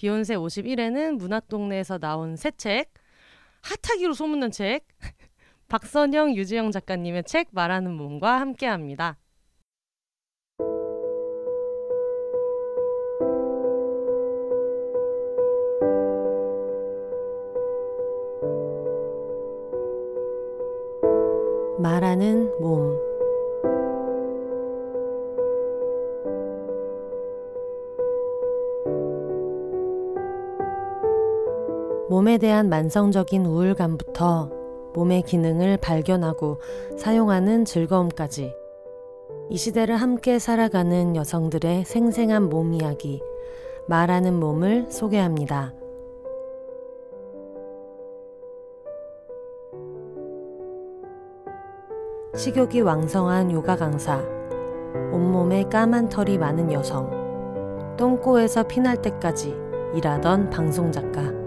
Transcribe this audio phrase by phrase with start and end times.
[0.00, 2.88] 비욘세 51회는 문학동네에서 나온 새 책,
[3.60, 4.86] 핫하기로 소문난 책,
[5.68, 9.18] 박선영, 유지영 작가님의 책 말하는 몸과 함께합니다.
[21.78, 23.09] 말하는 몸
[32.10, 34.50] 몸에 대한 만성적인 우울감부터
[34.94, 36.58] 몸의 기능을 발견하고
[36.98, 38.52] 사용하는 즐거움까지
[39.48, 43.22] 이 시대를 함께 살아가는 여성들의 생생한 몸 이야기,
[43.86, 45.72] 말하는 몸을 소개합니다.
[52.34, 54.20] 식욕이 왕성한 요가 강사,
[55.12, 57.08] 온몸에 까만 털이 많은 여성,
[57.96, 59.54] 똥꼬에서 피날 때까지
[59.94, 61.39] 일하던 방송 작가,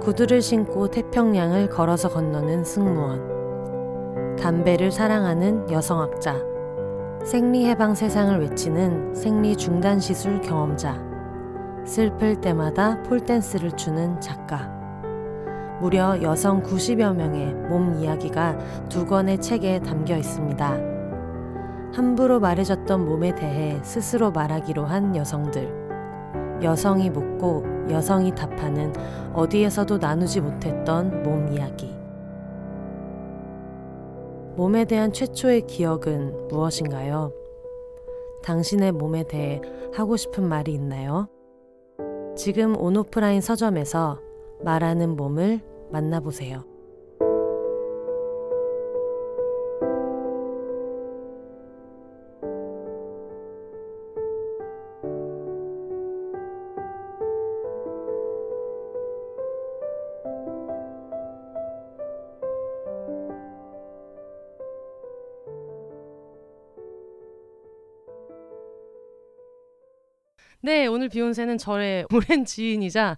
[0.00, 6.36] 구두를 신고 태평양을 걸어서 건너는 승무원, 담배를 사랑하는 여성학자,
[7.24, 11.02] 생리해방 세상을 외치는 생리중단시술 경험자,
[11.84, 14.70] 슬플 때마다 폴댄스를 추는 작가,
[15.80, 20.98] 무려 여성 90여 명의 몸 이야기가 두 권의 책에 담겨 있습니다.
[21.94, 25.88] 함부로 말해줬던 몸에 대해 스스로 말하기로 한 여성들.
[26.62, 28.92] 여성이 묻고 여성이 답하는
[29.34, 31.96] 어디에서도 나누지 못했던 몸 이야기.
[34.56, 37.32] 몸에 대한 최초의 기억은 무엇인가요?
[38.42, 39.60] 당신의 몸에 대해
[39.94, 41.28] 하고 싶은 말이 있나요?
[42.36, 44.20] 지금 온오프라인 서점에서
[44.64, 45.60] 말하는 몸을
[45.90, 46.64] 만나보세요.
[70.60, 73.16] 네, 오늘 비욘세는 저의 오랜 지인이자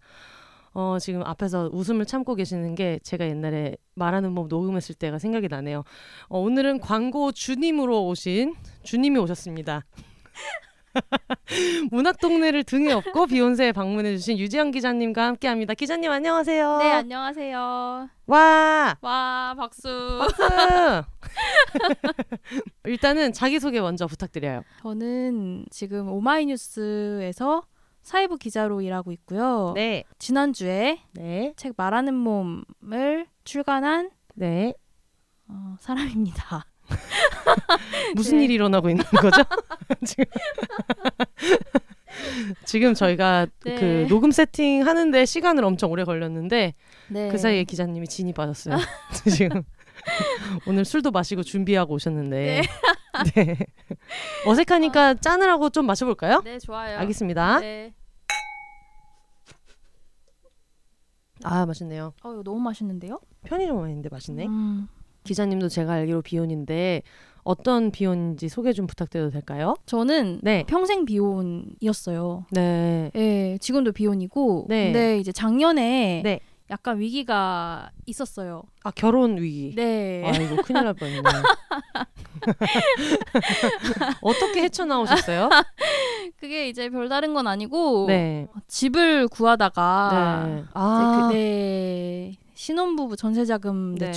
[0.74, 5.82] 어, 지금 앞에서 웃음을 참고 계시는 게 제가 옛날에 말하는 법 녹음했을 때가 생각이 나네요.
[6.28, 9.84] 어, 오늘은 광고 주님으로 오신 주님이 오셨습니다.
[11.90, 15.74] 문학 동네를 등에 업고 비욘세에 방문해 주신 유지영 기자님과 함께합니다.
[15.74, 16.78] 기자님 안녕하세요.
[16.78, 18.08] 네, 안녕하세요.
[18.26, 18.96] 와!
[19.00, 20.18] 와, 박수.
[20.18, 20.42] 박수!
[22.84, 24.62] 일단은 자기 소개 먼저 부탁드려요.
[24.82, 27.62] 저는 지금 오마이뉴스에서
[28.02, 29.72] 사회부 기자로 일하고 있고요.
[29.74, 30.04] 네.
[30.18, 31.52] 지난주에 네.
[31.56, 34.74] 책 말하는 몸을 출간한 네.
[35.48, 36.64] 어, 사람입니다.
[38.14, 38.44] 무슨 네.
[38.44, 39.42] 일이 일어나고 있는 거죠?
[40.04, 40.24] 지금
[42.64, 43.74] 지금 저희가 네.
[43.76, 46.74] 그 녹음 세팅 하는데 시간을 엄청 오래 걸렸는데
[47.08, 47.28] 네.
[47.28, 48.76] 그 사이에 기자님이 진이 빠졌어요.
[49.30, 49.62] 지금
[50.66, 52.62] 오늘 술도 마시고 준비하고 오셨는데
[53.34, 53.56] 네.
[54.46, 56.42] 어색하니까 짠을 하고 좀 마셔볼까요?
[56.44, 56.98] 네, 좋아요.
[56.98, 57.60] 알겠습니다.
[57.60, 57.94] 네.
[61.42, 62.12] 아 맛있네요.
[62.22, 63.18] 어, 이거 너무 맛있는데요?
[63.44, 64.46] 편의점 와인인데 맛있네.
[64.46, 64.88] 음,
[65.24, 67.02] 기자님도 제가 알기로 비혼인데
[67.42, 69.74] 어떤 비혼인지 소개 좀 부탁드려도 될까요?
[69.86, 70.64] 저는 네.
[70.66, 72.46] 평생 비혼이었어요.
[72.50, 73.10] 네.
[73.14, 74.84] 예, 지금도 비혼이고 네.
[74.86, 76.40] 근데 이제 작년에 네.
[76.70, 78.62] 약간 위기가 있었어요.
[78.84, 79.74] 아 결혼 위기.
[79.74, 80.22] 네.
[80.24, 81.22] 아 이거 큰일 날 뻔했네.
[84.22, 85.50] 어떻게 헤쳐나오셨어요?
[86.38, 88.46] 그게 이제 별다른 건 아니고 네.
[88.68, 90.64] 집을 구하다가 네.
[90.74, 91.28] 아.
[91.28, 94.12] 그, 네, 신혼부부 전세자금 네.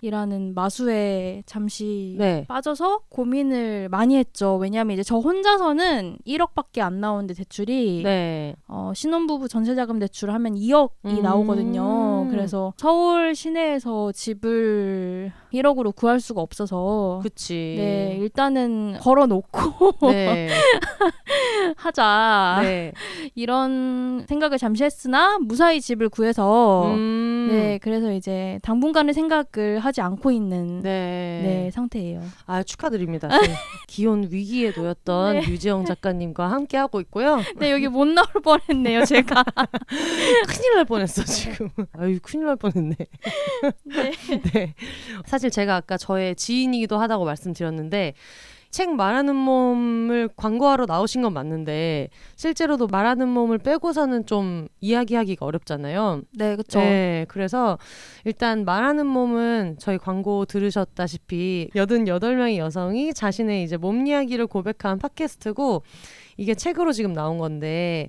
[0.00, 2.46] 대출이라는 마수에 잠시 네.
[2.48, 4.56] 빠져서 고민을 많이 했죠.
[4.56, 8.56] 왜냐하면 이제 저 혼자서는 1억밖에 안 나오는데 대출이 네.
[8.68, 11.22] 어, 신혼부부 전세자금 대출 하면 2억이 음.
[11.22, 12.28] 나오거든요.
[12.30, 17.74] 그래서 서울 시내에서 집을 1억으로 구할 수가 없어서 그치.
[17.78, 20.48] 네, 일단은 걸어놓고 네.
[21.76, 22.60] 하자.
[22.62, 22.92] 네.
[23.34, 27.48] 이런 생각을 잠시 했으나 무사히 집을 구해서 음.
[27.50, 31.48] 네, 그래서 이제 당분간은 생각을 하지 않고 있는 네, 네.
[31.64, 32.22] 네, 상태예요.
[32.46, 33.28] 아 축하드립니다.
[33.40, 33.54] 지금
[33.86, 35.48] 기혼 위기에 놓였던 네.
[35.48, 37.40] 유지영 작가님과 함께 하고 있고요.
[37.56, 39.44] 네, 여기 못 나올 뻔했네요, 제가.
[40.48, 41.70] 큰일 날 뻔했어 지금.
[41.92, 42.96] 아유 큰일 날 뻔했네.
[43.84, 44.12] 네.
[44.52, 44.74] 네.
[45.38, 48.14] 사실 제가 아까 저의 지인이기도 하다고 말씀드렸는데
[48.70, 56.22] 책 말하는 몸을 광고하러 나오신 건 맞는데 실제로도 말하는 몸을 빼고서는 좀 이야기하기가 어렵잖아요.
[56.32, 56.80] 네, 그쵸.
[56.80, 57.78] 네, 그래서
[58.24, 65.84] 일단 말하는 몸은 저희 광고 들으셨다시피 88명의 여성이 자신의 이제 몸 이야기를 고백한 팟캐스트고
[66.36, 68.08] 이게 책으로 지금 나온 건데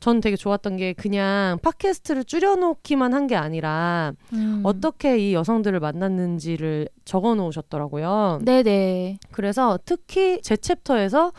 [0.00, 4.60] 전 되게 좋았던 게 그냥 팟캐스트를 줄여놓기만 한 게 아니라 음.
[4.64, 8.40] 어떻게 이 여성들을 만났는지를 적어 놓으셨더라고요.
[8.44, 9.18] 네네.
[9.32, 11.32] 그래서 특히 제 챕터에서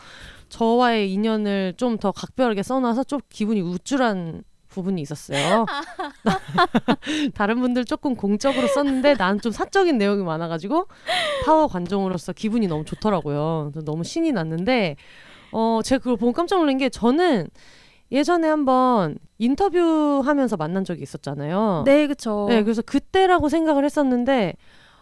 [0.50, 5.64] 저와의 인연을 좀 더 각별하게 써놔서 좀 기분이 우쭐한 부분이 있었어요.
[7.34, 10.86] 다른 분들 조금 공적으로 썼는데 난좀 사적인 내용이 많아가지고
[11.44, 13.72] 파워 관종으로서 기분이 너무 좋더라고요.
[13.84, 14.96] 너무 신이 났는데
[15.52, 17.48] 어 제가 그걸 보고 깜짝 놀란 게 저는
[18.10, 21.82] 예전에 한번 인터뷰하면서 만난 적이 있었잖아요.
[21.84, 22.46] 네, 그쵸.
[22.48, 24.54] 네, 그래서 그때라고 생각을 했었는데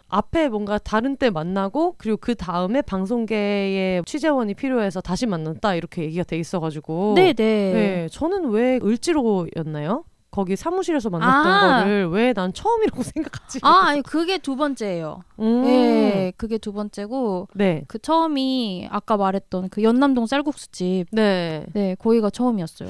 [0.09, 6.23] 앞에 뭔가 다른 때 만나고 그리고 그 다음에 방송계의 취재원이 필요해서 다시 만났다 이렇게 얘기가
[6.23, 7.33] 돼 있어가지고 네네.
[7.35, 10.05] 네, 저는 왜 을지로였나요?
[10.31, 11.79] 거기 사무실에서 만났던 아.
[11.83, 13.59] 거를 왜 난 처음이라고 생각하지?
[13.63, 15.23] 아, 아니, 그게 두 번째예요.
[15.39, 15.61] 음.
[15.63, 21.07] 네, 그게 두 번째고, 네, 그 처음이 아까 말했던 그 연남동 쌀국수집.
[21.11, 22.89] 네, 네, 거기가 처음이었어요.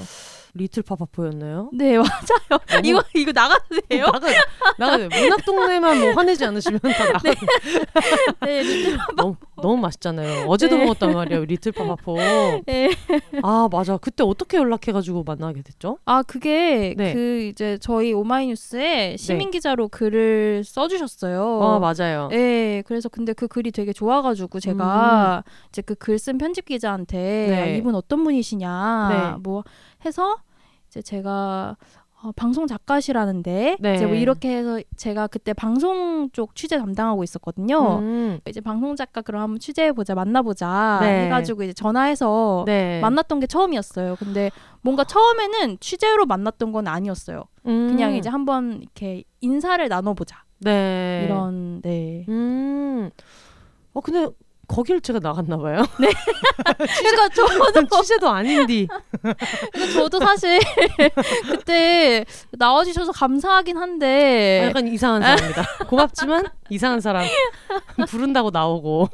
[0.57, 1.69] 리틀 파파포였나요?
[1.73, 2.59] 네, 맞아요.
[2.67, 4.05] 너무- 이거, 이거 나가도 돼요?
[4.05, 4.27] 나가
[4.77, 7.19] 나가 문학 동네만 뭐 화내지 않으시면 다 나가.
[8.41, 10.45] 네, 리틀 너무 너무 맛있잖아요.
[10.47, 10.83] 어제도 네.
[10.83, 12.17] 먹었단 말이에요, 리틀 파파포.
[12.65, 12.91] 네.
[13.43, 13.97] 아 맞아.
[13.97, 15.97] 그때 어떻게 연락해가지고 만나게 됐죠?
[16.05, 17.13] 아 그게 네.
[17.13, 21.61] 그 이제 저희 오마이뉴스에 시민 기자로 글을 써주셨어요.
[21.63, 22.27] 아 맞아요.
[22.29, 27.49] 네, 그래서 근데 그 글이 되게 좋아가지고 제가 이제 그 글 쓴 편집 기자한테 음.
[27.51, 27.61] 네.
[27.61, 29.39] 아, 이분 어떤 분이시냐 네.
[29.41, 29.63] 뭐
[30.05, 30.37] 해서
[30.97, 31.77] 이제 제가
[32.23, 33.95] 어, 방송 작가시라는데 네.
[33.95, 37.99] 이제 뭐 이렇게 해서 제가 그때 방송 쪽 취재 담당하고 있었거든요.
[37.99, 41.25] 음, 이제 방송 작가 그럼 한번 취재해 보자 만나 보자 네.
[41.25, 42.99] 해가지고 이제 전화해서 네.
[43.01, 44.15] 만났던 게 처음이었어요.
[44.15, 44.49] 근데
[44.81, 47.43] 뭔가 처음에는 취재로 만났던 건 아니었어요.
[47.67, 51.25] 음, 그냥 이제 한번 이렇게 인사를 나눠보자 네.
[51.25, 52.25] 이런 네.
[52.29, 53.11] 음.
[53.93, 54.27] 어 근데
[54.67, 55.83] 거길 제가 나갔나 봐요.
[55.97, 58.87] 그러니까 저도 취재도 아닌디.
[59.71, 60.59] 그러니까 저도 사실
[61.49, 65.63] 그때 나와주셔서 감사하긴 한데 아, 약간 이상한 사람입니다.
[65.87, 67.25] 고맙지만 이상한 사람.
[68.07, 69.07] 부른다고 나오고.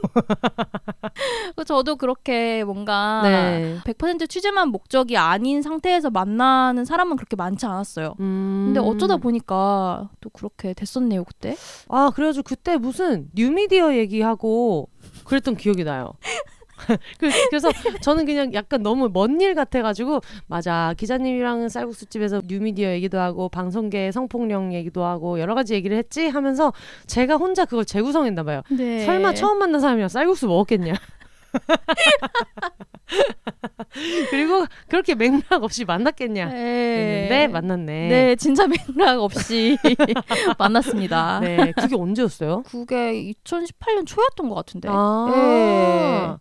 [1.56, 3.78] 그 저도 그렇게 뭔가 네.
[3.86, 8.16] 100% 취재만 목적이 아닌 상태에서 만나는 사람은 그렇게 많지 않았어요.
[8.20, 8.64] 음.
[8.74, 11.56] 근데 어쩌다 보니까 또 그렇게 됐었네요 그때.
[11.90, 14.90] 아 그래가지고 그때 무슨 뉴미디어 얘기하고
[15.26, 16.14] 그랬던 기억이 나요.
[17.20, 17.70] 그- 그래서
[18.02, 24.12] 저는 그냥 약간 너무 먼 일 같아가지고 맞아 기자님이랑 쌀국수 집에서 뉴미디어 얘기도 하고 방송계
[24.12, 26.74] 성폭력 얘기도 하고 여러 가지 얘기를 했지 하면서
[27.08, 28.62] 제가 혼자 그걸 재구성했나 봐요.
[28.70, 29.06] 네.
[29.06, 30.94] 설마 처음 만난 사람이랑 쌀국수 먹었겠냐?
[34.30, 36.46] 그리고 그렇게 맥락 없이 만났겠냐?
[36.48, 37.24] 네.
[37.28, 38.08] 했는데 만났네.
[38.10, 39.78] 네, 진짜 맥락 없이
[40.58, 41.40] 만났습니다.
[41.40, 42.64] 네, 그게 언제였어요?
[42.64, 44.90] 그게 2018년 초였던 것 같은데.
[44.92, 46.38] 아, 네.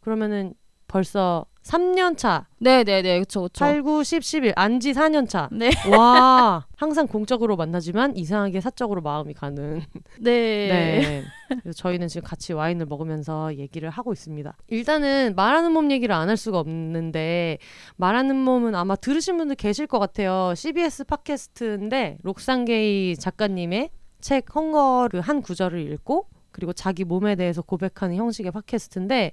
[0.00, 0.54] 그러면은
[0.92, 3.64] 벌써 3년 차, 네, 네, 네, 그렇죠, 그렇죠.
[3.64, 5.48] 8, 9, 10, 11, 안지 4년 차.
[5.50, 9.80] 네, 와, 항상 공적으로 만나지만 이상하게 사적으로 마음이 가는.
[10.20, 11.72] 네, 네.
[11.72, 14.54] 저희는 지금 같이 와인을 먹으면서 얘기를 하고 있습니다.
[14.68, 17.56] 일단은 말하는 몸 얘기를 안 할 수가 없는데
[17.96, 20.52] 말하는 몸은 아마 들으신 분들 계실 것 같아요.
[20.54, 28.52] CBS 팟캐스트인데 록상게이 작가님의 책 헝거를 한 구절을 읽고 그리고 자기 몸에 대해서 고백하는 형식의
[28.52, 29.32] 팟캐스트인데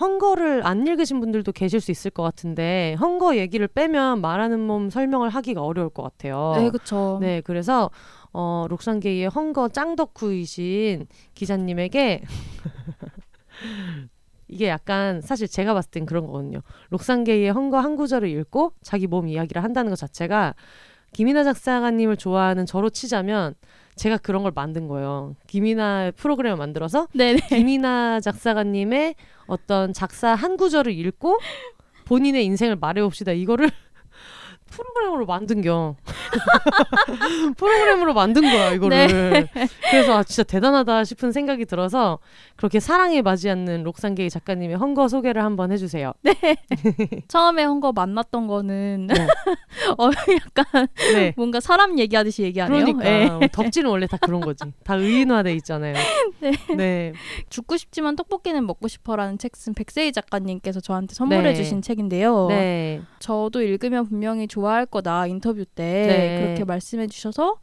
[0.00, 5.28] 헝거를 안 읽으신 분들도 계실 수 있을 것 같은데 헝거 얘기를 빼면 말하는 몸 설명을
[5.28, 6.54] 하기가 어려울 것 같아요.
[6.56, 7.18] 네, 그렇죠.
[7.20, 7.90] 네, 그래서
[8.32, 12.22] 어, 록상게이의 헝거 짱덕후이신 기자님에게
[14.48, 16.60] 이게 약간 사실 제가 봤을 땐 그런 거거든요.
[16.90, 20.54] 록상게이의 헝거 한 구절을 읽고 자기 몸 이야기를 한다는 것 자체가
[21.12, 23.54] 김이나 작사가님을 좋아하는 저로 치자면
[24.02, 25.36] 제가 그런 걸 만든 거예요.
[25.46, 27.40] 김이나 프로그램을 만들어서 네, 네.
[27.46, 29.14] 김이나 작사가님의
[29.46, 31.38] 어떤 작사 한 구절을 읽고
[32.06, 33.30] 본인의 인생을 말해봅시다.
[33.30, 33.70] 이거를
[34.72, 35.96] 프로그램으로 만든겨.
[37.56, 39.06] 프로그램으로 만든 거야 이거를.
[39.06, 39.46] 네.
[39.90, 42.18] 그래서 아, 진짜 대단하다 싶은 생각이 들어서
[42.56, 46.12] 그렇게 사랑에 맞지 않는 록산게이 작가님의 헝거 소개를 한번 해주세요.
[47.28, 49.14] 처음에 한거 만났던 거는 네.
[49.98, 51.34] 어, 약간 네.
[51.36, 52.84] 뭔가 사람 얘기하듯이 얘기하네요.
[52.84, 53.48] 그러니까 예.
[53.48, 54.64] 덕질은 원래 다 그런 거지.
[54.84, 55.94] 다 의인화돼 있잖아요.
[56.40, 56.52] 네.
[56.74, 57.12] 네.
[57.50, 61.54] 죽고 싶지만 떡볶이는 먹고 싶어라는 책쓴 백세희 작가님께서 저한테 선물해 네.
[61.54, 62.46] 주신 책인데요.
[62.48, 63.02] 네.
[63.18, 66.44] 저도 읽으면 분명히 좋 아할 거다 인터뷰 때 네.
[66.44, 67.56] 그렇게 말씀해 주셔서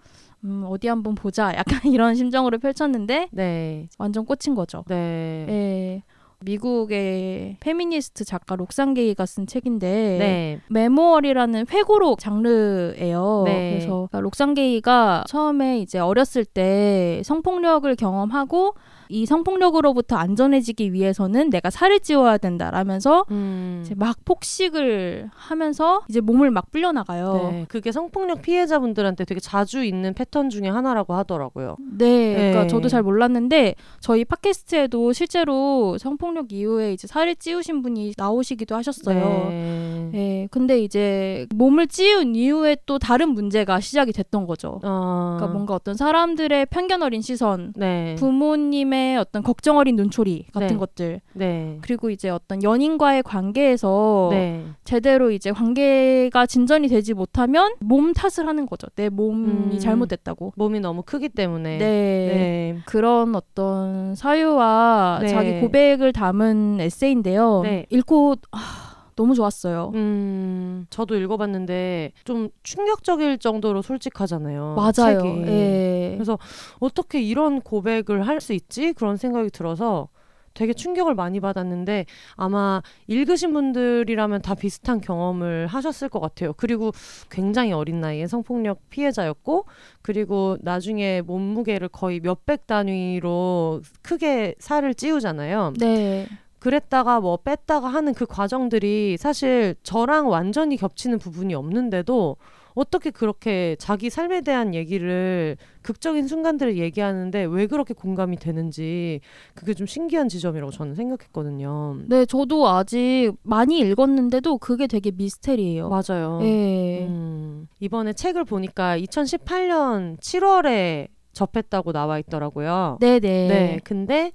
[0.43, 3.87] 음, 어디 한번 보자 약간 이런 심정으로 펼쳤는데 네.
[3.97, 4.83] 완전 꽂힌 거죠.
[4.87, 5.45] 네.
[5.49, 6.03] 예.
[6.41, 9.87] 미국의 페미니스트 작가 록산 게이가 쓴 책인데
[10.19, 10.61] 네.
[10.69, 13.43] memoir라는 회고록 장르예요.
[13.45, 13.71] 네.
[13.71, 18.75] 그래서 록산 게이가 처음에 이제 어렸을 때 성폭력을 경험하고
[19.11, 23.81] 이 성폭력으로부터 안전해지기 위해서는 내가 살을 찌워야 된다라면서 음.
[23.83, 27.49] 이제 막 폭식을 하면서 이제 몸을 막 불려나가요.
[27.51, 27.65] 네.
[27.67, 31.77] 그게 성폭력 피해자분들한테 되게 자주 있는 패턴 중에 하나라고 하더라고요.
[31.97, 32.67] 네, 그러니까 네.
[32.67, 39.47] 저도 잘 몰랐는데 저희 팟캐스트에도 실제로 성폭력 이후에 이제 살을 찌우신 분이 나오시기도 하셨어요.
[39.49, 40.09] 네.
[40.11, 44.79] 네, 근데 이제 몸을 찌운 이후에 또 다른 문제가 시작이 됐던 거죠.
[44.83, 45.35] 어.
[45.37, 48.13] 그러니까 뭔가 어떤 사람들의 편견 어린 시선, 네.
[48.19, 50.75] 부모님의 어떤 걱정 어린 눈초리 같은 네.
[50.77, 51.77] 것들, 네.
[51.81, 54.65] 그리고 이제 어떤 연인과의 관계에서 네.
[54.83, 58.87] 제대로 이제 관계가 진전이 되지 못하면 몸 탓을 하는 거죠.
[58.95, 59.79] 내 몸이 음.
[59.79, 60.53] 잘못됐다고.
[60.55, 61.77] 몸이 너무 크기 때문에.
[61.77, 61.85] 네.
[61.85, 62.77] 네.
[62.85, 65.27] 그런 어떤 사유와 네.
[65.27, 67.61] 자기 고백을 담은 에세이인데요.
[67.63, 67.85] 네.
[67.89, 68.88] 읽고 아,
[69.19, 69.91] 너무 좋았어요.
[69.95, 74.75] 음, 저도 읽어봤는데 좀 충격적일 정도로 솔직하잖아요.
[74.77, 75.19] 맞아요.
[75.21, 75.41] 책이.
[75.47, 76.11] 예.
[76.15, 76.39] 그래서
[76.79, 78.93] 어떻게 이런 고백을 할 수 있지?
[78.93, 80.07] 그런 생각이 들어서
[80.53, 82.05] 되게 충격을 많이 받았는데
[82.37, 86.53] 아마 읽으신 분들이라면 다 비슷한 경험을 하셨을 것 같아요.
[86.53, 86.91] 그리고
[87.29, 89.65] 굉장히 어린 나이에 성폭력 피해자였고
[90.01, 95.73] 그리고 나중에 몸무게를 거의 몇백 단위로 크게 살을 찌우잖아요.
[95.77, 96.25] 네.
[96.59, 102.37] 그랬다가 뭐 뺐다가 하는 그 과정들이 사실 저랑 완전히 겹치는 부분이 없는데도
[102.75, 109.21] 어떻게 그렇게 자기 삶에 대한 얘기를 극적인 순간들을 얘기하는데 왜 그렇게 공감이 되는지
[109.53, 111.97] 그게 좀 신기한 지점이라고 저는 생각했거든요.
[112.07, 115.89] 네, 저도 아직 많이 읽었는데도 그게 되게 미스테리예요.
[115.89, 116.39] 맞아요.
[116.43, 117.05] 예.
[117.07, 122.97] 음, 이번에 책을 보니까 2018년 7월에 접했다고 나와 있더라고요.
[122.99, 123.47] 네, 네.
[123.47, 123.79] 네.
[123.83, 124.31] 근데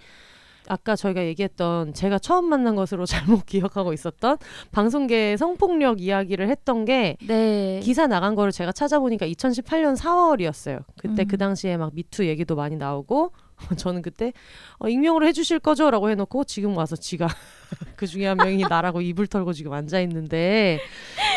[0.69, 4.39] 아까 저희가 얘기했던 제가 처음 만난 것으로 잘못 기억하고 있었던
[4.73, 7.81] 방송계의 성폭력 이야기를 했던 게 네.
[7.83, 10.85] 기사 나간 거를 제가 찾아보니까 2018년 4월이었어요.
[10.99, 11.29] 그때 음.
[11.29, 13.33] 그 당시에 막 미투 얘기도 많이 나오고
[13.77, 14.33] 저는 그때
[14.79, 17.29] 어, 익명으로 해주실 거죠라고 해놓고 지금 와서 지가
[17.97, 20.81] 그 중에 한 명이 나라고 입을 털고 지금 앉아 있는데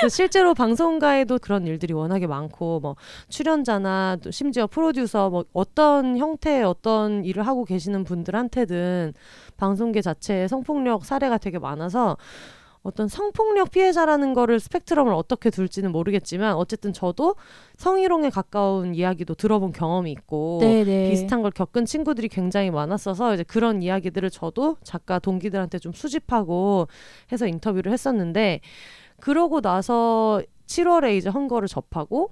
[0.09, 2.95] 실제로 방송가에도 그런 일들이 워낙에 많고 뭐
[3.29, 9.13] 출연자나 또 심지어 프로듀서 뭐 어떤 형태의 어떤 일을 하고 계시는 분들한테든
[9.57, 12.17] 방송계 자체에 성폭력 사례가 되게 많아서
[12.87, 17.35] 어떤 성폭력 피해자라는 거를 스펙트럼을 어떻게 둘지는 모르겠지만 어쨌든 저도
[17.75, 21.09] 성희롱에 가까운 이야기도 들어본 경험이 있고 네, 네.
[21.09, 26.87] 비슷한 걸 겪은 친구들이 굉장히 많았어서 이제 그런 이야기들을 저도 작가 동기들한테 좀 수집하고
[27.29, 28.61] 해서 인터뷰를 했었는데
[29.19, 32.31] 그러고 나서 7월에 이제 헝거를 접하고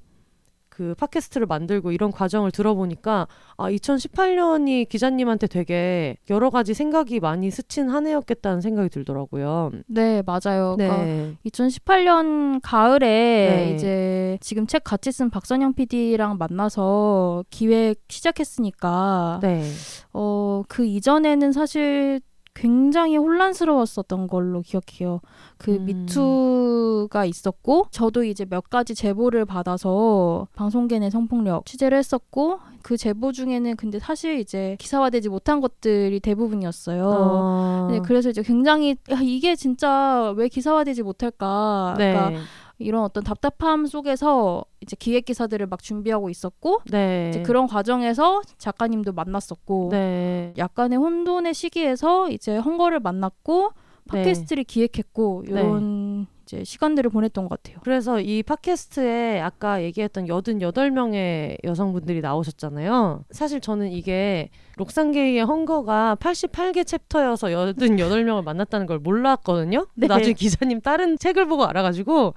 [0.75, 7.89] 그 팟캐스트를 만들고 이런 과정을 들어보니까 아 2018년이 기자님한테 되게 여러 가지 생각이 많이 스친
[7.89, 9.71] 한 해였겠다는 생각이 들더라고요.
[9.87, 10.75] 네, 맞아요.
[10.75, 11.37] 그러니까 네.
[11.45, 13.73] 2018년 가을에 네.
[13.73, 19.63] 이제 지금 책 같이 쓴 박선영 PD랑 만나서 기획 시작했으니까 네.
[20.11, 22.19] 어, 그 이전에는 사실
[22.55, 25.19] 굉장히 혼란스러웠었던 걸로 기억해요.
[25.57, 25.85] 그 음.
[25.85, 33.31] 미투가 있었고 저도 이제 몇 가지 제보를 받아서 방송계 내 성폭력 취재를 했었고 그 제보
[33.31, 37.05] 중에는 근데 사실 이제 기사화되지 못한 것들이 대부분이었어요.
[37.05, 37.87] 어.
[37.91, 41.95] 네, 그래서 이제 굉장히 야, 이게 진짜 왜 기사화되지 못할까?
[41.97, 42.13] 네.
[42.13, 42.41] 그러니까
[42.77, 47.29] 이런 어떤 답답함 속에서 이제 기획 기사들을 막 준비하고 있었고 네.
[47.29, 50.53] 이제 그런 과정에서 작가님도 만났었고 네.
[50.57, 53.71] 약간의 혼돈의 시기에서 이제 헝거를 만났고
[54.07, 57.79] 팟캐스트를 기획했고 이런 이제 시간들을 보냈던 것 같아요.
[57.83, 63.23] 그래서 이 팟캐스트에 아까 얘기했던 88명의 여성분들이 나오셨잖아요.
[63.31, 69.87] 사실 저는 이게 록상게이의 헝거가 88개 챕터여서 88명을 만났다는 걸 몰랐거든요.
[69.95, 70.05] 네.
[70.05, 72.35] 나중에 기자님 다른 책을 보고 알아가지고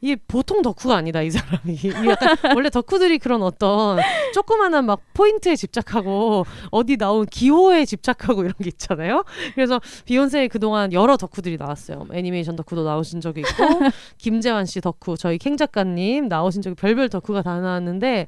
[0.00, 3.98] 이게 보통 덕후가 아니다 이 사람이 이 약간 원래 덕후들이 그런 어떤
[4.34, 9.24] 조그마한 막 포인트에 집착하고 어디 나온 기호에 집착하고 이런 게 있잖아요.
[9.54, 11.98] 그래서 비욘세에 그동안 여러 덕후들이 나왔어요.
[11.98, 13.80] 뭐 애니메이션 덕후도 나오신 적이 있고
[14.18, 18.26] 김재환 씨 덕후, 저희 캥 작가님 나오신 적이 별별 덕후가 다 나왔는데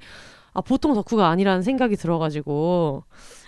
[0.55, 3.05] 아 보통 덕후가 아니라는 생각이 들어가지고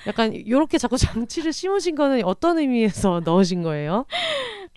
[0.07, 4.05] 약간 요렇게 자꾸 장치를 심으신 거는 어떤 의미에서 넣으신 거예요?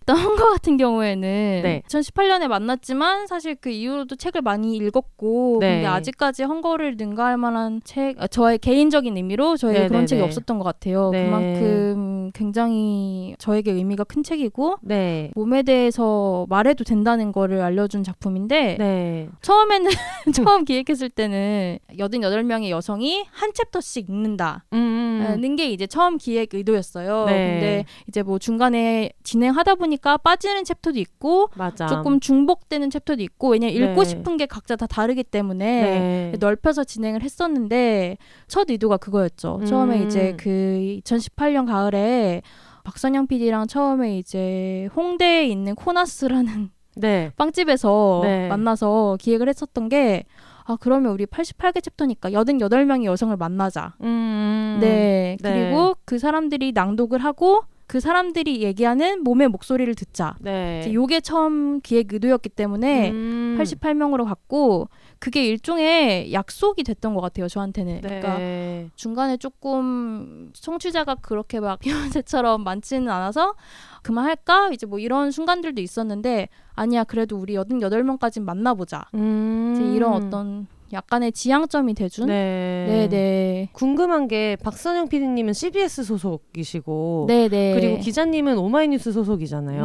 [0.04, 1.82] 일단 헝거 같은 경우에는 네.
[1.88, 5.76] 2018년에 만났지만 사실 그 이후로도 책을 많이 읽었고 네.
[5.76, 10.22] 근데 아직까지 헝거를 능가할 만한 책 아, 저의 개인적인 의미로 저에게 네, 그런 네, 책이
[10.22, 10.28] 네.
[10.28, 11.10] 없었던 것 같아요.
[11.12, 11.26] 네.
[11.26, 15.32] 그만큼 굉장히 저에게 의미가 큰 책이고 네.
[15.36, 19.30] 몸에 대해서 말해도 된다는 거를 알려준 작품인데 네.
[19.42, 19.90] 처음에는
[20.36, 24.66] 처음 기획했을 때는 88명의 여성이 한 챕터씩 읽는다.
[24.74, 25.38] 음.
[25.40, 27.26] 는게 이제 처음 기획 의도였어요.
[27.26, 27.32] 네.
[27.32, 31.88] 근데 이제 뭐 중간에 진행하다 보니 까 빠지는 챕터도 있고 맞아.
[31.88, 34.10] 조금 중복되는 챕터도 있고 왜냐면 읽고 네.
[34.10, 36.34] 싶은 게 각자 다 다르기 때문에 네.
[36.40, 39.60] 넓혀서 진행을 했었는데 첫 의도가 그거였죠.
[39.62, 39.66] 음.
[39.66, 42.42] 처음에 이제 그 2018년 가을에
[42.84, 47.32] 박선영 PD랑 처음에 이제 홍대에 있는 코나스라는 네.
[47.38, 48.48] 빵집에서 네.
[48.48, 50.26] 만나서 기획을 했었던 게
[50.66, 53.96] 아, 그러면 우리 88개 챕터니까 88명의 여성을 만나자.
[54.02, 54.78] 음.
[54.80, 55.38] 네.
[55.42, 55.70] 네.
[55.70, 60.36] 그리고 그 사람들이 낭독을 하고 그 사람들이 얘기하는 몸의 목소리를 듣자.
[60.40, 60.90] 네.
[60.94, 63.58] 요게 처음 기획 의도였기 때문에 음.
[63.60, 68.02] 88명으로 갔고 그게 일종의 약속이 됐던 것 같아요 저한테는.
[68.02, 68.02] 네.
[68.02, 71.80] 그러니까 중간에 조금 청취자가 그렇게 막
[72.24, 73.54] 비욘세처럼 많지는 않아서
[74.02, 79.06] 그만할까 이제 뭐 이런 순간들도 있었는데 아니야 그래도 우리 88명까지 만나보자.
[79.14, 79.74] 음.
[79.76, 82.28] 이제 이런 어떤 약간의 지향점이 돼준.
[82.28, 82.86] 네.
[83.10, 83.70] 네네.
[83.74, 87.74] 궁금한 게 박선영 PD님은 CBS 소속이시고 네네.
[87.76, 89.84] 그리고 기자님은 오마이뉴스 소속이잖아요.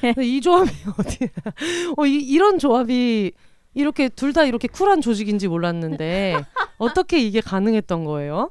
[0.00, 1.28] 근데 이 조합이 어디?
[1.96, 3.32] 어, 이, 이런 조합이
[3.74, 6.36] 이렇게 둘 다 이렇게 쿨한 조직인지 몰랐는데
[6.78, 8.50] 어떻게 이게 가능했던 거예요?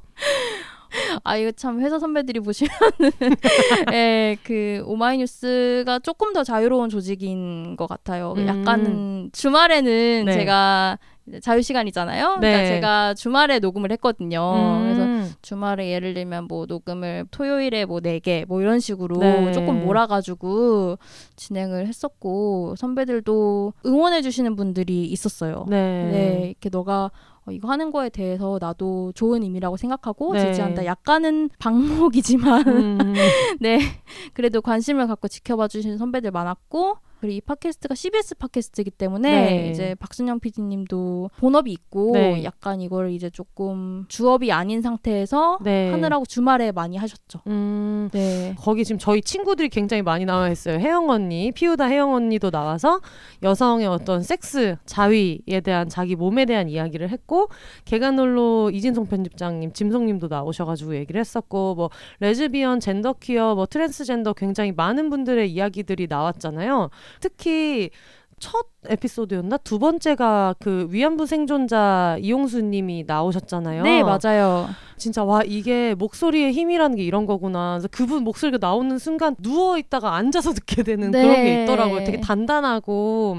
[1.24, 3.12] 아 이거 참 회사 선배들이 보시면은
[3.94, 8.34] 예, 그 오마이뉴스가 조금 더 자유로운 조직인 것 같아요.
[8.38, 8.46] 음.
[8.48, 10.34] 약간은 주말에는 네.
[10.34, 11.00] 제가
[11.42, 12.38] 자유 시간이잖아요.
[12.42, 12.52] 네.
[12.52, 14.40] 그러니까 제가 주말에 녹음을 했거든요.
[14.42, 15.32] 어, 그래서 음.
[15.42, 19.52] 주말에 예를 들면 뭐 녹음을 토요일에 뭐 네 개 뭐 이런 식으로 네.
[19.52, 20.98] 조금 몰아가지고
[21.36, 25.66] 진행을 했었고 선배들도 응원해 주시는 분들이 있었어요.
[25.70, 26.10] 네.
[26.12, 27.12] 네, 이렇게 너가
[27.46, 30.40] 어, 이거 하는 거에 대해서 나도 좋은 의미라고 생각하고 네.
[30.48, 30.86] 지지한다.
[30.86, 32.98] 약간은 방목이지만 음.
[33.60, 33.80] 네
[34.34, 39.70] 그래도 관심을 갖고 지켜봐 주시는 선배들 많았고 그리고 이 팟캐스트가 CBS 팟캐스트이기 때문에 네.
[39.70, 42.44] 이제 박순영 PD님도 본업이 있고 네.
[42.44, 45.92] 약간 이걸 이제 조금 주업이 아닌 상태에서 네.
[45.92, 47.42] 하느라고 주말에 많이 하셨죠.
[47.46, 48.10] 음.
[48.12, 48.56] 네.
[48.58, 50.80] 거기 지금 저희 친구들이 굉장히 많이 나와 있어요.
[50.80, 53.00] 혜영 언니, 피우다 혜영 언니도 나와서
[53.44, 57.50] 여성의 어떤 섹스, 자위에 대한 자기 몸에 대한 이야기를 했고
[57.86, 65.12] 계간홀로 이진송 편집장님, 짐송님도 나오셔가지고 얘기를 했었고 뭐 레즈비언, 젠더 퀴어, 뭐 트랜스젠더 굉장히 많은
[65.12, 66.90] 분들의 이야기들이 나왔잖아요.
[67.20, 67.90] 특히
[68.42, 73.84] 첫 에피소드였나 두 번째가 그 위안부 생존자 이용수님이 나오셨잖아요.
[73.84, 74.68] 네 맞아요.
[74.98, 77.74] 진짜 와 이게 목소리의 힘이라는 게 이런 거구나.
[77.74, 81.22] 그래서 그분 목소리가 나오는 순간 누워 있다가 앉아서 듣게 되는 네.
[81.22, 82.04] 그런 게 있더라고요.
[82.04, 83.38] 되게 단단하고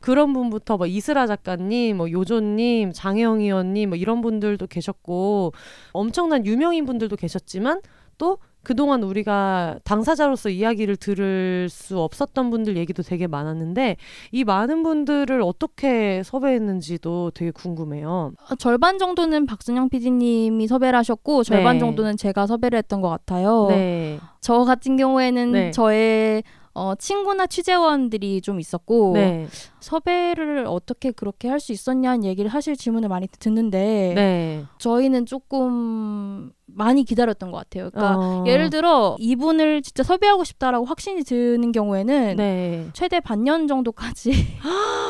[0.00, 5.52] 그런 분부터 뭐 이슬아 작가님, 뭐 요조님, 장혜영 의원님 뭐 이런 분들도 계셨고
[5.90, 7.80] 엄청난 유명인 분들도 계셨지만
[8.16, 13.96] 또 그동안 우리가 당사자로서 이야기를 들을 수 없었던 분들 얘기도 되게 많았는데
[14.32, 18.32] 이 많은 분들을 어떻게 섭외했는지도 되게 궁금해요.
[18.50, 21.80] 어, 절반 정도는 박순영 PD님이 섭외를 하셨고 절반 네.
[21.80, 23.66] 정도는 제가 섭외를 했던 것 같아요.
[23.70, 24.18] 네.
[24.40, 25.70] 저 같은 경우에는 네.
[25.70, 26.42] 저의
[26.78, 29.46] 어, 친구나 취재원들이 좀 있었고 네.
[29.80, 34.64] 섭외를 어떻게 그렇게 할 수 있었냐는 얘기를 사실 질문을 많이 듣는데 네.
[34.78, 37.90] 저희는 조금 많이 기다렸던 것 같아요.
[37.90, 38.44] 그러니까 어.
[38.46, 42.86] 예를 들어 이분을 진짜 섭외하고 싶다라고 확신이 드는 경우에는 네.
[42.92, 44.32] 최대 반년 정도까지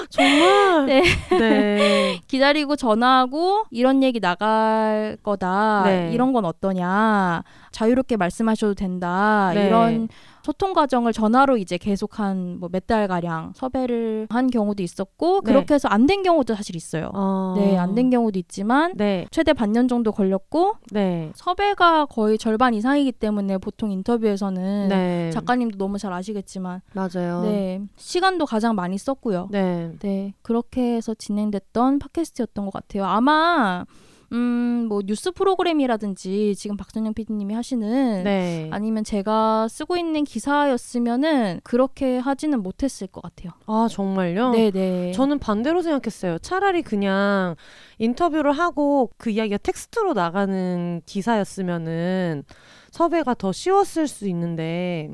[0.09, 1.03] 정말 네.
[1.31, 2.21] 네.
[2.29, 5.83] 기다리고 전화하고 이런 얘기 나갈 거다.
[5.85, 6.11] 네.
[6.15, 7.43] 이런 건 어떠냐.
[7.73, 9.53] 자유롭게 말씀하셔도 된다.
[9.55, 9.67] 네.
[9.67, 10.09] 이런
[10.49, 15.53] 소통 과정을 전화로 이제 계속 한 뭐 몇 달 가량 섭외를 한 경우도 있었고 네.
[15.53, 17.11] 그렇게 해서 안 된 경우도 사실 있어요.
[17.13, 17.53] 어.
[17.59, 19.27] 네, 안 된 경우도 있지만 네.
[19.31, 21.31] 최대 반년 정도 걸렸고 네.
[21.35, 25.31] 섭외가 거의 절반 이상이기 때문에 보통 인터뷰에서는 네.
[25.33, 27.43] 작가님도 너무 잘 아시겠지만 맞아요.
[27.43, 29.49] 네 시간도 가장 많이 썼고요.
[29.51, 29.93] 네.
[30.01, 33.05] 네, 그렇게 해서 진행됐던 팟캐스트였던 것 같아요.
[33.05, 33.85] 아마
[34.33, 38.69] 음, 뭐 뉴스 프로그램이라든지 지금 박선영 PD님이 하시는 네.
[38.71, 43.53] 아니면 제가 쓰고 있는 기사였으면은 그렇게 하지는 못했을 것 같아요.
[43.67, 44.51] 아 정말요?
[44.53, 45.13] 네네.
[45.13, 46.39] 저는 반대로 생각했어요.
[46.39, 47.57] 차라리 그냥
[47.99, 52.45] 인터뷰를 하고 그 이야기가 텍스트로 나가는 기사였으면은
[52.91, 55.11] 섭외가 더 쉬웠을 수 있는데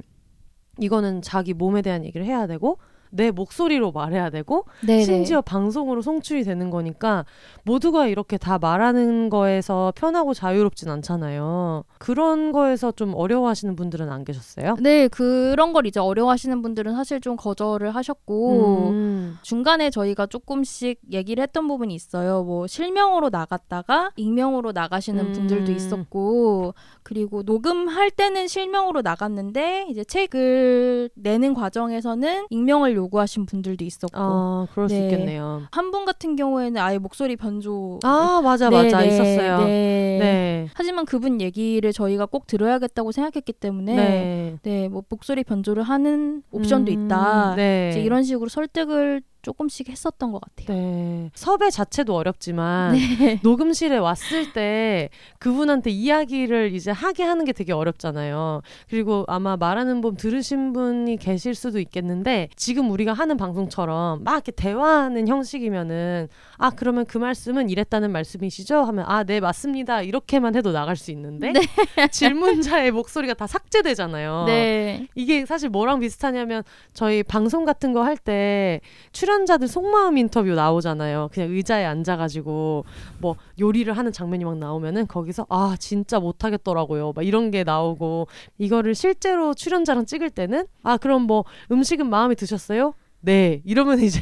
[0.80, 2.78] 이거는 자기 몸에 대한 얘기를 해야 되고
[3.14, 5.04] 내 목소리로 말해야 되고 네네.
[5.04, 7.24] 심지어 방송으로 송출이 되는 거니까
[7.64, 11.84] 모두가 이렇게 다 말하는 거에서 편하고 자유롭진 않잖아요.
[11.98, 14.76] 그런 거에서 좀 어려워하시는 분들은 안 계셨어요?
[14.80, 19.38] 네 그런 걸 이제 어려워하시는 분들은 사실 좀 거절을 하셨고 음.
[19.42, 22.42] 중간에 저희가 조금씩 얘기를 했던 부분이 있어요.
[22.42, 25.32] 뭐 실명으로 나갔다가 익명으로 나가시는 음.
[25.32, 26.74] 분들도 있었고
[27.04, 34.88] 그리고 녹음할 때는 실명으로 나갔는데 이제 책을 내는 과정에서는 익명을 요구하신 분들도 있었고 아, 그럴
[34.88, 35.04] 수 네.
[35.04, 35.62] 있겠네요.
[35.70, 39.00] 한 분 같은 경우에는 아예 목소리 변조 아, 맞아, 네, 맞아.
[39.00, 39.58] 네, 있었어요.
[39.58, 40.18] 네.
[40.20, 40.68] 네.
[40.74, 44.56] 하지만 그분 얘기를 저희가 꼭 들어야겠다고 생각했기 때문에 네.
[44.62, 47.54] 네, 뭐 목소리 변조를 하는 옵션도 음, 있다.
[47.56, 47.92] 네.
[48.04, 50.76] 이런 식으로 설득을 조금씩 했었던 것 같아요.
[50.76, 51.30] 네.
[51.34, 53.38] 섭외 자체도 어렵지만 네.
[53.42, 58.62] 녹음실에 왔을 때 그분한테 이야기를 이제 하게 하는 게 되게 어렵잖아요.
[58.88, 64.50] 그리고 아마 말하는 법 들으신 분이 계실 수도 있겠는데 지금 우리가 하는 방송처럼 막 이렇게
[64.52, 66.28] 대화하는 형식이면은
[66.58, 68.82] 아 그러면 그 말씀은 이랬다는 말씀이시죠?
[68.82, 71.52] 하면 아 네 맞습니다 이렇게만 해도 나갈 수 있는데
[72.10, 74.44] 질문자의 목소리가 다 삭제되잖아요.
[74.46, 75.06] 네.
[75.14, 78.80] 이게 사실 뭐랑 비슷하냐면 저희 방송 같은 거 할 때
[79.12, 81.30] 출연 자들 속마음 인터뷰 나오잖아요.
[81.32, 82.84] 그냥 의자에 앉아가지고
[83.18, 87.12] 뭐 요리를 하는 장면이 막 나오면은 거기서 아 진짜 못하겠더라고요.
[87.14, 92.94] 막 이런 게 나오고 이거를 실제로 출연자랑 찍을 때는 아 그럼 뭐 음식은 마음에 드셨어요?
[93.24, 94.20] 네 이러면 이제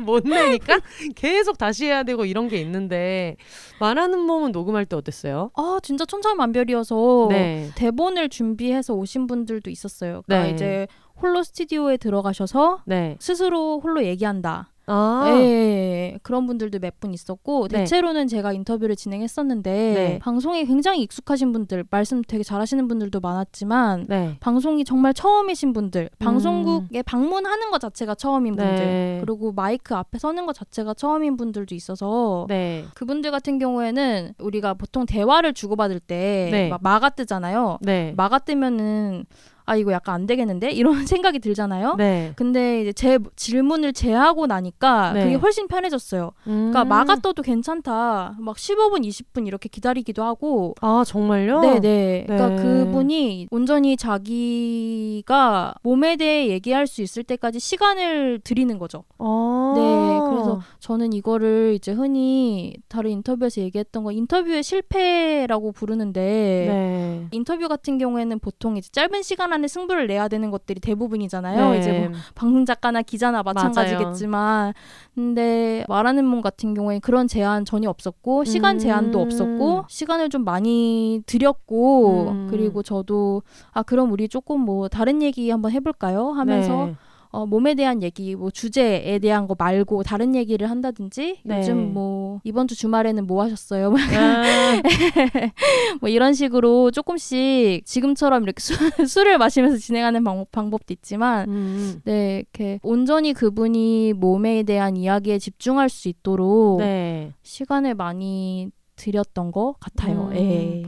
[0.00, 0.80] 못, 못 내니까
[1.14, 3.36] 계속 다시 해야 되고 이런 게 있는데
[3.78, 5.50] 말하는 몸은 녹음할 때 어땠어요?
[5.54, 7.70] 아 진짜 천차만별이어서 네.
[7.74, 10.22] 대본을 준비해서 오신 분들도 있었어요.
[10.24, 10.54] 그러니까 네.
[10.54, 10.86] 이제
[11.20, 13.16] 홀로 스튜디오에 들어가셔서 네.
[13.20, 14.70] 스스로 홀로 얘기한다.
[14.88, 15.24] 아.
[15.40, 17.78] 예, 그런 분들도 몇 분 있었고 네.
[17.78, 20.18] 대체로는 제가 인터뷰를 진행했었는데 네.
[20.20, 24.36] 방송에 굉장히 익숙하신 분들, 말씀 되게 잘하시는 분들도 많았지만 네.
[24.38, 28.78] 방송이 정말 처음이신 분들, 방송국에 방문하는 것 자체가 처음인 분들, 음.
[28.78, 29.18] 네.
[29.24, 32.84] 그리고 마이크 앞에 서는 것 자체가 처음인 분들도 있어서 네.
[32.94, 36.68] 그분들 같은 경우에는 우리가 보통 대화를 주고받을 때 네.
[36.68, 37.78] 막 마가 뜨잖아요.
[37.82, 38.14] 네.
[38.16, 39.24] 마가 뜨면은
[39.66, 41.96] 아 이거 약간 안 되겠는데 이런 생각이 들잖아요.
[41.96, 42.32] 네.
[42.36, 45.24] 근데 이제 제 질문을 제하고 나니까 네.
[45.24, 46.30] 그게 훨씬 편해졌어요.
[46.44, 46.88] 그러니까 음.
[46.88, 48.36] 마가 떠도 괜찮다.
[48.38, 50.74] 막 15분, 20분 이렇게 기다리기도 하고.
[50.80, 51.60] 아 정말요?
[51.60, 52.24] 네네.
[52.28, 52.56] 그러니까 네.
[52.62, 59.04] 그분이 온전히 자기가 몸에 대해 얘기할 수 있을 때까지 시간을 드리는 거죠.
[59.18, 59.72] 아.
[59.76, 66.20] 네, 그래서 저는 이거를 이제 흔히 다른 인터뷰에서 얘기했던 거 인터뷰의 실패라고 부르는데
[66.68, 67.28] 네.
[67.32, 71.70] 인터뷰 같은 경우에는 보통 이제 짧은 시간 안에 승부를 내야 되는 것들이 대부분이잖아요.
[71.70, 71.78] 네.
[71.78, 74.74] 이제 뭐 방송 작가나 기자나 마찬가지겠지만
[75.14, 78.78] 근데 말하는 몸 같은 경우에 그런 제한 전혀 없었고 시간 음.
[78.78, 82.46] 제한도 없었고 시간을 좀 많이 드렸고 음.
[82.50, 83.42] 그리고 저도
[83.72, 86.96] 아 그럼 우리 조금 뭐 다른 얘기 한번 해볼까요 하면서 네.
[87.36, 91.58] 어, 몸에 대한 얘기, 뭐 주제에 대한 거 말고 다른 얘기를 한다든지 네.
[91.58, 93.92] 요즘 뭐 이번 주 주말에는 뭐 하셨어요?
[93.92, 94.42] 아,
[96.00, 98.72] 뭐 이런 식으로 조금씩 지금처럼 이렇게 수,
[99.06, 102.00] 술을 마시면서 진행하는 방법, 방법 도 있지만 음.
[102.04, 107.34] 네 이렇게 온전히 그분이 몸에 대한 이야기에 집중할 수 있도록 네.
[107.42, 110.30] 시간을 많이 드렸던 것 같아요.
[110.32, 110.36] 음.
[110.36, 110.82] 예.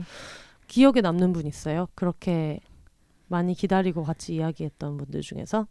[0.67, 1.87] 기억에 남는 분 있어요?
[1.93, 2.59] 그렇게
[3.27, 5.67] 많이 기다리고 같이 이야기했던 분들 중에서?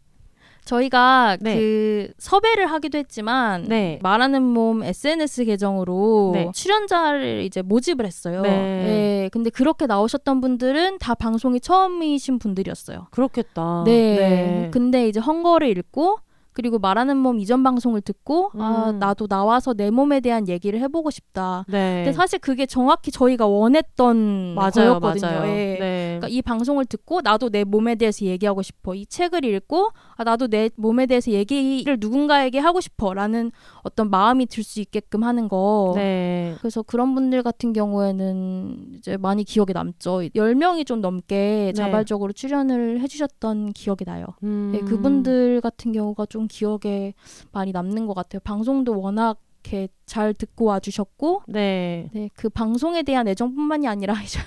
[0.68, 1.56] 저희가 네.
[1.56, 3.98] 그 섭외를 하기도 했지만 네.
[4.02, 6.50] 말하는 몸 SNS 계정으로 네.
[6.54, 8.42] 출연자를 이제 모집을 했어요.
[8.42, 8.50] 네.
[8.50, 13.06] 예, 근데 그렇게 나오셨던 분들은 다 방송이 처음이신 분들이었어요.
[13.10, 13.84] 그렇겠다.
[13.86, 14.68] 네.
[14.70, 16.18] 근데 이제 헝거를 읽고
[16.58, 18.98] 그리고 말하는 몸 이전 방송을 듣고 아 음.
[18.98, 21.64] 나도 나와서 내 몸에 대한 얘기를 해보고 싶다.
[21.68, 22.02] 네.
[22.02, 25.20] 근데 사실 그게 정확히 저희가 원했던 맞아요, 거였거든요.
[25.22, 25.48] 맞아요.
[25.50, 25.76] 예.
[25.78, 26.16] 네.
[26.18, 28.96] 그러니까 이 방송을 듣고 나도 내 몸에 대해서 얘기하고 싶어.
[28.96, 34.64] 이 책을 읽고 아, 나도 내 몸에 대해서 얘기를 누군가에게 하고 싶어라는 어떤 마음이 들
[34.64, 35.92] 수 있게끔 하는 거.
[35.94, 36.56] 네.
[36.58, 40.22] 그래서 그런 분들 같은 경우에는 이제 많이 기억에 남죠.
[40.34, 41.72] 10명이 좀 넘게 네.
[41.72, 44.26] 자발적으로 출연을 해주셨던 기억이 나요.
[44.42, 44.72] 음.
[44.74, 47.14] 네, 그분들 같은 경우가 좀 기억에
[47.52, 48.40] 많이 남는 것 같아요.
[48.44, 52.08] 방송도 워낙 이렇게 잘 듣고 와주셨고, 네.
[52.12, 54.40] 네, 그 방송에 대한 애정뿐만이 아니라 이제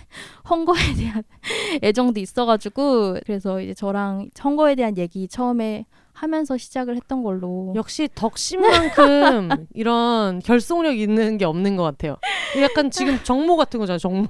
[0.49, 1.23] 헝거에 대한
[1.83, 7.73] 애정도 있어가지고 그래서 이제 저랑 헝거에 대한 얘기 처음에 하면서 시작을 했던 걸로.
[7.75, 12.17] 역시 덕심만큼 이런 결속력 있는 게 없는 것 같아요.
[12.61, 14.27] 약간 지금 정모 같은 거잖아요, 정모.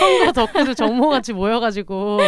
[0.00, 2.18] 헝거 덕후들 정모같이 모여가지고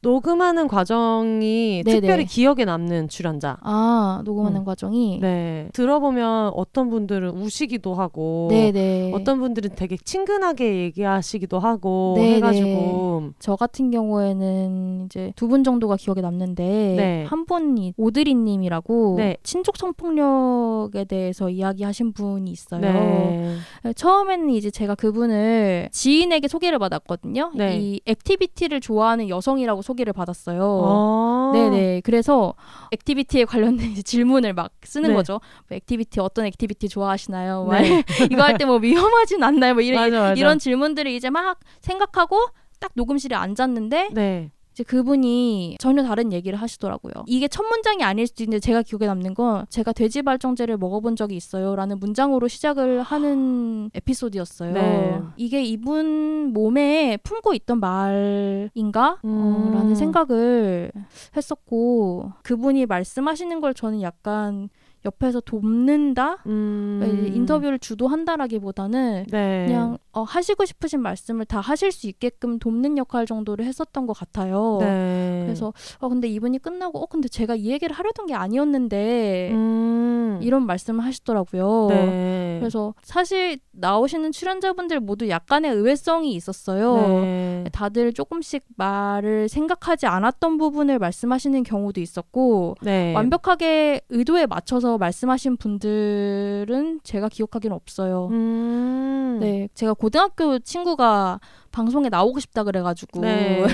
[0.00, 2.00] 녹음하는 과정이 네네.
[2.00, 3.58] 특별히 기억에 남는 출연자.
[3.62, 4.64] 아 녹음하는 음.
[4.64, 5.18] 과정이.
[5.20, 5.68] 네.
[5.72, 9.10] 들어보면 어떤 분들은 우시기도 하고 네네.
[9.12, 12.34] 어떤 분들은 되게 친근하게 얘기하시기도 하고 네네.
[12.36, 17.24] 해가지고 저 같은 경우에는 이제 두 분 정도가 기억에 남는데 네.
[17.26, 19.36] 한 분이 오드리님이라고 네.
[19.42, 22.80] 친족 성폭력에 대해서 이야기하신 분이 있어요.
[22.80, 23.56] 네.
[23.96, 27.52] 처음에는 이제 제가 그분을 지인에게 소개를 받았거든요.
[27.54, 27.78] 네.
[27.80, 30.82] 이 activity를 좋아하는 여성이라 고 소개를 받았어요.
[30.84, 31.50] 아.
[31.54, 32.02] 네네.
[32.04, 32.54] 그래서
[32.92, 35.14] activity에 관련된 질문을 막 쓰는 네.
[35.14, 35.40] 거죠.
[35.68, 37.64] 뭐 activity 어떤 activity 좋아하시나요?
[37.64, 38.02] 막 네.
[38.30, 39.74] 이거 할 때 뭐 위험하진 않나요?
[39.74, 40.34] 뭐 이런 맞아, 맞아.
[40.40, 42.38] 이런 질문들을 이제 막 생각하고
[42.80, 44.50] 딱 녹음실에 앉았는데 네.
[44.78, 47.12] 이제 그분이 전혀 다른 얘기를 하시더라고요.
[47.26, 51.34] 이게 첫 문장이 아닐 수도 있는데 제가 기억에 남는 건 제가 돼지 발정제를 먹어본 적이
[51.34, 54.72] 있어요라는 문장으로 시작을 하는 에피소드였어요.
[54.72, 55.20] 네.
[55.36, 59.18] 이게 이분 몸에 품고 있던 말인가?
[59.24, 59.30] 음.
[59.30, 60.92] 어, 라는 생각을
[61.36, 64.68] 했었고 그분이 말씀하시는 걸 저는 약간
[65.04, 66.38] 옆에서 돕는다?
[66.46, 67.30] 음.
[67.34, 69.66] 인터뷰를 주도한다라기보다는 네.
[69.66, 74.78] 그냥 어, 하시고 싶으신 말씀을 다 하실 수 있게끔 돕는 역할 정도를 했었던 것 같아요.
[74.80, 75.42] 네.
[75.44, 80.38] 그래서 어 근데 이분이 끝나고 어 근데 제가 이 얘기를 하려던 게 아니었는데 음.
[80.42, 81.86] 이런 말씀을 하시더라고요.
[81.90, 82.56] 네.
[82.60, 86.96] 그래서 사실 나오시는 출연자분들 모두 약간의 의외성이 있었어요.
[87.20, 87.64] 네.
[87.72, 93.14] 다들 조금씩 말을 생각하지 않았던 부분을 말씀하시는 경우도 있었고 네.
[93.14, 98.28] 완벽하게 의도에 맞춰서 말씀하신 분들은 제가 기억하기는 없어요.
[98.30, 99.38] 음.
[99.40, 101.40] 네, 제가 고등학교 친구가
[101.78, 103.64] 방송에 나오고 싶다 그래가지고 네.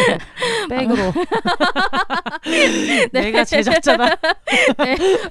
[0.70, 0.96] 백으로.
[3.12, 4.16] 내가 제작자다.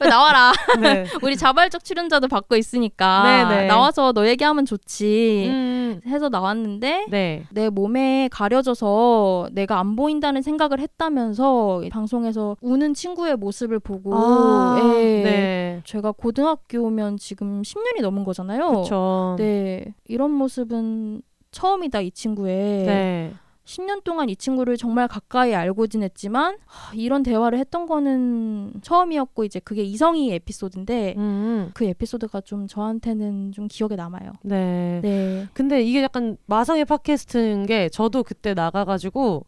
[0.08, 0.52] 나와라.
[0.80, 1.08] 네.
[1.23, 3.67] 우리 자발적 출연자도 받고 있으니까 네, 네.
[3.67, 5.45] 나와서 너 얘기하면 좋지.
[5.49, 6.02] 음.
[6.06, 7.45] 해서 나왔는데 네.
[7.49, 15.23] 내 몸에 가려져서 내가 안 보인다는 생각을 했다면서 방송에서 우는 친구의 모습을 보고 아, 예.
[15.23, 15.82] 네.
[15.84, 18.67] 제가 고등학교면 지금 10년이 넘은 거잖아요.
[18.67, 19.36] 그렇죠.
[19.39, 21.21] 네, 이런 모습은
[21.54, 22.86] 처음이다 이 친구의.
[22.86, 23.34] 네.
[23.66, 29.60] 10년 동안 이 친구를 정말 가까이 알고 지냈지만 하, 이런 대화를 했던 거는 처음이었고 이제
[29.60, 31.72] 그게 이성희 에피소드인데 음.
[31.74, 34.34] 그 에피소드가 좀 저한테는 좀 기억에 남아요.
[34.44, 35.00] 네.
[35.02, 35.48] 네.
[35.54, 39.46] 근데 이게 약간 마성의 팟캐스트인 게 저도 그때 나가가지고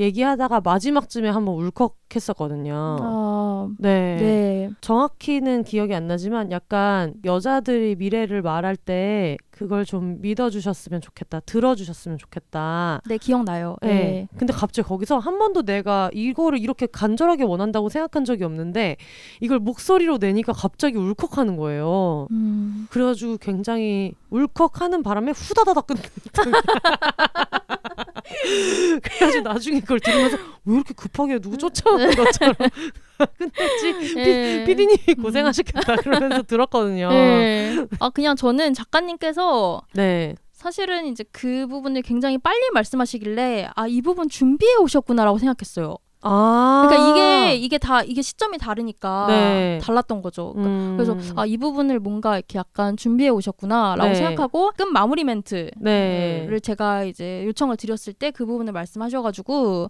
[0.00, 2.96] 얘기하다가 마지막쯤에 한번 울컥했었거든요.
[3.00, 4.16] 아, 네.
[4.16, 4.70] 네.
[4.80, 11.40] 정확히는 기억이 안 나지만 약간 여자들이 미래를 말할 때 그걸 좀 믿어주셨으면 좋겠다.
[11.40, 13.02] 들어주셨으면 좋겠다.
[13.06, 13.76] 네, 기억나요.
[13.82, 13.88] 네.
[13.88, 14.28] 네.
[14.38, 18.96] 근데 갑자기 거기서 한 번도 내가 이거를 이렇게 간절하게 원한다고 생각한 적이 없는데
[19.40, 22.26] 이걸 목소리로 내니까 갑자기 울컥하는 거예요.
[22.30, 25.98] 음, 그래가지고 굉장히 울컥하는 바람에 후다다닥 끝.
[29.02, 32.54] 그래가지고 나중에 그걸 들으면서 왜 이렇게 급하게 누구 쫓아오는 것처럼
[33.38, 34.14] 끝냈지?
[34.14, 34.64] 네.
[34.64, 37.08] 피디님이 고생하셨겠다 그러면서 들었거든요.
[37.10, 37.86] 네.
[37.98, 40.34] 아, 그냥 저는 작가님께서 네.
[40.52, 45.96] 사실은 이제 그 부분을 굉장히 빨리 말씀하시길래 아, 이 부분 준비해 오셨구나라고 생각했어요.
[46.22, 46.86] 아.
[46.88, 49.78] 그러니까 이게 이게 다 이게 시점이 다르니까 네.
[49.82, 50.52] 달랐던 거죠.
[50.52, 50.96] 그러니까 음.
[50.96, 54.14] 그래서 아 이 부분을 뭔가 이렇게 약간 준비해 오셨구나라고 네.
[54.14, 56.58] 생각하고 끝 마무리 멘트를 네.
[56.62, 59.88] 제가 이제 요청을 드렸을 때 그 부분을 말씀하셔가지고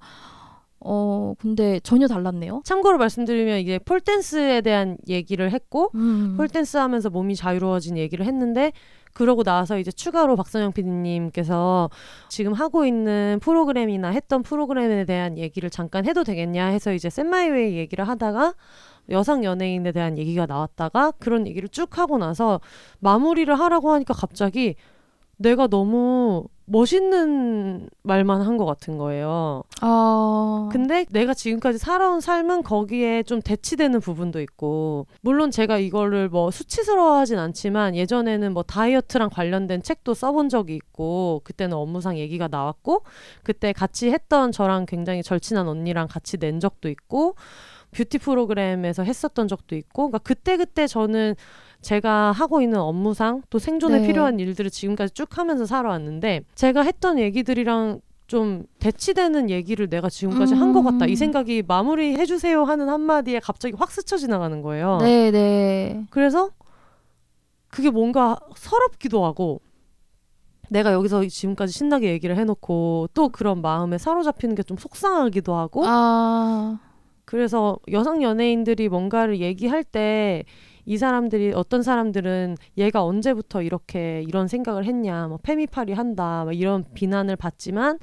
[0.83, 2.63] 어 근데 전혀 달랐네요.
[2.65, 6.35] 참고로 말씀드리면 이게 폴댄스에 대한 얘기를 했고 음.
[6.39, 8.73] 폴댄스 하면서 몸이 자유로워진 얘기를 했는데
[9.13, 11.91] 그러고 나서 이제 추가로 박선영 PD님께서
[12.29, 18.09] 지금 하고 있는 프로그램이나 했던 프로그램에 대한 얘기를 잠깐 해도 되겠냐 해서 이제 샌마이웨이 얘기를
[18.09, 18.55] 하다가
[19.11, 22.61] 여성 연예인에 대한 얘기가 나왔다가 그런 얘기를 쭉 하고 나서
[23.01, 24.77] 마무리를 하라고 하니까 갑자기
[25.37, 29.63] 내가 너무 멋있는 말만 한 것 같은 거예요.
[29.81, 36.51] 아 근데 내가 지금까지 살아온 삶은 거기에 좀 대치되는 부분도 있고 물론 제가 이거를 뭐
[36.51, 43.03] 수치스러워하진 않지만 예전에는 뭐 다이어트랑 관련된 책도 써본 적이 있고 그때는 업무상 얘기가 나왔고
[43.43, 47.35] 그때 같이 했던 저랑 굉장히 절친한 언니랑 같이 낸 적도 있고
[47.93, 51.35] 뷰티 프로그램에서 했었던 적도 있고 그러니까 그때 그때 저는
[51.81, 54.07] 제가 하고 있는 업무상 또 생존에 네.
[54.07, 60.85] 필요한 일들을 지금까지 쭉 하면서 살아왔는데 제가 했던 얘기들이랑 좀 대치되는 얘기를 내가 지금까지 한것
[60.85, 61.07] 같다.
[61.07, 61.17] 이 음.
[61.17, 64.99] 생각이 마무리 해주세요 하는 한마디에 갑자기 확 스쳐 지나가는 거예요.
[65.01, 66.51] 네네 그래서
[67.69, 69.61] 그게 뭔가 서럽기도 하고
[70.69, 76.79] 내가 여기서 지금까지 신나게 얘기를 해놓고 또 그런 마음에 사로잡히는 게 좀 속상하기도 하고 아
[77.25, 80.45] 그래서 여성 연예인들이 뭔가를 얘기할 때
[80.91, 86.85] 이 사람들이 어떤 사람들은 얘가 언제부터 이렇게 이런 생각을 했냐, 뭐 페미팔이 한다, 뭐 이런
[86.95, 88.01] 비난을 받지만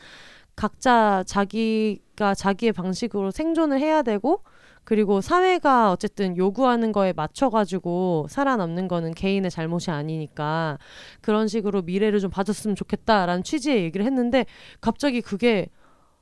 [0.56, 4.41] 각자 자기가 자기의 방식으로 생존을 해야 되고
[4.86, 10.78] 그리고 사회가 어쨌든 요구하는 거에 맞춰가지고 살아남는 거는 개인의 잘못이 아니니까
[11.19, 14.45] 그런 식으로 미래를 좀 봐줬으면 좋겠다라는 취지의 얘기를 했는데
[14.80, 15.67] 갑자기 그게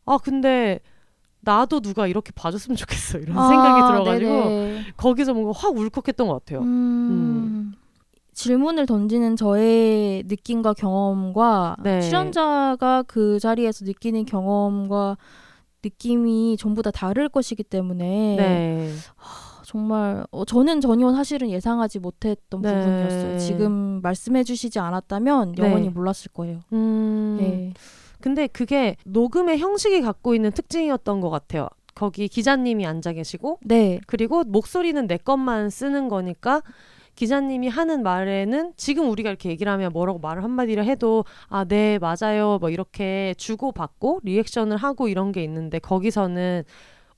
[0.07, 0.79] 아 근데
[1.45, 4.85] 나도 누가 이렇게 봐줬으면 좋겠어 이런 아, 생각이 들어가지고 네네.
[4.97, 6.61] 거기서 뭔가 확 울컥했던 것 같아요.
[6.61, 7.73] 음,
[8.33, 12.01] 질문을 던지는 저의 느낌과 경험과 네.
[12.01, 15.17] 출연자가 그 자리에서 느끼는 경험과
[15.83, 18.91] 느낌이 전부 다 다를 것이기 때문에 네.
[19.63, 22.73] 정말 어, 저는 전혀 사실은 예상하지 못했던 네.
[22.73, 23.37] 부분이었어요.
[23.37, 25.89] 지금 말씀해주시지 않았다면 영원히 네.
[25.89, 26.61] 몰랐을 거예요.
[26.73, 27.37] 음.
[27.39, 27.73] 네.
[28.25, 31.67] 근데 그게 녹음의 형식이 갖고 있는 특징이었던 것 같아요.
[31.93, 33.99] 거기 기자님이 앉아 계시고 네.
[34.07, 36.63] 그리고 목소리는 내 것만 쓰는 거니까
[37.13, 42.57] 기자님이 하는 말에는 지금 우리가 이렇게 얘기를 하면 뭐라고 말을 한마디를 해도 아, 네, 맞아요.
[42.59, 46.63] 뭐 이렇게 주고받고 리액션을 하고 이런 게 있는데 거기서는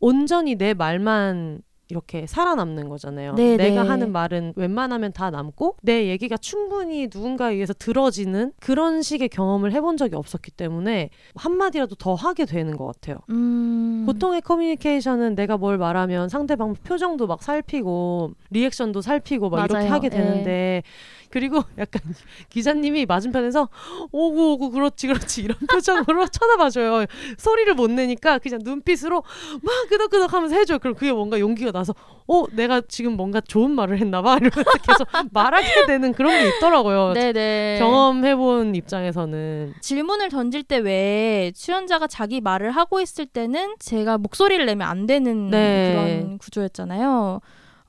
[0.02, 3.34] 온전히 내 말만 이렇게 살아남는 거잖아요.
[3.36, 3.90] 네, 내가 네.
[3.90, 9.98] 하는 말은 웬만하면 다 남고 내 얘기가 충분히 누군가에 의해서 들어지는 그런 식의 경험을 해본
[9.98, 13.18] 적이 없었기 때문에 한마디라도 더 하게 되는 것 같아요.
[13.30, 14.04] 음.
[14.06, 19.92] 보통의 커뮤니케이션은 내가 뭘 말하면 상대방 표정도 막 살피고 리액션도 살피고 막 이렇게 맞아요.
[19.92, 20.10] 하게 예.
[20.10, 20.84] 되는데
[21.30, 22.02] 그리고 약간
[22.50, 23.70] 기자님이 맞은편에서
[24.12, 27.06] 오구 오구 그렇지 그렇지 이런 표정으로 쳐다봐줘요
[27.38, 29.24] 소리를 못 내니까 그냥 눈빛으로
[29.62, 31.94] 막 끄덕끄덕 하면서 해줘요 그럼 그게 뭔가 용기가 나서
[32.28, 37.14] 어 내가 지금 뭔가 좋은 말을 했나 봐 이러면서 계속 말하게 되는 그런 게 있더라고요
[37.14, 37.78] 네네.
[37.80, 44.88] 경험해본 입장에서는 질문을 던질 때 왜 출연자가 자기 말을 하고 있을 때는 제가 목소리를 내면
[44.88, 45.92] 안 되는 네.
[45.92, 47.40] 그런 구조였잖아요.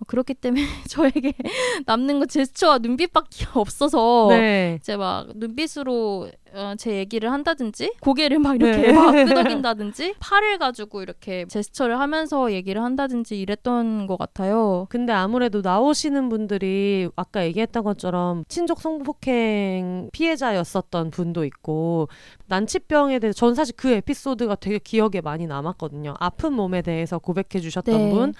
[0.00, 1.32] 어, 그렇기 때문에 저에게
[1.86, 8.56] 남는 거 제스처와 눈빛밖에 없어서 네 이제 막 눈빛으로 어, 제 얘기를 한다든지 고개를 막
[8.56, 8.92] 이렇게 네.
[8.92, 14.86] 막 끄덕인다든지 팔을 가지고 이렇게 제스처를 하면서 얘기를 한다든지 이랬던 것 같아요.
[14.88, 22.08] 근데 아무래도 나오시는 분들이 아까 얘기했던 것처럼 친족 성폭행 피해자였었던 분도 있고
[22.46, 26.14] 난치병에 대해서 전 사실 그 에피소드가 되게 기억에 많이 남았거든요.
[26.18, 28.10] 아픈 몸에 대해서 고백해 주셨던 네.
[28.10, 28.34] 분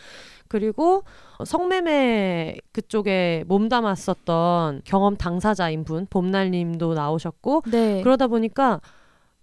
[0.49, 1.03] 그리고
[1.45, 8.03] 성매매 그쪽에 몸담았었던 경험 당사자인 분 봄날님도 나오셨고 네.
[8.03, 8.81] 그러다 보니까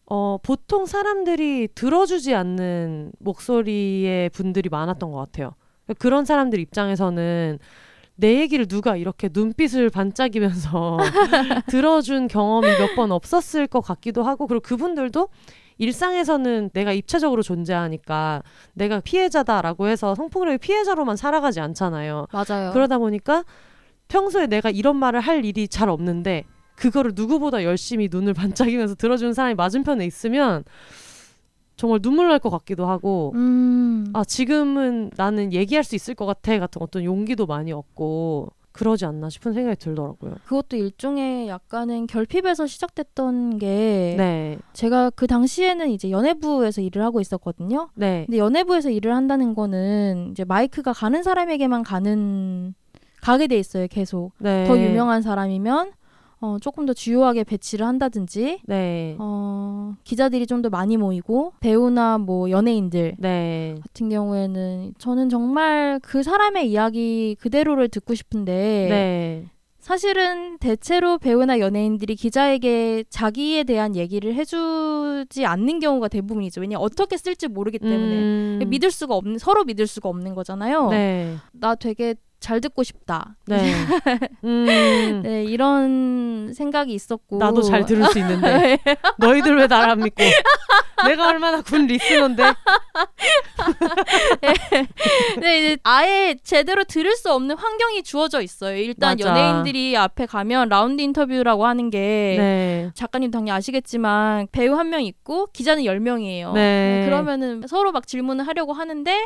[0.07, 5.53] 어, 보통 사람들이 들어주지 않는 목소리의 분들이 많았던 것 같아요.
[5.99, 7.59] 그런 사람들 입장에서는
[8.17, 10.97] 내 얘기를 누가 이렇게 눈빛을 반짝이면서
[11.67, 15.27] 들어준 경험이 몇 번 없었을 것 같기도 하고 그리고 그분들도
[15.77, 22.27] 일상에서는 내가 입체적으로 존재하니까 내가 피해자다라고 해서 성폭력의 피해자로만 살아가지 않잖아요.
[22.31, 22.71] 맞아요.
[22.73, 23.43] 그러다 보니까
[24.07, 26.43] 평소에 내가 이런 말을 할 일이 잘 없는데
[26.75, 28.33] 그거를 누구보다 열심히 눈을
[28.75, 30.63] 반짝이면서 들어주는 사람이 맞은편에 있으면
[31.77, 34.05] 정말 눈물 날 것 같기도 하고 음.
[34.13, 39.29] 아 지금은 나는 얘기할 수 있을 것 같아 같은 어떤 용기도 많이 얻고 그러지 않나
[39.29, 40.35] 싶은 생각이 들더라고요.
[40.43, 47.87] 그것도 일종의 약간은 결핍에서 시작됐던 게 네, 제가 그 당시에는 이제 연예부에서 일을 하고 있었거든요.
[47.95, 52.73] 네, 근데 연예부에서 일을 한다는 거는 이제 마이크가 가는 사람에게만 가는
[53.21, 53.87] 가게 돼 있어요.
[53.89, 54.65] 계속 네.
[54.67, 55.93] 더 유명한 사람이면
[56.45, 62.49] 어, 조금 더 주요하게 배치를 한다든지 네, 어, 기자들이 좀 더 많이 모이고 배우나 뭐
[62.49, 71.17] 연예인들 네, 같은 경우에는 저는 정말 그 사람의 이야기 그대로를 듣고 싶은데 네, 사실은 대체로
[71.19, 76.61] 배우나 연예인들이 기자에게 자기에 대한 얘기를 해주지 않는 경우가 대부분이죠.
[76.61, 78.15] 왜냐 어떻게 쓸지 모르기 때문에.
[78.15, 80.89] 음, 믿을 수가 없는 서로 믿을 수가 없는 거잖아요.
[80.89, 83.35] 네, 나 되게 잘 듣고 싶다.
[83.47, 83.57] 네,
[84.43, 88.77] 음, 네, 이런 생각이 있었고 나도 잘 들을 수 있는데
[89.17, 90.23] 너희들 왜날안 믿고?
[91.07, 92.43] 내가 얼마나 군 리스너인데?
[95.39, 98.77] 네, 이제 아예 제대로 들을 수 없는 환경이 주어져 있어요.
[98.77, 99.29] 일단 맞아.
[99.29, 105.47] 연예인들이 앞에 가면 라운드 인터뷰라고 하는 게 네, 작가님 당연히 아시겠지만 배우 한 명 있고
[105.47, 106.53] 기자는 10명이에요.
[106.53, 107.03] 네.
[107.05, 109.25] 그러면은 서로 막 질문을 하려고 하는데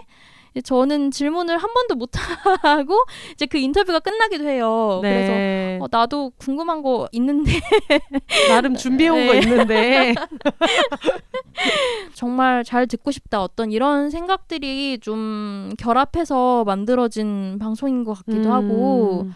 [0.64, 2.10] 저는 질문을 한 번도 못
[2.64, 5.00] 하고 이제 그 인터뷰가 끝나기도 해요.
[5.02, 5.80] 그래서 네.
[5.82, 7.52] 어, 나도 궁금한 거 있는데
[8.50, 9.40] 나름 준비해 온 거 네.
[9.40, 10.16] 있는데
[12.14, 13.42] 정말 잘 듣고 싶다.
[13.44, 19.28] 어떤 이런 생각들이 좀 결합해서 만들어진 방송인 것 같기도 음, 하고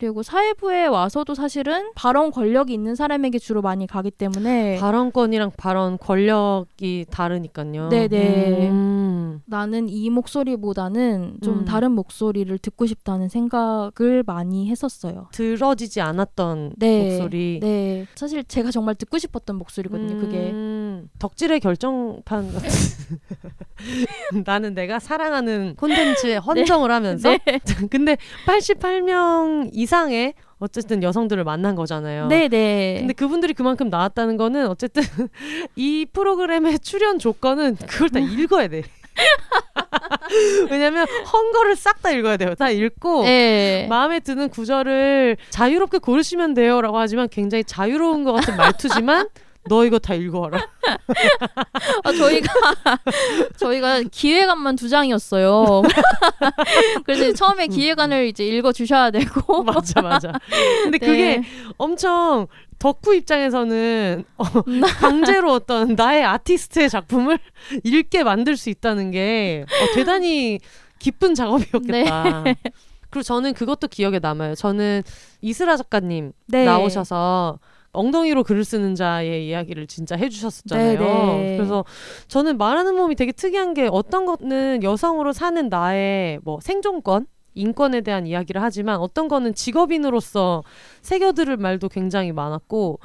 [0.00, 7.04] 그리고 사회부에 와서도 사실은 발언 권력이 있는 사람에게 주로 많이 가기 때문에 발언권이랑 발언 권력이
[7.10, 7.90] 다르니까요.
[7.90, 8.70] 네네.
[8.70, 9.10] 음.
[9.30, 9.42] 음.
[9.46, 11.64] 나는 이 목소리보다는 좀 음.
[11.64, 15.28] 다른 목소리를 듣고 싶다는 생각을 많이 했었어요.
[15.32, 17.10] 들어지지 않았던 네.
[17.10, 17.60] 목소리.
[17.60, 18.06] 네.
[18.14, 20.20] 사실 제가 정말 듣고 싶었던 목소리거든요.
[20.20, 20.50] 그게.
[20.50, 22.68] 음, 덕질의 결정판 같은.
[24.44, 27.30] 나는 내가 사랑하는 콘텐츠에 헌정을 하면서.
[27.30, 27.38] 네.
[27.90, 32.28] 근데 88명 이 상의 어쨌든 여성들을 만난 거잖아요.
[32.28, 32.98] 네, 네.
[33.00, 35.02] 근데 그분들이 그만큼 나왔다는 거는 어쨌든
[35.74, 38.82] 이 프로그램의 출연 조건은 그걸 다 읽어야 돼.
[40.70, 42.54] 왜냐면 헝거를 싹 다 읽어야 돼요.
[42.54, 43.86] 다 읽고 네.
[43.90, 49.28] 마음에 드는 구절을 자유롭게 고르시면 돼요라고 하지만 굉장히 자유로운 것 같은 말투지만
[49.68, 50.58] 너 이거 다 읽어와라.
[52.04, 52.52] 아, 저희가
[53.56, 55.82] 저희가 기획안만 두 장이었어요.
[57.04, 60.32] 그래서 처음에 기획안을 이제 읽어 주셔야 되고 맞아 맞아.
[60.82, 61.42] 근데 그게 네.
[61.76, 62.46] 엄청
[62.78, 64.44] 덕후 입장에서는 어,
[64.98, 67.38] 강제로 어떤 나의 아티스트의 작품을
[67.84, 70.58] 읽게 만들 수 있다는 게 어, 대단히
[70.98, 72.42] 기쁜 작업이었겠다.
[72.44, 72.56] 네.
[73.10, 74.54] 그리고 저는 그것도 기억에 남아요.
[74.54, 75.02] 저는
[75.42, 76.64] 이스라 작가님 네.
[76.64, 77.58] 나오셔서
[77.92, 80.98] 엉덩이로 글을 쓰는 자의 이야기를 진짜 해주셨었잖아요.
[80.98, 81.56] 네, 네.
[81.56, 81.84] 그래서
[82.28, 88.26] 저는 말하는 몸이 되게 특이한 게 어떤 거는 여성으로 사는 나의 뭐 생존권 인권에 대한
[88.26, 90.62] 이야기를 하지만 어떤 거는 직업인으로서
[91.02, 93.00] 새겨들을 말도 굉장히 많았고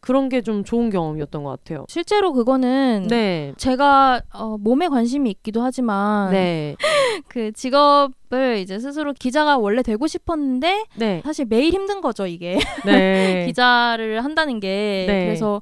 [0.00, 1.84] 그런 게 좀 좋은 경험이었던 것 같아요.
[1.88, 3.52] 실제로 그거는 네.
[3.58, 6.74] 제가 어, 몸에 관심이 있기도 하지만 네.
[7.28, 11.20] 그 직업을 이제 스스로 기자가 원래 되고 싶었는데 네.
[11.24, 13.44] 사실 매일 힘든 거죠 이게 네.
[13.46, 15.24] 기자를 한다는 게 네.
[15.26, 15.60] 그래서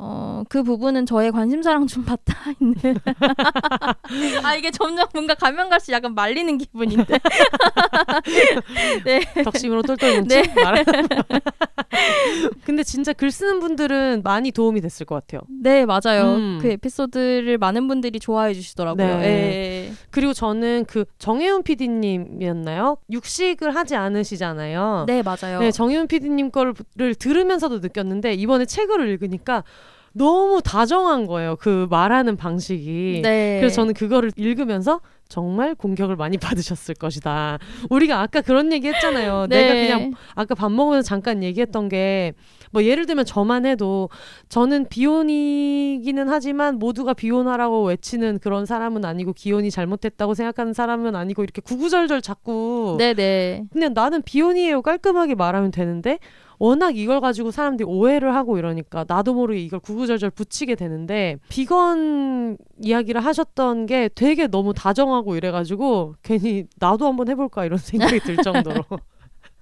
[0.00, 2.76] 어, 그 부분은 저의 관심사랑 좀 맞닿아 있는
[4.44, 7.18] 아 이게 점점 뭔가 가면 갈수록 약간 말리는 기분인데
[9.44, 10.84] 덕심으로 똘똘 뭉친 말.
[12.64, 15.40] 근데 진짜 글 쓰는 분들은 많이 도움이 됐을 것 같아요.
[15.48, 16.58] 네 맞아요 음.
[16.62, 19.24] 그 에피소드를 많은 분들이 좋아해 주시더라고요 네.
[19.24, 19.92] 예.
[20.10, 22.98] 그리고 저는 그 정혜윤 PD님이었나요?
[23.10, 25.06] 육식을 하지 않으시잖아요.
[25.08, 26.74] 네 맞아요 네, 정혜윤 PD님 거를
[27.18, 29.64] 들으면서도 느꼈는데 이번에 책을 읽으니까
[30.18, 31.56] 너무 다정한 거예요.
[31.56, 33.20] 그 말하는 방식이.
[33.22, 33.58] 네.
[33.60, 37.58] 그래서 저는 그거를 읽으면서 정말 공격을 많이 받으셨을 것이다.
[37.90, 39.46] 우리가 아까 그런 얘기 했잖아요.
[39.50, 39.62] 네.
[39.62, 42.34] 내가 그냥 아까 밥 먹으면서 잠깐 얘기했던 게
[42.70, 44.08] 뭐 예를 들면 저만 해도
[44.48, 51.60] 저는 비혼이기는 하지만 모두가 비혼하라고 외치는 그런 사람은 아니고 기혼이 잘못됐다고 생각하는 사람은 아니고 이렇게
[51.60, 56.18] 구구절절 자꾸 네네 그냥 나는 비혼이에요 깔끔하게 말하면 되는데
[56.58, 63.24] 워낙 이걸 가지고 사람들이 오해를 하고 이러니까 나도 모르게 이걸 구구절절 붙이게 되는데 비건 이야기를
[63.24, 68.84] 하셨던 게 되게 너무 다정하고 이래가지고 괜히 나도 한번 해볼까 이런 생각이 들 정도로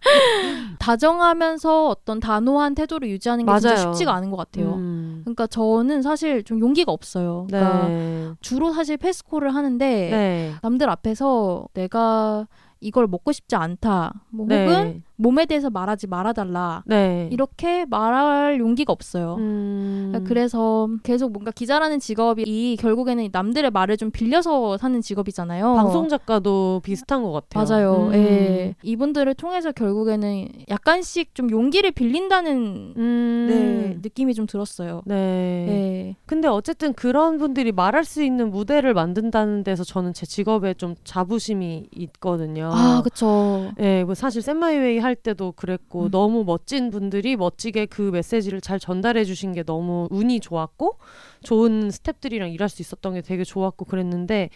[0.78, 3.92] 다정하면서 어떤 단호한 태도를 유지하는 게 진짜 맞아요.
[3.92, 4.74] 쉽지가 않은 것 같아요.
[4.74, 5.20] 음.
[5.24, 7.47] 그러니까 저는 사실 좀 용기가 없어요.
[7.49, 8.30] 그러니까 네.
[8.40, 10.53] 주로 사실 패스콜을 하는데 네.
[10.62, 12.47] 남들 앞에서 내가
[12.80, 14.12] 이걸 먹고 싶지 않다.
[14.30, 14.64] 뭐 네.
[14.64, 16.82] 혹은 몸에 대해서 말하지 말아달라.
[16.86, 17.28] 네.
[17.32, 19.36] 이렇게 말할 용기가 없어요.
[19.38, 20.08] 음.
[20.10, 25.74] 그러니까 그래서 계속 뭔가 기자라는 직업이 이 결국에는 남들의 말을 좀 빌려서 사는 직업이잖아요.
[25.74, 27.64] 방송 작가도 비슷한 것 같아요.
[27.64, 28.08] 맞아요.
[28.08, 28.14] 음.
[28.14, 28.74] 예.
[28.82, 33.46] 이분들을 통해서 결국에는 약간씩 좀 용기를 빌린다는 음.
[33.48, 35.02] 네, 느낌이 좀 들었어요.
[35.06, 35.16] 네.
[35.16, 36.16] 네.
[36.26, 41.88] 근데 어쨌든 그런 분들이 말할 수 있는 무대를 만든다는 데서 저는 제 직업에 좀 자부심이
[41.96, 42.70] 있거든요.
[42.72, 43.70] 아, 그쵸.
[43.80, 46.11] 예, 뭐 사실 샌마이웨이 할 때도 그랬고 음.
[46.11, 50.98] 너무 멋진 분들이 멋지게 그 메시지를 잘 전달해 주신 게 너무 운이 좋았고
[51.42, 54.50] 좋은 스탭들이랑 일할 수 있었던 게 되게 좋았고 그랬는데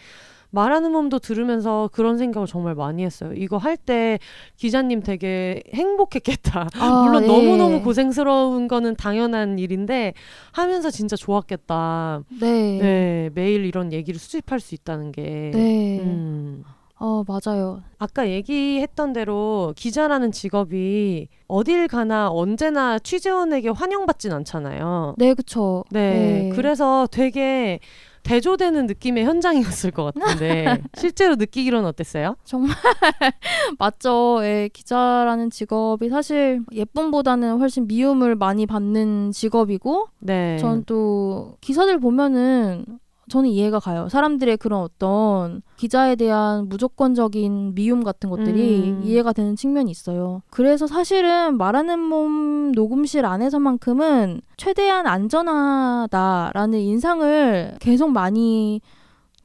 [0.53, 3.31] 말하는 몸도 들으면서 그런 생각을 정말 많이 했어요.
[3.33, 4.19] 이거 할 때
[4.57, 6.67] 기자님 되게 행복했겠다.
[6.75, 7.27] 아, 물론 네.
[7.27, 10.13] 너무너무 고생스러운 거는 당연한 일인데
[10.51, 12.23] 하면서 진짜 좋았겠다.
[12.41, 12.77] 네.
[12.79, 15.51] 네, 매일 이런 얘기를 수집할 수 있다는 게.
[15.53, 15.99] 네.
[16.01, 16.63] 음.
[17.03, 17.81] 어, 맞아요.
[17.97, 25.15] 아까 얘기했던 대로 기자라는 직업이 어딜 가나 언제나 취재원에게 환영받진 않잖아요.
[25.17, 25.83] 네, 그쵸.
[25.89, 27.79] 네, 그래서 되게
[28.21, 32.35] 대조되는 느낌의 현장이었을 것 같은데 실제로 느끼기로는 어땠어요?
[33.79, 34.41] 맞죠.
[34.43, 42.85] 예, 기자라는 직업이 사실 예쁨보다는 훨씬 미움을 많이 받는 직업이고, 네, 전또 기사들 보면은
[43.31, 44.09] 저는 이해가 가요.
[44.09, 49.01] 사람들의 그런 어떤 기자에 대한 무조건적인 미움 같은 것들이 음.
[49.05, 50.41] 이해가 되는 측면이 있어요.
[50.49, 58.81] 그래서 사실은 말하는 몸 녹음실 안에서만큼은 최대한 안전하다라는 인상을 계속 많이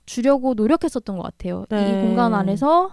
[0.05, 1.65] 주려고 노력했었던 것 같아요.
[1.69, 1.89] 네.
[1.89, 2.91] 이 공간 안에서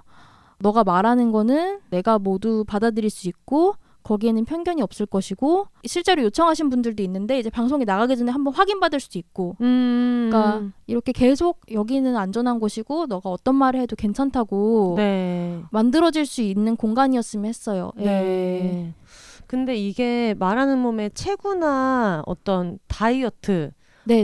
[0.59, 3.73] 너가 말하는 거는 내가 모두 받아들일 수 있고
[4.03, 9.17] 거기에는 편견이 없을 것이고 실제로 요청하신 분들도 있는데 이제 방송에 나가기 전에 한번 확인받을 수도
[9.19, 10.29] 있고 음.
[10.29, 15.61] 그러니까 이렇게 계속 여기는 안전한 곳이고 너가 어떤 말을 해도 괜찮다고 네.
[15.71, 17.91] 만들어질 수 있는 공간이었으면 했어요.
[17.99, 18.03] 예.
[18.05, 18.93] 네.
[19.47, 23.71] 근데 이게 말하는 몸의 체구나 어떤 다이어트,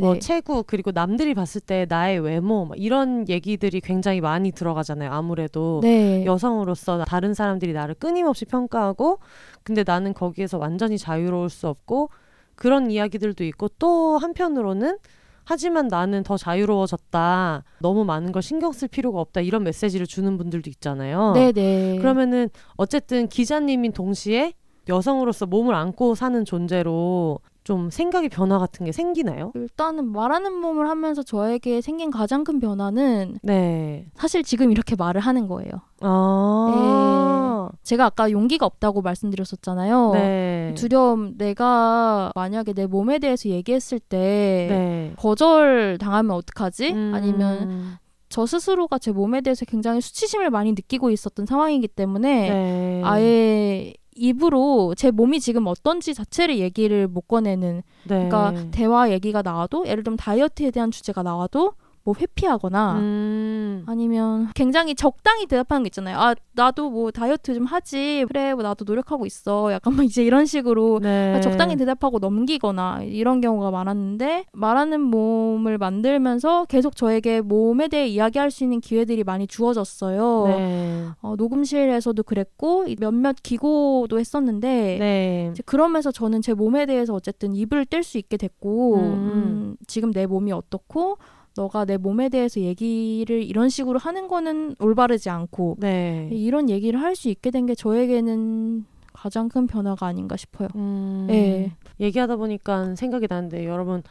[0.02, 5.12] 뭐 체구 그리고 남들이 봤을 때 나의 외모 막 이런 얘기들이 굉장히 많이 들어가잖아요.
[5.12, 6.26] 아무래도 네.
[6.26, 9.20] 여성으로서 다른 사람들이 나를 끊임없이 평가하고
[9.64, 12.10] 근데 나는 거기에서 완전히 자유로울 수 없고
[12.56, 14.98] 그런 이야기들도 있고 또 한편으로는
[15.46, 17.64] 하지만 나는 더 자유로워졌다.
[17.80, 19.42] 너무 많은 걸 신경 쓸 필요가 없다.
[19.42, 21.32] 이런 메시지를 주는 분들도 있잖아요.
[21.34, 21.98] 네네.
[21.98, 24.54] 그러면은 어쨌든 기자님인 동시에
[24.88, 27.40] 여성으로서 몸을 안고 사는 존재로
[27.70, 29.52] 좀 생각의 변화 같은 게 생기나요?
[29.54, 34.08] 일단은 말하는 몸을 하면서 저에게 생긴 가장 큰 변화는 네.
[34.16, 35.70] 사실 지금 이렇게 말을 하는 거예요.
[36.02, 37.70] 아.
[37.84, 40.14] 제가 아까 용기가 없다고 말씀드렸었잖아요.
[40.14, 40.74] 네.
[40.76, 45.14] 두려움 내가 만약에 내 몸에 대해서 얘기했을 때 네.
[45.18, 46.92] 거절 당하면 어떡하지?
[46.92, 47.12] 음.
[47.14, 48.00] 아니면
[48.30, 53.02] 저 스스로가 제 몸에 대해서 굉장히 수치심을 많이 느끼고 있었던 상황이기 때문에 네.
[53.06, 58.30] 아예 입으로 제 몸이 지금 어떤지 자체를 얘기를 못 꺼내는 네.
[58.30, 61.74] 그러니까 대화 얘기가 나와도 예를 들면 다이어트에 대한 주제가 나와도
[62.10, 63.84] 뭐 회피하거나 음.
[63.86, 66.18] 아니면 굉장히 적당히 대답하는 게 있잖아요.
[66.18, 68.26] 아 나도 뭐 다이어트 좀 하지.
[68.28, 69.72] 그래 뭐 나도 노력하고 있어.
[69.72, 71.40] 약간 막 이제 이런 식으로 네.
[71.42, 78.64] 적당히 대답하고 넘기거나 이런 경우가 많았는데 말하는 몸을 만들면서 계속 저에게 몸에 대해 이야기할 수
[78.64, 80.46] 있는 기회들이 많이 주어졌어요.
[80.48, 81.06] 네.
[81.22, 85.54] 어, 녹음실에서도 그랬고 이 몇몇 기고도 했었는데 네.
[85.66, 89.02] 그러면서 저는 제 몸에 대해서 어쨌든 입을 뗄 수 있게 됐고 음.
[89.02, 91.20] 음, 지금 내 몸이 어떻고
[91.60, 96.30] 너가 내 몸에 대해서 얘기를 이런 식으로 하는 거는 올바르지 않고 네.
[96.32, 100.70] 이런 얘기를 할 수 있게 된 게 저에게는 가장 큰 변화가 아닌가 싶어요.
[100.76, 101.28] 음.
[101.30, 101.74] 예.
[102.00, 104.02] 얘기하다 보니까 생각이 나는데 여러분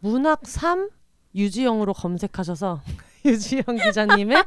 [0.00, 0.88] 문학 3
[1.34, 2.80] 유지영으로 검색하셔서
[3.26, 4.42] 유지영 기자님의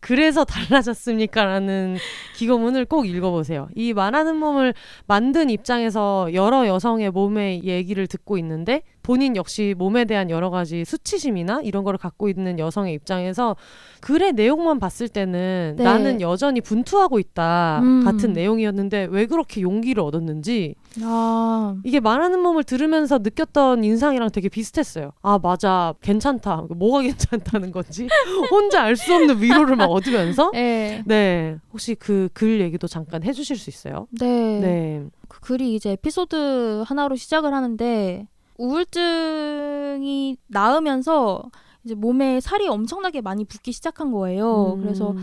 [0.00, 1.98] 그래서 달라졌습니까라는
[2.34, 3.68] 기고문을 꼭 읽어보세요.
[3.76, 4.74] 이 말하는 몸을
[5.06, 11.60] 만든 입장에서 여러 여성의 몸의 얘기를 듣고 있는데 본인 역시 몸에 대한 여러 가지 수치심이나
[11.62, 13.56] 이런 거를 갖고 있는 여성의 입장에서
[14.00, 15.84] 글의 내용만 봤을 때는 네.
[15.84, 18.04] 나는 여전히 분투하고 있다 음.
[18.04, 25.12] 같은 내용이었는데 왜 그렇게 용기를 얻었는지 아, 이게 말하는 몸을 들으면서 느꼈던 인상이랑 되게 비슷했어요.
[25.22, 26.66] 아 맞아 괜찮다.
[26.76, 28.08] 뭐가 괜찮다는 건지
[28.50, 31.02] 혼자 알 수 없는 위로를 막 얻으면서 예.
[31.06, 34.06] 네 혹시 그 글 얘기도 잠깐 해주실 수 있어요?
[34.20, 34.60] 네.
[34.60, 35.04] 네.
[35.28, 38.26] 그 글이 이제 에피소드 하나로 시작을 하는데
[38.62, 41.42] 우울증이 나으면서
[41.84, 44.74] 이제 몸에 살이 엄청나게 많이 붓기 시작한 거예요.
[44.74, 44.82] 음.
[44.82, 45.14] 그래서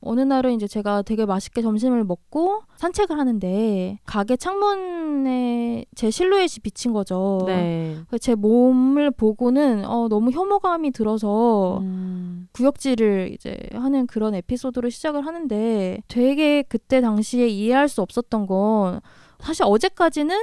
[0.00, 6.92] 어느 날은 이제 제가 되게 맛있게 점심을 먹고 산책을 하는데 가게 창문에 제 실루엣이 비친
[6.92, 7.44] 거죠.
[7.46, 7.98] 네.
[8.20, 12.48] 제 몸을 보고는 어, 너무 혐오감이 들어서 음.
[12.52, 19.00] 구역질을 이제 하는 그런 에피소드로 시작을 하는데 되게 그때 당시에 이해할 수 없었던 건
[19.40, 20.36] 사실 어제까지는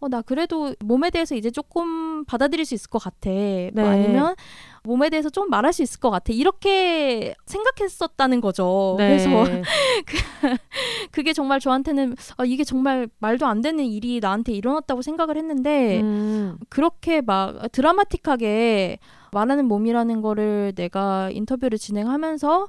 [0.00, 3.30] 어, 나 그래도 몸에 대해서 이제 조금 받아들일 수 있을 것 같아.
[3.30, 3.70] 네.
[3.74, 4.34] 뭐 아니면
[4.84, 6.32] 몸에 대해서 좀 말할 수 있을 것 같아.
[6.32, 8.94] 이렇게 생각했었다는 거죠.
[8.98, 9.08] 네.
[9.08, 9.28] 그래서
[11.10, 16.58] 그게 정말 저한테는 아, 이게 정말 말도 안 되는 일이 나한테 일어났다고 생각을 했는데 음.
[16.68, 18.98] 그렇게 막 드라마틱하게
[19.32, 22.68] 말하는 몸이라는 거를 내가 인터뷰를 진행하면서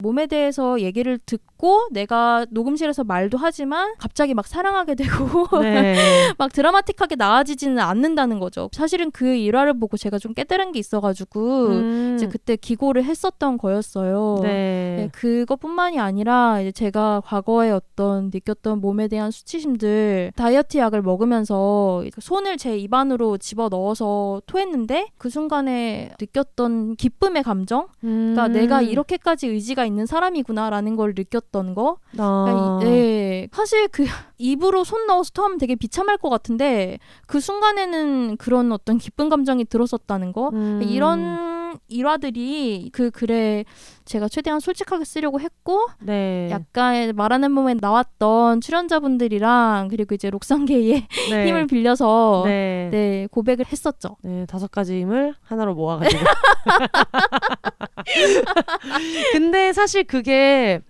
[0.00, 1.53] 몸에 대해서 얘기를 듣고
[1.90, 5.96] 내가 녹음실에서 말도 하지만 갑자기 막 사랑하게 되고 네.
[6.36, 8.68] 막 드라마틱하게 나아지지는 않는다는 거죠.
[8.72, 12.12] 사실은 그 일화를 보고 제가 좀 깨달은 게 있어가지고 음.
[12.16, 14.40] 이제 그때 기고를 했었던 거였어요.
[14.42, 15.08] 네, 네.
[15.12, 22.76] 그것뿐만이 아니라 이제 제가 과거에 어떤 느꼈던 몸에 대한 수치심들 다이어트 약을 먹으면서 손을 제
[22.76, 28.52] 입안으로 집어 넣어서 토했는데 그 순간에 느꼈던 기쁨의 감정, 그러니까 음.
[28.52, 31.98] 내가 이렇게까지 의지가 있는 사람이구나라는 걸 느꼈 던 거.
[32.18, 32.44] 아.
[32.46, 33.48] 그러니까 이- 네.
[33.52, 34.04] 사실 그
[34.38, 36.98] 입으로 손 넣어서 토하면 되게 비참할 것 같은데
[37.28, 40.50] 그 순간에는 그런 어떤 기쁜 감정이 들었었다는 거.
[40.52, 40.80] 음.
[40.82, 43.64] 이런 일화들이 그 글에
[44.04, 46.48] 제가 최대한 솔직하게 쓰려고 했고 네.
[46.50, 51.46] 약간 말하는 몸에 나왔던 출연자분들이랑 그리고 이제 록상게이의 네.
[51.46, 52.88] 힘을 빌려서 네.
[52.92, 53.28] 네.
[53.30, 54.16] 고백을 했었죠.
[54.22, 56.22] 네, 다섯 가지 힘을 하나로 모아가지고.
[59.32, 60.80] 근데 사실 그게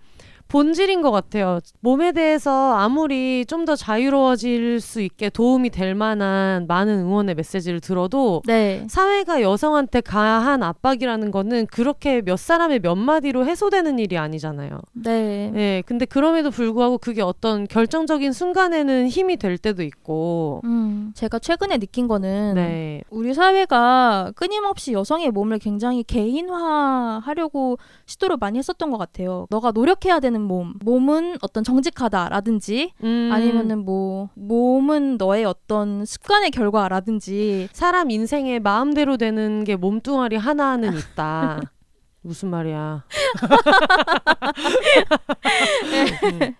[0.47, 1.59] 본질인 것 같아요.
[1.81, 8.41] 몸에 대해서 아무리 좀 더 자유로워질 수 있게 도움이 될 만한 많은 응원의 메시지를 들어도
[8.45, 8.85] 네.
[8.89, 14.79] 사회가 여성한테 가한 압박이라는 거는 그렇게 몇 사람의 몇 마디로 해소되는 일이 아니잖아요.
[14.93, 15.49] 네.
[15.53, 20.61] 네, 근데 그럼에도 불구하고 그게 어떤 결정적인 순간에는 힘이 될 때도 있고.
[20.65, 23.01] 음, 제가 최근에 느낀 거는 네.
[23.09, 29.47] 우리 사회가 끊임없이 여성의 몸을 굉장히 개인화하려고 시도를 많이 했었던 것 같아요.
[29.49, 37.69] 너가 노력해야 되는 몸, 몸은 어떤 정직하다라든지 음, 아니면은 뭐 몸은 너의 어떤 습관의 결과라든지
[37.71, 41.61] 사람 인생에 마음대로 되는 게 몸뚱아리 하나는 있다.
[42.21, 43.05] 무슨 말이야?
[46.23, 46.55] 음,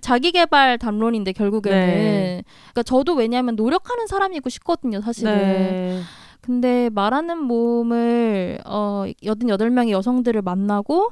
[0.00, 2.42] 자기 개발 담론인데 결국에는 네.
[2.70, 5.36] 그러니까 저도 왜냐하면 노력하는 사람이고 싶거든요, 사실은.
[5.36, 6.00] 네.
[6.40, 11.10] 근데 말하는 몸을 어 88명의 여성들을 만나고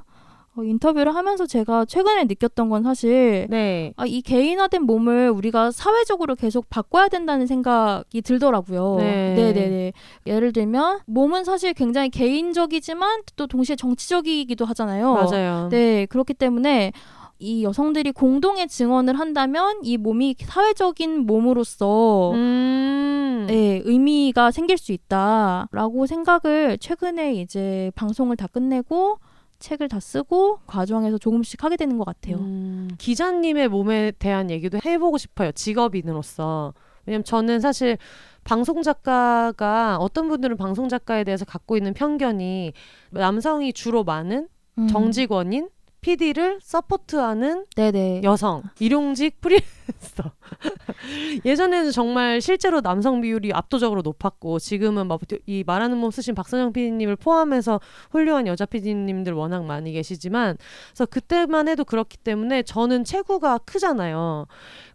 [0.56, 3.92] 어, 인터뷰를 하면서 제가 최근에 느꼈던 건 사실 네.
[3.96, 8.96] 아, 이 개인화된 몸을 우리가 사회적으로 계속 바꿔야 된다는 생각이 들더라고요.
[8.98, 9.34] 네.
[9.34, 9.92] 네네네.
[10.26, 15.14] 예를 들면 몸은 사실 굉장히 개인적이지만 또 동시에 정치적이기도 하잖아요.
[15.14, 15.68] 맞아요.
[15.70, 16.92] 네, 그렇기 때문에
[17.38, 23.46] 이 여성들이 공동의 증언을 한다면 이 몸이 사회적인 몸으로서 음.
[23.48, 29.18] 네, 의미가 생길 수 있다라고 생각을 최근에 이제 방송을 다 끝내고
[29.60, 32.36] 책을 다 쓰고 과정에서 조금씩 하게 되는 것 같아요.
[32.38, 35.52] 음, 기자님의 몸에 대한 얘기도 해보고 싶어요.
[35.52, 36.74] 직업인으로서.
[37.06, 37.96] 왜냐면 저는 사실
[38.44, 42.72] 방송 작가가 어떤 분들은 방송 작가에 대해서 갖고 있는 편견이
[43.10, 44.48] 남성이 주로 많은
[44.78, 44.88] 음.
[44.88, 45.68] 정직원인
[46.00, 48.22] PD를 서포트하는 네네.
[48.24, 50.32] 여성, 일용직 프리랜서.
[51.44, 57.16] 예전에는 정말 실제로 남성 비율이 압도적으로 높았고 지금은 막 이 말하는 몸 쓰신 박선영 PD님을
[57.16, 57.80] 포함해서
[58.10, 60.56] 훌륭한 여자 PD님들 워낙 많이 계시지만
[60.88, 64.46] 그래서 그때만 해도 그렇기 때문에 저는 체구가 크잖아요.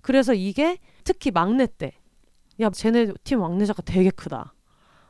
[0.01, 1.93] 그래서 이게 특히 막내 때,
[2.59, 4.54] 야 쟤네 팀 막내 작가 되게 크다.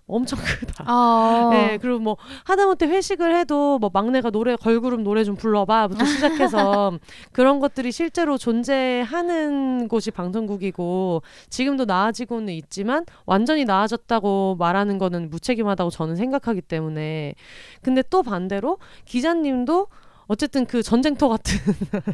[0.07, 0.83] 엄청 크다.
[0.87, 6.97] 아, 네, 그리고 뭐 하다못해 회식을 해도 뭐 막내가 노래 걸그룹 노래 좀 불러봐부터 시작해서
[7.31, 16.15] 그런 것들이 실제로 존재하는 곳이 방송국이고 지금도 나아지고는 있지만 완전히 나아졌다고 말하는 거는 무책임하다고 저는
[16.15, 17.33] 생각하기 때문에
[17.81, 19.87] 근데 또 반대로 기자님도
[20.27, 21.59] 어쨌든 그 전쟁터 같은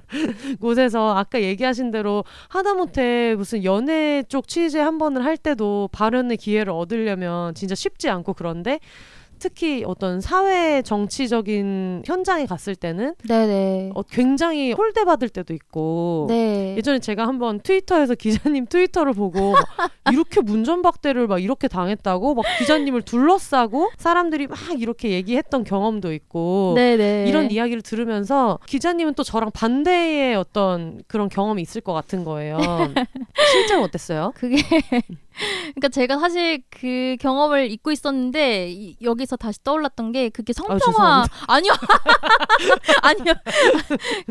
[0.59, 6.74] 곳에서 아까 얘기하신 대로 하다못해 무슨 연애 쪽 취재 한 번을 할 때도 발언의 기회를
[6.74, 8.80] 얻으려면 진짜 쉽지 않고 그런데
[9.42, 13.89] 특히 어떤 사회 정치적인 현장에 갔을 때는 네네.
[13.96, 16.76] 어, 굉장히 홀대받을 때도 있고 네.
[16.78, 19.66] 예전에 제가 한번 트위터에서 기자님 트위터를 보고 막
[20.12, 27.26] 이렇게 문전박대를 막 이렇게 당했다고 막 기자님을 둘러싸고 사람들이 막 이렇게 얘기했던 경험도 있고 네네.
[27.28, 32.60] 이런 이야기를 들으면서 기자님은 또 저랑 반대의 어떤 그런 경험이 있을 것 같은 거예요.
[33.52, 34.34] 실제로 어땠어요?
[34.36, 34.58] 그게
[35.74, 41.36] 그러니까 제가 사실 그 경험을 잊고 있었는데 이- 여기서 다시 떠올랐던 게 그게 성평화 죄송합니다.
[41.48, 41.72] 아니요
[43.02, 43.34] 아니요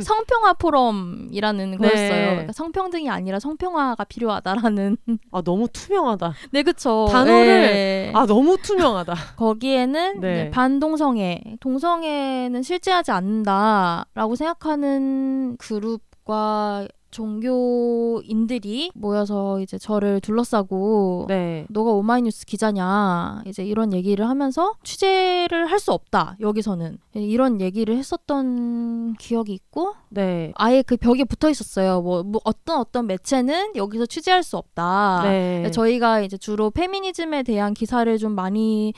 [0.02, 1.76] 성평화 포럼이라는 네.
[1.76, 2.26] 거였어요.
[2.30, 4.96] 그러니까 성평등이 아니라 성평화가 필요하다라는
[5.32, 6.34] 아 너무 투명하다.
[6.52, 8.12] 네 그쵸 단어를- 네.
[8.14, 9.14] 아 너무 투명하다.
[9.36, 10.50] 거기에는 네.
[10.50, 21.66] 반동성애, 동성애는 실제하지 않는다라고 생각하는 그룹 과 종교인들이 모여서 이제 저를 둘러싸고 네.
[21.68, 29.14] 너가 오마이뉴스 기자냐 이제 이런 얘기를 하면서 취재를 할 수 없다 여기서는 이런 얘기를 했었던
[29.14, 30.52] 기억이 있고 네.
[30.56, 35.70] 아예 그 벽에 붙어 있었어요 뭐, 뭐 어떤 어떤 매체는 여기서 취재할 수 없다 네.
[35.70, 38.92] 저희가 이제 주로 페미니즘에 대한 기사를 좀 많이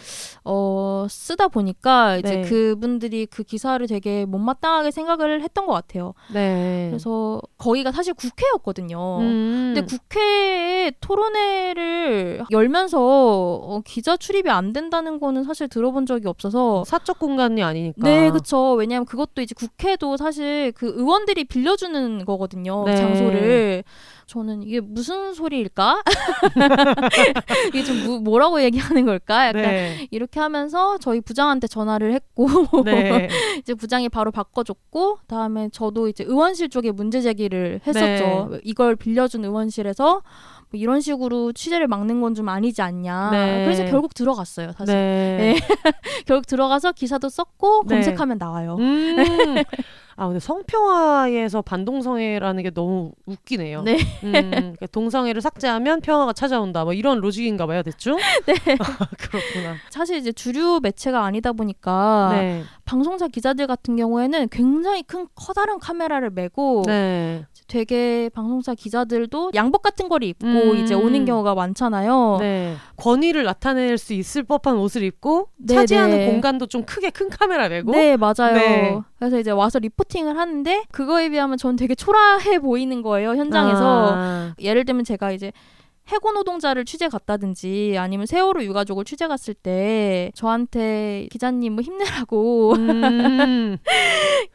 [0.44, 2.42] 어, 쓰다 보니까 이제 네.
[2.42, 6.14] 그분들이 그 기사를 되게 못마땅하게 생각을 했던 것 같아요.
[6.32, 6.88] 네.
[6.90, 9.18] 그래서 거기가 사실 국회였거든요.
[9.20, 9.72] 음.
[9.74, 17.18] 근데 국회에 토론회를 열면서 어, 기자 출입이 안 된다는 거는 사실 들어본 적이 없어서 사적
[17.18, 18.00] 공간이 아니니까.
[18.02, 18.72] 네, 그쵸.
[18.74, 22.84] 왜냐하면 그것도 이제 국회도 사실 그 의원들이 빌려주는 거거든요.
[22.86, 22.96] 네.
[22.96, 23.84] 장소를.
[24.26, 26.02] 저는 이게 무슨 소리일까?
[27.68, 29.48] 이게 좀 무- 뭐라고 얘기하는 걸까?
[29.48, 30.08] 약간 네.
[30.10, 32.46] 이렇게 하면서 저희 부장한테 전화를 했고
[32.84, 33.28] 네.
[33.60, 37.91] 이제 부장이 바로 바꿔줬고 다음에 저도 이제 의원실 쪽에 문제 제기를 네.
[37.94, 38.58] 했었죠.
[38.64, 40.22] 이걸 빌려준 의원실에서
[40.70, 43.30] 뭐 이런 식으로 취재를 막는 건 좀 아니지 않냐.
[43.30, 43.64] 네.
[43.64, 44.72] 그래서 결국 들어갔어요.
[44.72, 45.56] 사실 네.
[46.26, 47.96] 결국 들어가서 기사도 썼고 네.
[47.96, 48.76] 검색하면 나와요.
[48.80, 49.16] 음.
[50.16, 53.82] 아 근데 성평화에서 반동성애라는 게 너무 웃기네요.
[53.82, 53.98] 네.
[54.24, 56.84] 음, 그러니까 동성애를 삭제하면 평화가 찾아온다.
[56.84, 58.16] 뭐 이런 로직인가 봐요, 대충.
[58.46, 58.54] 네.
[59.18, 59.76] 그렇구나.
[59.90, 62.62] 사실 이제 주류 매체가 아니다 보니까 네.
[62.84, 67.46] 방송사 기자들 같은 경우에는 굉장히 큰 커다란 카메라를 메고 네.
[67.68, 70.76] 되게 방송사 기자들도 양복 같은 거를 입고 음.
[70.76, 72.36] 이제 오는 경우가 많잖아요.
[72.40, 72.74] 네.
[72.96, 76.26] 권위를 나타낼 수 있을 법한 옷을 입고 네, 차지하는 네.
[76.26, 79.04] 공간도 좀 크게 큰 카메라 메고 네, 맞아요.
[79.22, 79.30] 네.
[79.30, 84.14] 그래서 이제 와서 리포팅을 하는데 그거에 비하면 전 되게 초라해 보이는 거예요, 현장에서.
[84.14, 84.54] 아.
[84.60, 85.52] 예를 들면 제가 이제
[86.10, 93.76] 해고 노동자를 취재 갔다든지 아니면 세월호 유가족을 취재 갔을 때 저한테 기자님 뭐 힘내라고 음.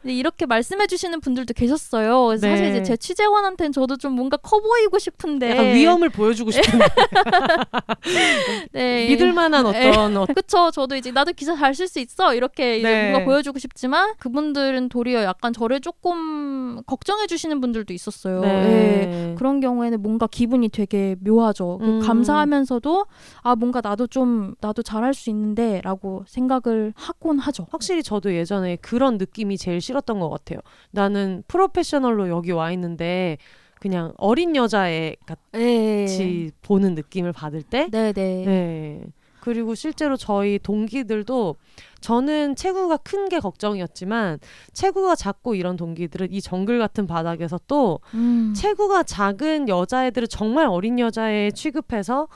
[0.02, 2.26] 근데 이렇게 말씀해 주시는 분들도 계셨어요.
[2.26, 2.52] 그래서 네.
[2.56, 6.78] 사실 이제 제 취재원한테는 저도 좀 뭔가 커 보이고 싶은데 약간 위험을 보여주고 싶은
[8.72, 9.08] 네.
[9.08, 10.70] 믿을 만한 어떤 어- 그쵸.
[10.70, 13.10] 저도 이제 나도 기사 잘 쓸 수 있어 이렇게 이제 네.
[13.10, 18.42] 뭔가 보여주고 싶지만 그분들은 도리어 약간 저를 조금 걱정해 주시는 분들도 있었어요.
[18.44, 18.48] 예.
[18.48, 19.34] 네.
[19.38, 21.78] 그런 경우에는 뭔가 기분이 되게 묘 하죠.
[21.78, 22.00] 그 음.
[22.00, 23.06] 감사하면서도
[23.42, 27.66] 아 뭔가 나도 좀 나도 잘할 수 있는데라고 생각을 하곤 하죠.
[27.70, 30.60] 확실히 저도 예전에 그런 느낌이 제일 싫었던 것 같아요.
[30.90, 33.38] 나는 프로페셔널로 여기 와 있는데
[33.80, 38.44] 그냥 어린 여자애 같이 보는 느낌을 받을 때 네, 네.
[38.44, 39.00] 네.
[39.48, 41.56] 그리고 실제로 저희 동기들도
[42.02, 44.40] 저는 체구가 큰 게 걱정이었지만
[44.74, 48.52] 체구가 작고 이런 동기들은 이 정글 같은 바닥에서 또 음.
[48.54, 52.28] 체구가 작은 여자애들을 정말 어린 여자애 취급해서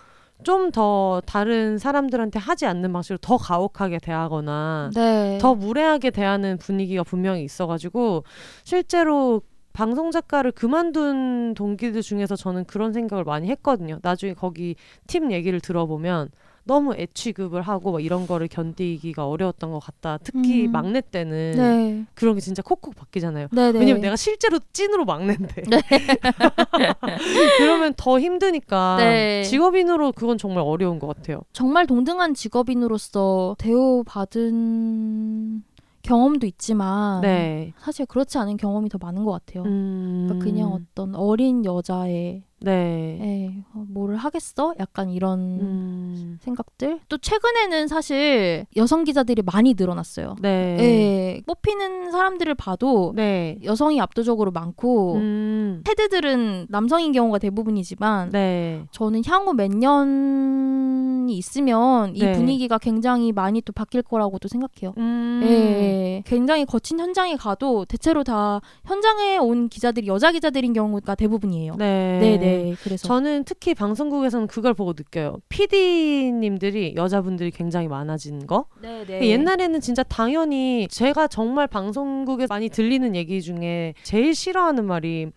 [0.43, 5.39] 좀더 다른 사람들한테 하지 않는 방식으로 더 가혹하게 대하거나 네.
[5.41, 8.25] 더 무례하게 대하는 분위기가 분명히 있어가지고
[8.65, 9.43] 실제로
[9.73, 13.99] 방송 작가를 그만둔 동기들 중에서 저는 그런 생각을 많이 했거든요.
[14.03, 16.31] 나중에 거기 팀 얘기를 들어보면
[16.65, 20.19] 너무 애취급을 하고 막 이런 거를 견디기가 어려웠던 것 같다.
[20.23, 20.73] 특히 음.
[20.73, 22.05] 막내 때는 네.
[22.15, 23.49] 그런 게 진짜 콕콕 바뀌잖아요.
[23.53, 23.79] 네, 네.
[23.79, 25.63] 왜냐면 내가 실제로 찐으로 막내인데
[27.59, 29.43] 그러면 더 힘드니까 네.
[29.45, 31.43] 직업인으로 그건 정말 어려운 것 같아요.
[31.53, 35.65] 정말 동등한 직업인으로서 대우받은
[36.03, 37.73] 경험도 있지만 네.
[37.79, 39.65] 사실 그렇지 않은 경험이 더 많은 것 같아요.
[39.65, 43.19] 음, 그러니까 그냥 어떤 어린 여자의 네.
[43.21, 44.75] 에, 어, 뭐를 하겠어?
[44.79, 47.01] 약간 이런 음, 생각들.
[47.09, 50.37] 또 최근에는 사실 여성 기자들이 많이 늘어났어요.
[50.41, 50.77] 네.
[50.81, 53.59] 예, 뽑히는 사람들을 봐도 네.
[53.65, 58.85] 여성이 압도적으로 많고 음, 헤드들은 남성인 경우가 대부분이지만 네.
[58.93, 62.33] 저는 향후 몇 년이 있으면 이 네.
[62.33, 64.95] 분위기가 굉장히 많이 또 바뀔 거라고도 생각해요.
[64.99, 71.77] 음, 예, 굉장히 거친 현장에 가도 대체로 다 현장에 온 기자들이 여자 기자들인 경우가 대부분이에요.
[71.77, 72.19] 네.
[72.21, 72.75] 네, 네.
[72.83, 75.39] 그래서 저는 특히 방송국에서는 그걸 보고 느껴요.
[75.49, 78.67] PD님들이 여자분들이 굉장히 많아진 거.
[78.81, 79.27] 네, 네.
[79.29, 85.29] 옛날에는 진짜 당연히 제가 정말 방송국에 많이 들리는 얘기 중에 제일 싫어하는 말이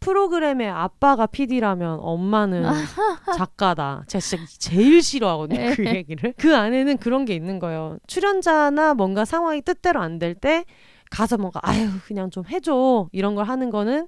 [0.00, 2.64] 프로그램의 아빠가 PD라면 엄마는
[3.36, 4.02] 작가다.
[4.08, 5.74] 제가 진짜 제일 싫어하거든요.
[5.76, 6.34] 그 얘기를.
[6.36, 7.98] 그 안에는 그런 게 있는 거예요.
[8.06, 10.64] 출연자나 뭔가 상황이 뜻대로 안 될 때
[11.10, 14.06] 가서 뭔가 아유 그냥 좀 해줘 이런 걸 하는 거는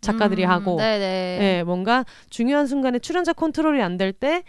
[0.00, 1.38] 작가들이 음, 하고 네, 네.
[1.58, 4.42] 예, 뭔가 중요한 순간에 출연자 컨트롤이 안 될 때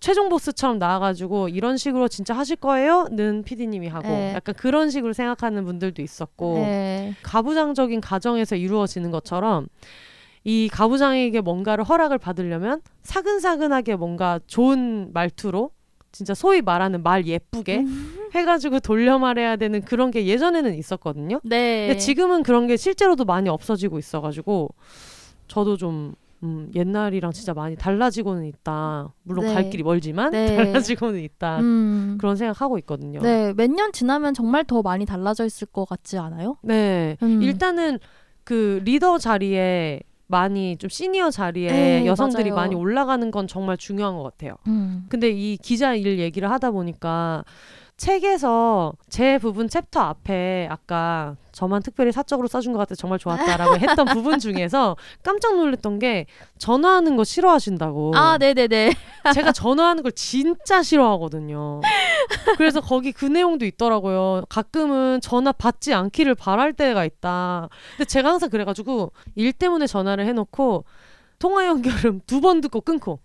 [0.00, 4.32] 최종 보스처럼 나와가지고 이런 식으로 진짜 하실 거예요?는 PD님이 하고 네.
[4.34, 7.14] 약간 그런 식으로 생각하는 분들도 있었고 네.
[7.22, 9.68] 가부장적인 가정에서 이루어지는 것처럼
[10.42, 15.70] 이 가부장에게 뭔가를 허락을 받으려면 사근사근하게 뭔가 좋은 말투로
[16.12, 18.16] 진짜 소위 말하는 말 예쁘게 음.
[18.34, 21.40] 해가지고 돌려 말해야 되는 그런 게 예전에는 있었거든요.
[21.42, 21.88] 네.
[21.88, 24.68] 근데 지금은 그런 게 실제로도 많이 없어지고 있어가지고
[25.48, 29.12] 저도 좀 음, 옛날이랑 진짜 많이 달라지고는 있다.
[29.22, 29.54] 물론 네.
[29.54, 30.56] 갈 길이 멀지만 네.
[30.56, 31.60] 달라지고는 있다.
[31.60, 32.18] 음.
[32.20, 33.20] 그런 생각하고 있거든요.
[33.20, 36.56] 네, 몇 년 지나면 정말 더 많이 달라져 있을 것 같지 않아요?
[36.62, 37.16] 네.
[37.22, 37.42] 음.
[37.42, 37.98] 일단은
[38.44, 40.00] 그 리더 자리에
[40.32, 42.56] 많이 좀 시니어 자리에 네, 여성들이 맞아요.
[42.56, 44.56] 많이 올라가는 건 정말 중요한 것 같아요.
[44.66, 45.04] 음.
[45.10, 47.44] 근데 이 기자 일 얘기를 하다 보니까
[48.02, 54.06] 책에서 제 부분 챕터 앞에 아까 저만 특별히 사적으로 써준 것 같아 정말 좋았다라고 했던
[54.12, 56.26] 부분 중에서 깜짝 놀랐던 게
[56.58, 58.10] 전화하는 거 싫어하신다고.
[58.16, 58.92] 아, 네, 네, 네.
[59.32, 61.80] 제가 전화하는 걸 진짜 싫어하거든요.
[62.56, 64.46] 그래서 거기 그 내용도 있더라고요.
[64.48, 67.68] 가끔은 전화 받지 않기를 바랄 때가 있다.
[67.96, 70.84] 근데 제가 항상 그래가지고 일 때문에 전화를 해놓고
[71.38, 73.20] 통화 연결음 두 번 듣고 끊고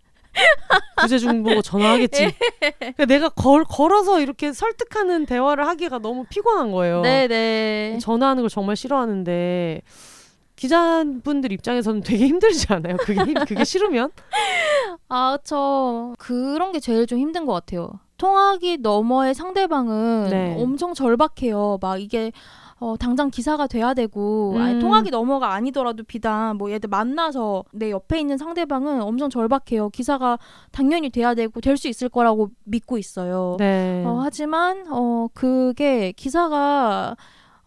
[1.01, 2.33] 부재중 보고 전화하겠지.
[2.79, 7.01] 그러니까 내가 걸, 걸어서 이렇게 설득하는 대화를 하기가 너무 피곤한 거예요.
[7.01, 7.97] 네, 네.
[8.01, 9.81] 전화하는 걸 정말 싫어하는데
[10.55, 12.97] 기자분들 입장에서는 되게 힘들지 않아요?
[12.97, 14.09] 그게 힘- 그게 싫으면?
[15.09, 17.91] 아, 저 그런 게 제일 좀 힘든 것 같아요.
[18.17, 20.55] 통하기 너머의 상대방은 네.
[20.57, 21.77] 엄청 절박해요.
[21.79, 22.31] 막 이게
[22.79, 24.79] 어, 당장 기사가 돼야 되고 아니, 음.
[24.79, 29.89] 통하기 너머가 아니더라도 비단 뭐 얘들 만나서 내 옆에 있는 상대방은 엄청 절박해요.
[29.89, 30.37] 기사가
[30.71, 33.55] 당연히 돼야 되고 될 수 있을 거라고 믿고 있어요.
[33.59, 34.03] 네.
[34.05, 37.15] 어, 하지만 어 그게 기사가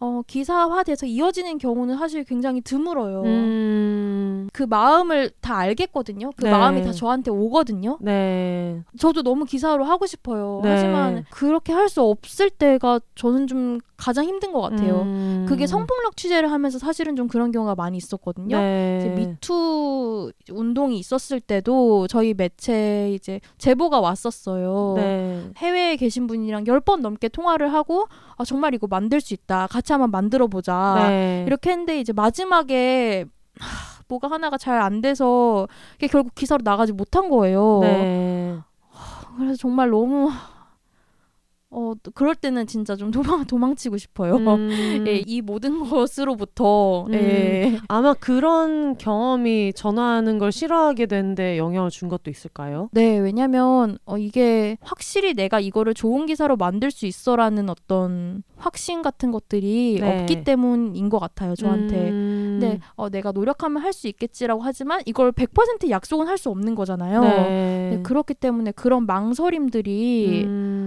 [0.03, 3.21] 어 기사화돼서 이어지는 경우는 사실 굉장히 드물어요.
[3.23, 4.49] 음.
[4.51, 6.31] 그 마음을 다 알겠거든요.
[6.35, 6.51] 그 네.
[6.51, 7.99] 마음이 다 저한테 오거든요.
[8.01, 8.81] 네.
[8.97, 10.59] 저도 너무 기사로 하고 싶어요.
[10.63, 10.69] 네.
[10.71, 15.01] 하지만 그렇게 할 수 없을 때가 저는 좀 가장 힘든 것 같아요.
[15.01, 15.45] 음.
[15.47, 18.57] 그게 성폭력 취재를 하면서 사실은 좀 그런 경우가 많이 있었거든요.
[18.57, 18.97] 네.
[19.01, 24.93] 이제 미투 운동이 있었을 때도 저희 매체 이제 제보가 왔었어요.
[24.95, 25.49] 네.
[25.57, 28.07] 해외에 계신 분이랑 열 번 넘게 통화를 하고
[28.41, 29.67] 아, 정말 이거 만들 수 있다.
[29.67, 30.95] 같이 한번 만들어 보자.
[31.07, 31.43] 네.
[31.47, 33.25] 이렇게 했는데 이제 마지막에
[33.59, 35.67] 하, 뭐가 하나가 잘 안 돼서
[35.99, 37.79] 결국 기사로 나가지 못한 거예요.
[37.81, 38.57] 네.
[39.37, 40.29] 그래서 정말 너무
[41.73, 44.35] 어 그럴 때는 진짜 좀 도망 도망치고 싶어요.
[44.35, 44.69] 음.
[45.07, 47.13] 예, 이 모든 것으로부터 음.
[47.13, 47.79] 예.
[47.87, 52.89] 아마 그런 경험이 전화하는 걸 싫어하게 되는데 영향을 준 것도 있을까요?
[52.91, 59.31] 네, 왜냐면 어, 이게 확실히 내가 이거를 좋은 기사로 만들 수 있어라는 어떤 확신 같은
[59.31, 60.21] 것들이 네.
[60.21, 62.09] 없기 때문인 것 같아요, 저한테.
[62.09, 62.57] 음.
[62.59, 67.21] 근데 어, 내가 노력하면 할 수 있겠지라고 하지만 이걸 100% 약속은 할 수 없는 거잖아요.
[67.21, 67.89] 네.
[67.91, 70.80] 네, 그렇기 때문에 그런 망설임들이 음.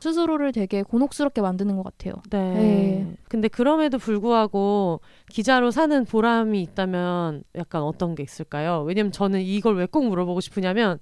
[0.00, 2.14] 스스로를 되게 곤혹스럽게 만드는 것 같아요.
[2.30, 2.38] 네.
[2.54, 3.16] 네.
[3.28, 8.82] 근데 그럼에도 불구하고 기자로 사는 보람이 있다면 약간 어떤 게 있을까요?
[8.86, 10.98] 왜냐면 저는 이걸 왜 꼭 물어보고 싶으냐면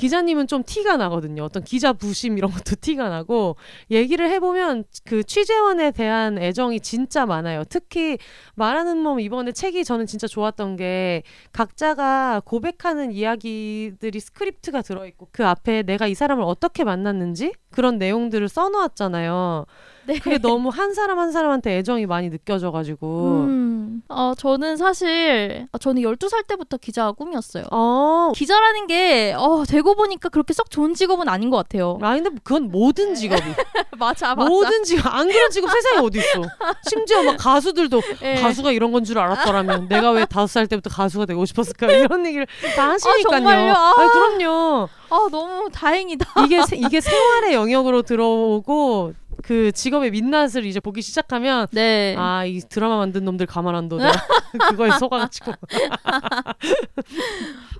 [0.00, 1.44] 기자님은 좀 티가 나거든요.
[1.44, 3.56] 어떤 기자 부심 이런 것도 티가 나고
[3.90, 7.64] 얘기를 해보면 그 취재원에 대한 애정이 진짜 많아요.
[7.68, 8.18] 특히
[8.54, 11.22] 말하는 몸 이번에 책이 저는 진짜 좋았던 게
[11.52, 19.66] 각자가 고백하는 이야기들이 스크립트가 들어있고 그 앞에 내가 이 사람을 어떻게 만났는지 그런 내용들을 써놓았잖아요.
[20.06, 20.18] 네.
[20.18, 23.44] 그게 너무 한 사람 한 사람한테 애정이 많이 느껴져가지고.
[23.46, 23.59] 음,
[24.08, 27.64] 어, 저는 사실 어, 저는 12살 때부터 기자가 꿈이었어요.
[27.70, 28.32] 어.
[28.34, 31.98] 기자라는 게 어, 되고 보니까 그렇게 썩 좋은 직업은 아닌 것 같아요.
[32.02, 33.42] 아 근데 그건 모든 직업이
[33.98, 36.42] 맞아, 모든 직업 안 그런 직업 세상에 어디 있어
[36.88, 38.34] 심지어 막 가수들도 예.
[38.36, 42.46] 가수가 이런 건 줄 알았더라면 내가 왜 다섯 살 때부터 가수가 되고 싶었을까 이런 얘기를
[42.76, 43.72] 다 하시니까요 정말요?
[43.72, 43.94] 아.
[43.98, 46.44] 아니, 그럼요 아, 너무 다행이다.
[46.44, 52.14] 이게 세- 이게 생활의 영역으로 들어오고 그 직업의 민낯을 이제 보기 시작하면 네.
[52.18, 53.98] 아 이 드라마 만든 놈들 가만 안 둬.
[54.70, 55.52] 그거에 속아가지고.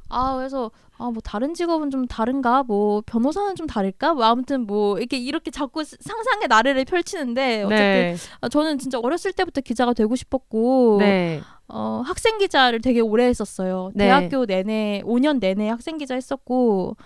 [0.09, 4.99] 아 그래서 아 뭐 다른 직업은 좀 다른가 뭐 변호사는 좀 다를까 뭐 아무튼 뭐
[4.99, 8.17] 이렇게 이렇게 자꾸 상상의 나래를 펼치는데 어쨌든 네.
[8.43, 11.41] 아, 저는 진짜 어렸을 때부터 기자가 되고 싶었고 네.
[11.69, 14.05] 어, 학생 기자를 되게 오래 했었어요 네.
[14.07, 16.97] 대학교 내내 5년 내내 학생 기자 했었고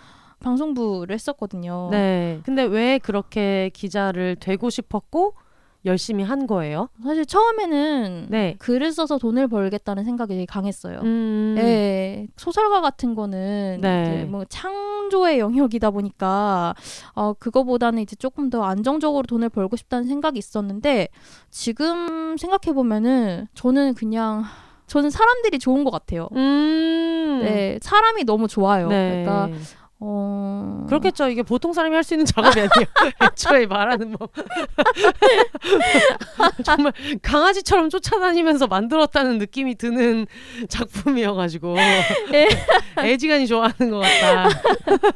[0.44, 2.40] 방송부를 했었거든요 네.
[2.44, 5.34] 근데 왜 그렇게 기자를 되고 싶었고
[5.86, 6.88] 열심히 한 거예요?
[7.02, 8.56] 사실 처음에는 네.
[8.58, 11.54] 글을 써서 돈을 벌겠다는 생각이 되게 강했어요 음.
[11.56, 14.24] 네, 소설가 같은 거는 네.
[14.24, 16.74] 뭐 창조의 영역이다 보니까
[17.14, 21.08] 어 그거보다는 이제 조금 더 안정적으로 돈을 벌고 싶다는 생각이 있었는데
[21.50, 24.44] 지금 생각해 보면은 저는 그냥
[24.86, 26.28] 저는 사람들이 좋은 것 같아요.
[26.32, 27.40] 음.
[27.42, 28.88] 네, 사람이 너무 좋아요.
[28.88, 29.24] 네.
[29.24, 29.58] 그러니까
[30.06, 31.28] 어 그렇겠죠.
[31.28, 32.68] 이게 보통 사람이 할 수 있는 작업이 아니에요.
[33.32, 34.28] 애초에 말하는 뭐
[36.62, 36.92] 정말
[37.22, 40.26] 강아지처럼 쫓아다니면서 만들었다는 느낌이 드는
[40.68, 41.76] 작품이어가지고
[42.34, 42.48] 예.
[42.98, 44.48] 애지간히 좋아하는 것 같다.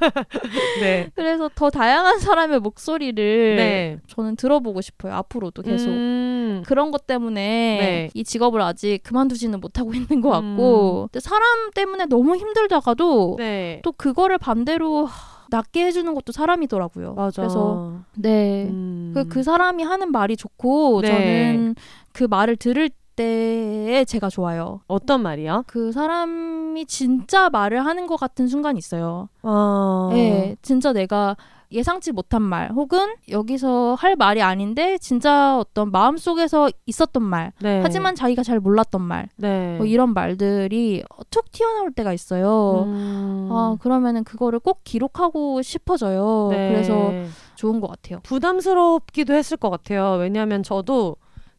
[0.80, 1.10] 네.
[1.14, 3.98] 그래서 더 다양한 사람의 목소리를 네.
[4.06, 5.12] 저는 들어보고 싶어요.
[5.14, 5.90] 앞으로도 계속.
[5.90, 6.62] 음.
[6.66, 8.10] 그런 것 때문에 네.
[8.14, 13.80] 이 직업을 아직 그만두지는 못하고 있는 것 같고 근데 사람 때문에 너무 힘들다가도 네.
[13.84, 17.14] 또 그거를 반대로 하, 낫게 해주는 것도 사람이더라고요.
[17.14, 17.42] 맞아.
[17.42, 18.66] 그래서 네.
[18.68, 19.12] 음.
[19.14, 21.08] 그, 그 사람이 하는 말이 좋고 네.
[21.08, 21.74] 저는
[22.12, 24.80] 그 말을 들을 때에 제가 좋아요.
[24.86, 25.64] 어떤 말이요?
[25.66, 29.28] 그 사람이 진짜 말을 하는 것 같은 순간이 있어요.
[29.42, 30.10] 어.
[30.12, 31.36] 네, 진짜 내가
[31.70, 37.80] 예상치 못한 말 혹은 여기서 할 말이 아닌데 진짜 어떤 마음속에서 있었던 말 네.
[37.82, 39.76] 하지만 자기가 잘 몰랐던 말 네.
[39.76, 42.84] 뭐 이런 말들이 툭 튀어나올 때가 있어요.
[42.86, 43.48] 음.
[43.52, 46.48] 아 그러면은 그거를 꼭 기록하고 싶어져요.
[46.50, 46.70] 네.
[46.70, 47.12] 그래서
[47.54, 48.20] 좋은 것 같아요.
[48.22, 50.12] 부담스럽기도 했을 것 같아요.
[50.12, 51.16] 왜냐하면 저도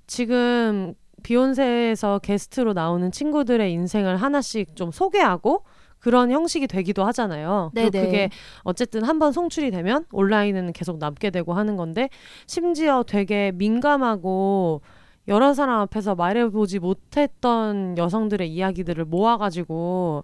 [0.07, 5.64] 지금 비욘세에서 게스트로 나오는 친구들의 인생을 하나씩 좀 소개하고
[5.99, 7.71] 그런 형식이 되기도 하잖아요.
[7.91, 8.05] 그리고.
[8.05, 8.29] 그게
[8.63, 12.09] 어쨌든 한번 송출이 되면 온라인에는 계속 남게 되고 하는 건데
[12.47, 14.81] 심지어 되게 민감하고
[15.27, 20.23] 여러 사람 앞에서 말해보지 못했던 여성들의 이야기들을 모아가지고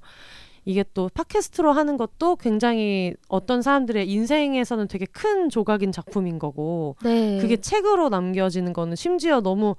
[0.65, 7.38] 이게 또 팟캐스트로 하는 것도 굉장히 어떤 사람들의 인생에서는 되게 큰 조각인 작품인 거고 네.
[7.39, 9.76] 그게 책으로 남겨지는 거는 심지어 너무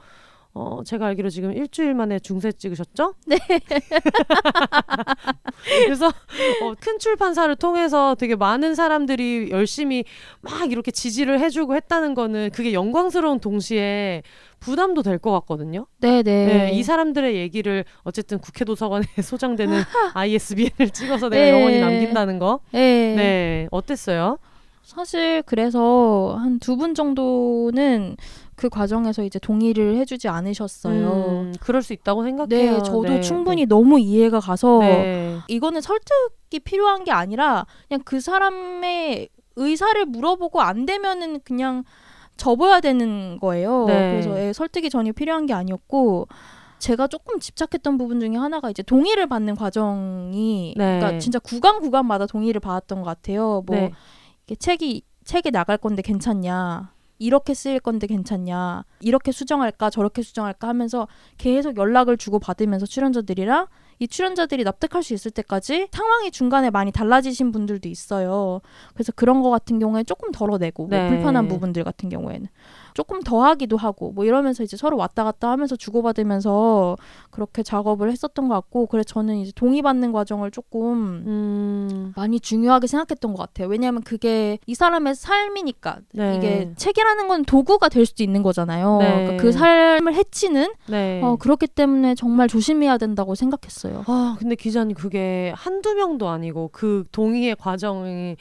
[0.59, 3.13] 어, 제가 알기로 지금 일주일 만에 중세 찍으셨죠?
[3.27, 3.37] 네.
[5.85, 10.05] 그래서 어, 큰 출판사를 통해서 되게 많은 사람들이 열심히
[10.41, 14.23] 막 이렇게 지지를 해주고 했다는 거는 그게 영광스러운 동시에
[14.61, 15.87] 부담도 될 것 같거든요.
[16.01, 16.23] 네네.
[16.23, 19.83] 네, 이 사람들의 얘기를 어쨌든 국회 도서관에 소장되는
[20.15, 21.51] ISBN을 찍어서 내가 네.
[21.51, 22.61] 영원히 남긴다는 거.
[22.73, 23.15] 네.
[23.15, 24.39] 네, 어땠어요?
[24.87, 28.17] 사실 그래서 한 두 분 정도는
[28.55, 31.09] 그 과정에서 이제 동의를 해주지 않으셨어요.
[31.11, 32.73] 음, 그럴 수 있다고 생각해요.
[32.77, 35.39] 네, 저도 네, 충분히 너무 이해가 가서 네.
[35.49, 41.83] 이거는 설득이 필요한 게 아니라 그냥 그 사람의 의사를 물어보고 안 되면은 그냥
[42.37, 43.87] 접어야 되는 거예요.
[43.87, 44.11] 네.
[44.13, 46.29] 그래서 예, 설득이 전혀 필요한 게 아니었고
[46.79, 50.99] 제가 조금 집착했던 부분 중에 하나가 이제 동의를 받는 과정이 네.
[50.99, 53.63] 그러니까 진짜 구간 구간마다 동의를 받았던 것 같아요.
[53.67, 53.93] 뭐 네.
[54.55, 56.93] 책이 책에 나갈 건데 괜찮냐?
[57.19, 58.85] 이렇게 쓰일 건데 괜찮냐?
[59.01, 59.91] 이렇게 수정할까?
[59.91, 60.69] 저렇게 수정할까?
[60.69, 63.67] 하면서 계속 연락을 주고 받으면서 출연자들이랑
[63.99, 68.61] 이 출연자들이 납득할 수 있을 때까지 상황이 중간에 많이 달라지신 분들도 있어요.
[68.93, 71.09] 그래서 그런 거 같은 경우에 조금 덜어내고 뭐 네.
[71.09, 72.47] 불편한 부분들 같은 경우에는
[72.97, 76.97] 조금 더 하기도 하고 뭐 이러면서 이제 서로 왔다 갔다 하면서 주고받으면서
[77.31, 83.35] 그렇게 작업을 했었던 것 같고 그래서 저는 이제 동의받는 과정을 조금 음, 많이 중요하게 생각했던
[83.35, 83.69] 것 같아요.
[83.69, 86.37] 왜냐하면 그게 이 사람의 삶이니까 네.
[86.37, 88.97] 이게 책이라는 건 도구가 될 수도 있는 거잖아요.
[89.01, 89.15] 네.
[89.15, 91.21] 그러니까 그 삶을 해치는 네.
[91.23, 94.05] 어, 그렇기 때문에 정말 조심해야 된다고 생각했어요.
[94.07, 98.37] 아, 근데 기자님 그게 한두 명도 아니고 그 동의의 과정이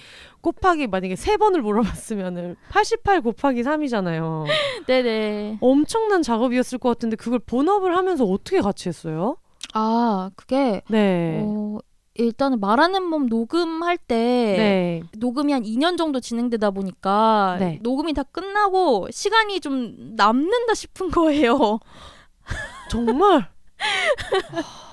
[0.45, 4.45] 곱하기 만약에 세 번을 물어봤으면은 88 곱하기 3이잖아요.
[4.85, 5.57] 네네.
[5.59, 9.37] 엄청난 작업이었을 것 같은데 그걸 본업을 하면서 어떻게 같이 했어요?
[9.73, 11.41] 아 그게 네.
[11.43, 11.79] 어,
[12.13, 15.01] 일단은 말하는 몸 녹음할 때 네.
[15.17, 17.79] 녹음이 한 2년 정도 진행되다 보니까 네.
[17.81, 21.79] 녹음이 다 끝나고 시간이 좀 남는다 싶은 거예요.
[22.91, 23.49] 정말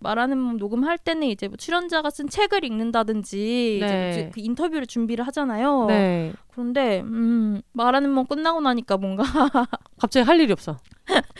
[0.00, 4.10] 말하는 몸 녹음할 때는 이제 뭐 출연자가 쓴 책을 읽는다든지 네.
[4.10, 5.86] 이제 그 인터뷰를 준비를 하잖아요.
[5.86, 6.32] 네.
[6.52, 9.22] 그런데 음, 말하는 몸 끝나고 나니까 뭔가
[9.98, 10.76] 갑자기 할 일이 없어.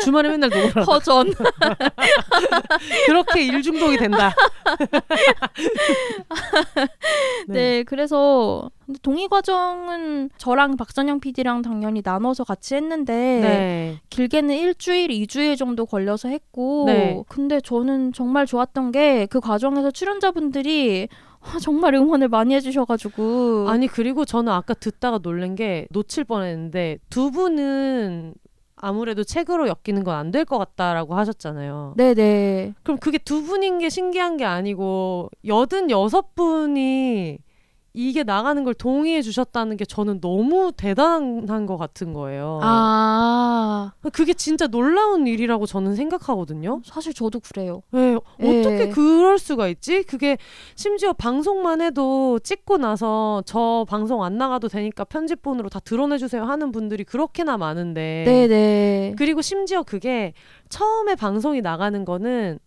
[0.01, 0.87] 주말에 맨날 녹음을.
[0.87, 1.33] 허전.
[3.07, 4.33] 그렇게 일 중독이 된다.
[7.49, 7.83] 네.
[7.83, 14.01] 그래서 근데 동의 과정은 저랑 박선영 PD랑 당연히 나눠서 같이 했는데 네.
[14.09, 17.23] 길게는 일주일, 이주일 정도 걸려서 했고 네.
[17.29, 21.09] 근데 저는 정말 좋았던 게 그 과정에서 출연자분들이
[21.41, 27.31] 아, 정말 응원을 많이 해주셔가지고 아니 그리고 저는 아까 듣다가 놀란 게 놓칠 뻔했는데 두
[27.31, 28.35] 분은
[28.81, 31.95] 아무래도 책으로 엮이는 건 안 될 것 같다라고 하셨잖아요.
[31.97, 37.39] 네네 그럼 그게 두 분인 게 신기한 게 아니고 여든 여섯 분이
[37.99, 42.61] 이게 나가는 걸 동의해 주셨다는 게 저는 너무 대단한 것 같은 거예요.
[42.63, 46.81] 아 그게 진짜 놀라운 일이라고 저는 생각하거든요.
[46.85, 47.83] 사실 저도 그래요.
[47.91, 48.89] 네, 어떻게 예.
[48.91, 50.05] 그럴 수가 있지?
[50.05, 50.39] 그게
[50.77, 57.03] 심지어 방송만 해도 찍고 나서 저 방송 안 나가도 되니까 편집본으로 다 드러내주세요 하는 분들이
[57.03, 58.23] 그렇게나 많은데.
[58.25, 60.35] 네네 그리고 심지어 그게
[60.69, 62.61] 처음에 방송이 나가는 거는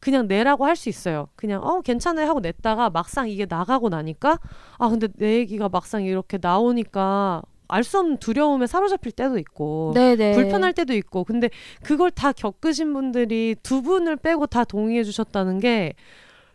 [0.00, 1.28] 그냥 내라고 할 수 있어요.
[1.36, 4.38] 그냥 어 괜찮아요 하고 냈다가 막상 이게 나가고 나니까
[4.78, 10.34] 아 근데 내 얘기가 막상 이렇게 나오니까 알 수 없는 두려움에 사로잡힐 때도 있고 네네.
[10.34, 11.24] 불편할 때도 있고.
[11.24, 11.50] 근데
[11.82, 15.94] 그걸 다 겪으신 분들이 두 분을 빼고 다 동의해 주셨다는 게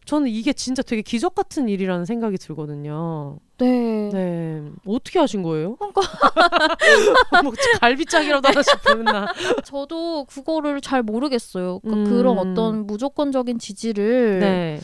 [0.05, 3.37] 저는 이게 진짜 되게 기적 같은 일이라는 생각이 들거든요.
[3.57, 4.09] 네.
[4.11, 4.71] 네.
[4.85, 5.75] 어떻게 하신 거예요?
[5.75, 6.01] 그러니까
[7.43, 9.27] 뭐 갈비짝이라도 하나씩 보였나?
[9.63, 11.79] 저도 그거를 잘 모르겠어요.
[11.79, 12.17] 그러니까 음.
[12.17, 14.79] 그런 어떤 무조건적인 지지를 네.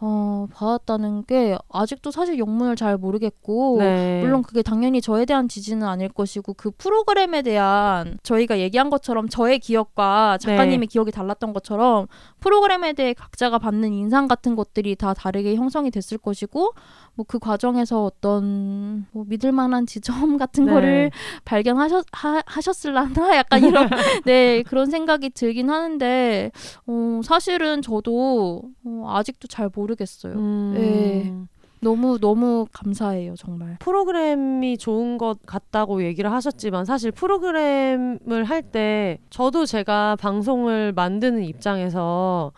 [0.00, 4.20] 어, 받았다는 게 아직도 사실 영문을 잘 모르겠고 네.
[4.20, 9.58] 물론 그게 당연히 저에 대한 지지는 아닐 것이고 그 프로그램에 대한 저희가 얘기한 것처럼 저의
[9.58, 12.06] 기억과 작가님의 기억이 달랐던 것처럼
[12.40, 16.72] 프로그램에 대해 각자가 받는 인상 같은 것들이 다 다르게 형성이 됐을 것이고
[17.14, 20.72] 뭐 그 과정에서 어떤 뭐 믿을 만한 지점 같은 네.
[20.72, 21.10] 거를
[21.44, 23.88] 발견하셨 하, 하셨을라나 약간 이런
[24.24, 26.50] 네 그런 생각이 들긴 하는데
[26.86, 30.32] 어, 사실은 저도 어, 아직도 잘 모르겠어요.
[30.34, 30.72] 음.
[30.74, 31.57] 네.
[31.80, 33.76] 너무 너무 감사해요 정말.
[33.80, 42.52] 프로그램이 좋은 것 같다고 얘기를 하셨지만 사실 프로그램을 할 때 저도 제가 방송을 만드는 입장에서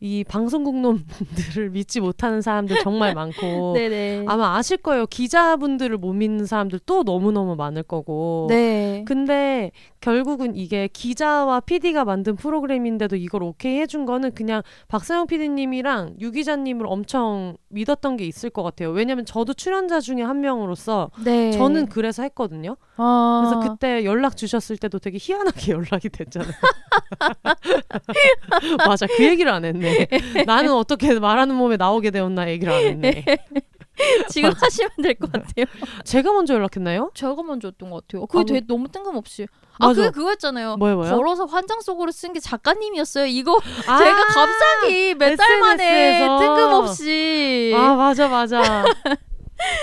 [0.00, 4.24] 이 방송국 놈들을 믿지 못하는 사람들 정말 많고 네네.
[4.28, 5.06] 아마 아실 거예요.
[5.06, 8.46] 기자분들을 못 믿는 사람들 또 너무너무 많을 거고.
[8.48, 9.04] 네.
[9.06, 16.30] 근데 결국은 이게 기자와 PD가 만든 프로그램인데도 이걸 오케이 해준 거는 그냥 박사영 PD님이랑 유
[16.30, 18.90] 기자님을 엄청 믿었던 게 있을 것 같아요.
[18.90, 21.50] 왜냐면 저도 출연자 중에 한 명으로서 네.
[21.50, 22.76] 저는 그래서 했거든요.
[22.98, 23.50] 아.
[23.50, 26.52] 그래서 그때 연락 주셨을 때도 되게 희한하게 연락이 됐잖아요.
[28.86, 30.08] 맞아, 그 얘기를 안 했네.
[30.46, 33.24] 나는 어떻게 말하는 몸에 나오게 되었나 얘기를 안 했네.
[34.30, 34.66] 지금 맞아.
[34.66, 35.66] 하시면 될 것 같아요.
[36.04, 37.10] 제가 먼저 연락했나요?
[37.14, 38.26] 제가 먼저 했던 것 같아요.
[38.26, 39.48] 그게 아, 되게 너무 뜬금없이.
[39.80, 40.02] 아, 맞아.
[40.02, 40.76] 그게 그거였잖아요.
[40.76, 41.16] 뭐요, 뭐요?
[41.16, 43.26] 걸어서 환장 속으로 쓴 게 작가님이었어요.
[43.26, 46.38] 이거 아, 제가 갑자기 몇 달 만에 SNS에서.
[46.38, 48.84] 뜬금없이 아 맞아 맞아.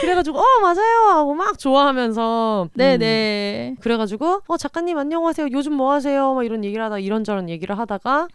[0.02, 2.78] 그래가지고 어 맞아요 하고 막 좋아하면서 음.
[2.78, 3.76] 네네.
[3.82, 8.28] 그래가지고 어 작가님 안녕하세요 요즘 뭐 하세요 막 이런 얘기를 하다 이런저런 얘기를 하다가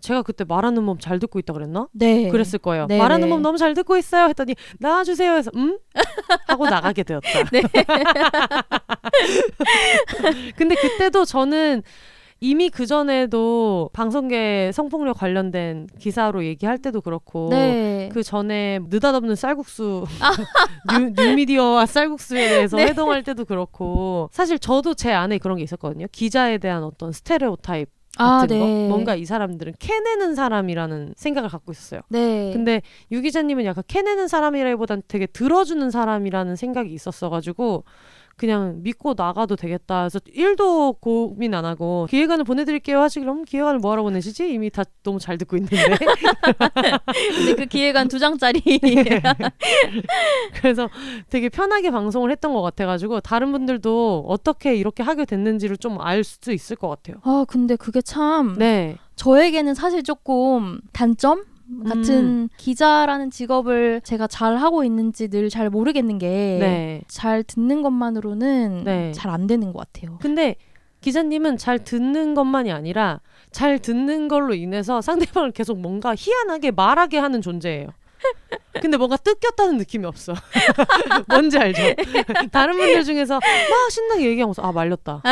[0.00, 1.88] 제가 그때 말하는 몸 잘 듣고 있다 그랬나?
[1.92, 2.28] 네.
[2.28, 2.86] 그랬을 거예요.
[2.86, 3.02] 네네.
[3.02, 5.76] 말하는 몸 너무 잘 듣고 있어요 했더니 나와주세요 해서 음
[6.46, 7.28] 하고 나가게 되었다.
[7.52, 7.62] 네.
[10.56, 11.82] 근데 그때도 저는
[12.40, 18.08] 이미 그 전에도 방송계 성폭력 관련된 기사로 얘기할 때도 그렇고 네.
[18.12, 20.04] 그 전에 느닷없는 쌀국수
[20.92, 22.86] 뉴, 뉴미디어와 쌀국수에 대해서 네.
[22.86, 26.06] 회동할 때도 그렇고 사실 저도 제 안에 그런 게 있었거든요.
[26.12, 28.88] 기자에 대한 어떤 스테레오 타입 아, 같은 거 네.
[28.88, 32.00] 뭔가 이 사람들은 캐내는 사람이라는 생각을 갖고 있었어요.
[32.08, 32.50] 네.
[32.52, 32.82] 근데
[33.12, 37.84] 유 기자님은 약간 캐내는 사람이라기보단 되게 들어주는 사람이라는 생각이 있었어가지고
[38.38, 44.02] 그냥 믿고 나가도 되겠다 해서 1도 고민 안 하고 기획안을 보내드릴게요 하시길래 음, 기획안을 뭐하러
[44.04, 44.50] 보내시지?
[44.52, 45.76] 이미 다 너무 잘 듣고 있는데
[47.36, 48.62] 근데 그 기획안 두 장짜리.
[50.54, 50.88] 그래서
[51.30, 56.52] 되게 편하게 방송을 했던 것 같아가지고 다른 분들도 어떻게 이렇게 하게 됐는지를 좀 알 수
[56.52, 57.16] 있을 것 같아요.
[57.24, 61.44] 아, 근데 그게 참 네, 저에게는 사실 조금 단점
[61.86, 62.48] 같은 음.
[62.56, 66.28] 기자라는 직업을 제가 잘 하고 있는지 늘 잘 모르겠는 게
[66.60, 67.02] 네.
[67.08, 69.12] 잘 듣는 것만으로는 네.
[69.12, 70.18] 잘안 되는 것 같아요.
[70.20, 70.56] 근데
[71.00, 77.40] 기자님은 잘 듣는 것만이 아니라 잘 듣는 걸로 인해서 상대방을 계속 뭔가 희한하게 말하게 하는
[77.40, 77.88] 존재예요.
[78.80, 80.34] 근데 뭔가 뜯겼다는 느낌이 없어.
[81.28, 81.82] 뭔지 알죠?
[82.52, 85.22] 다른 분들 중에서 막 신나게 얘기하면서 아 말렸다.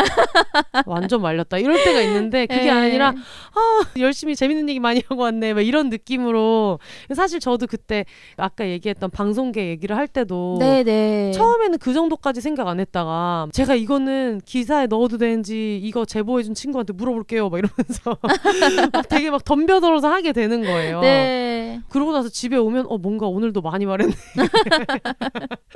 [0.86, 1.58] 완전 말렸다.
[1.58, 2.70] 이럴 때가 있는데 그게 네.
[2.70, 3.10] 아니라
[3.54, 5.54] 아 열심히 재밌는 얘기 많이 하고 왔네.
[5.54, 6.80] 막 이런 느낌으로
[7.14, 8.04] 사실 저도 그때
[8.36, 11.32] 아까 얘기했던 방송계 얘기를 할 때도 네네.
[11.32, 17.48] 처음에는 그 정도까지 생각 안 했다가 제가 이거는 기사에 넣어도 되는지 이거 제보해준 친구한테 물어볼게요
[17.48, 18.18] 막 이러면서
[18.92, 21.00] 막 되게 막 덤벼들어서 하게 되는 거예요.
[21.00, 21.80] 네.
[21.88, 24.14] 그러고 나서 집에 오면 어 뭔가 오늘도 많이 말했네.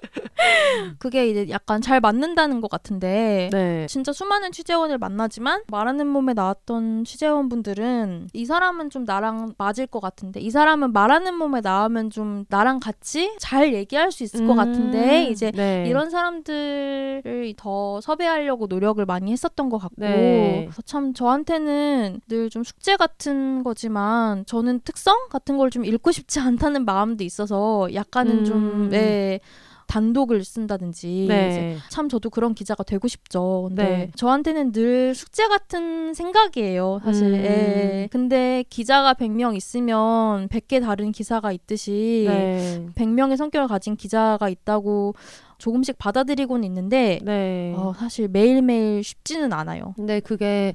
[0.98, 3.86] 그게 이제 약간 잘 맞는다는 것 같은데 네.
[3.88, 10.40] 진짜 수많은 취재원을 만나지만 말하는 몸에 나왔던 취재원분들은 이 사람은 좀 나랑 맞을 것 같은데
[10.40, 15.32] 이 사람은 말하는 몸에 나오면 좀 나랑 같이 잘 얘기할 수 있을 것 같은데 음,
[15.32, 15.84] 이제 네.
[15.88, 20.64] 이런 사람들을 더 섭외하려고 노력을 많이 했었던 것 같고 네.
[20.66, 26.40] 그래서 참 저한테는 늘 좀 숙제 같은 거지만 저는 특성 같은 걸 좀 읽고 싶지
[26.40, 28.44] 않다는 마음도 있어서 약간은 음.
[28.44, 29.40] 좀 네,
[29.86, 31.76] 단독을 쓴다든지 네.
[31.88, 33.64] 참 저도 그런 기자가 되고 싶죠.
[33.68, 34.10] 근데 네.
[34.14, 37.00] 저한테는 늘 숙제 같은 생각이에요.
[37.02, 37.24] 사실.
[37.26, 37.34] 음.
[37.34, 38.08] 예.
[38.12, 42.86] 근데 기자가 100명 있으면 100개 다른 기사가 있듯이 네.
[42.94, 45.14] 100명의 성격을 가진 기자가 있다고
[45.58, 47.74] 조금씩 받아들이고는 있는데 네.
[47.76, 49.94] 어, 사실 매일매일 쉽지는 않아요.
[49.96, 50.74] 근데 그게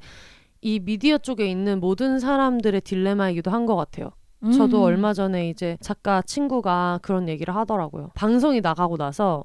[0.62, 4.10] 이 미디어 쪽에 있는 모든 사람들의 딜레마이기도 한 것 같아요.
[4.56, 4.84] 저도 음.
[4.84, 8.12] 얼마 전에 이제 작가 친구가 그런 얘기를 하더라고요.
[8.14, 9.44] 방송이 나가고 나서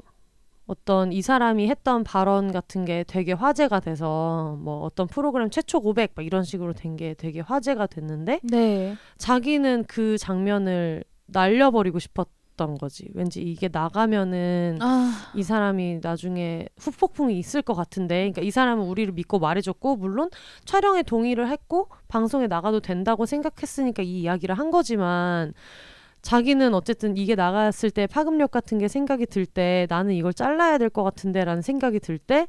[0.67, 6.13] 어떤 이 사람이 했던 발언 같은 게 되게 화제가 돼서 뭐 어떤 프로그램 최초 고백
[6.15, 8.95] 막 이런 식으로 된 게 되게 화제가 됐는데 네.
[9.19, 12.29] 자기는 그 장면을 날려버리고 싶었
[12.61, 13.09] 던 거지.
[13.15, 19.15] 왠지 이게 나가면은 아, 이 사람이 나중에 후폭풍이 있을 것 같은데, 그러니까 이 사람은 우리를
[19.15, 20.29] 믿고 말해줬고, 물론
[20.67, 25.55] 촬영에 동의를 했고, 방송에 나가도 된다고 생각했으니까 이 이야기를 한 거지만,
[26.21, 30.91] 자기는 어쨌든 이게 나갔을 때 파급력 같은 게 생각이 들 때, 나는 이걸 잘라야 될
[30.91, 32.47] 것 같은데, 라는 생각이 들 때,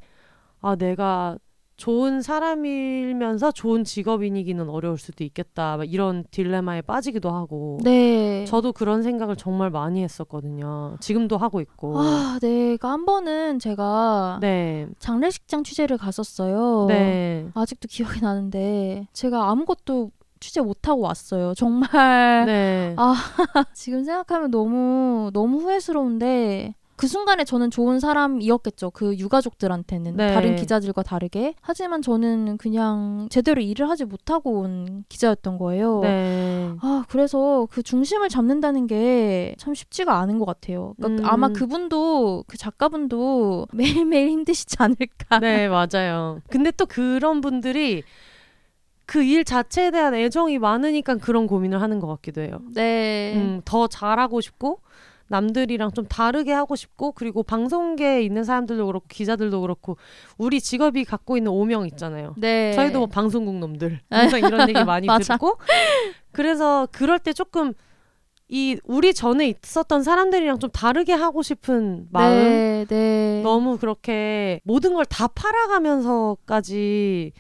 [0.60, 1.38] 아, 내가
[1.82, 5.78] 좋은 사람이면서 좋은 직업인이기는 어려울 수도 있겠다.
[5.78, 7.80] 막 이런 딜레마에 빠지기도 하고.
[7.84, 8.46] 네.
[8.46, 10.96] 저도 그런 생각을 정말 많이 했었거든요.
[11.00, 11.98] 지금도 하고 있고.
[11.98, 12.78] 아, 네.
[12.78, 14.90] 그한 번은 제가 네.
[15.00, 16.86] 장례식장 취재를 갔었어요.
[16.88, 17.48] 네.
[17.56, 21.56] 아직도 기억이 나는데 제가 아무것도 취재 못 하고 왔어요.
[21.56, 22.94] 정말 네.
[23.00, 23.16] 아,
[23.74, 28.92] 지금 생각하면 너무 너무 후회스러운데 그 순간에 저는 좋은 사람이었겠죠.
[28.92, 30.34] 그 유가족들한테는 네.
[30.36, 31.56] 다른 기자들과 다르게.
[31.60, 36.02] 하지만 저는 그냥 제대로 일을 하지 못하고 온 기자였던 거예요.
[36.02, 36.70] 네.
[36.80, 40.94] 아, 그래서 그 중심을 잡는다는 게 참 쉽지가 않은 것 같아요.
[40.98, 41.30] 그러니까 음.
[41.34, 45.40] 아마 그분도, 그 작가분도 매일매일 힘드시지 않을까.
[45.40, 46.40] 네, 맞아요.
[46.50, 48.04] 근데 또 그런 분들이
[49.08, 52.60] 그일 자체에 대한 애정이 많으니까 그런 고민을 하는 것 같기도 해요.
[52.74, 53.34] 네.
[53.36, 54.80] 음, 더 잘하고 싶고
[55.32, 59.98] 남들이랑 좀 다르게 하고 싶고 그리고 방송계에 있는 사람들도 그렇고 기자들도 그렇고
[60.38, 62.36] 우리 직업이 갖고 있는 오명 있잖아요.
[62.38, 62.74] 네.
[62.74, 65.08] 저희도 뭐 방송국 놈들 항상 이런 얘기 많이.
[65.24, 65.58] 듣고
[66.32, 67.74] 그래서 그럴 때 조금
[68.50, 73.42] 이 우리 전에 있었던 사람들이랑 좀 다르게 하고 싶은 마음 네, 네.
[73.44, 77.32] 너무 그렇게 모든 걸 다 팔아가면서까지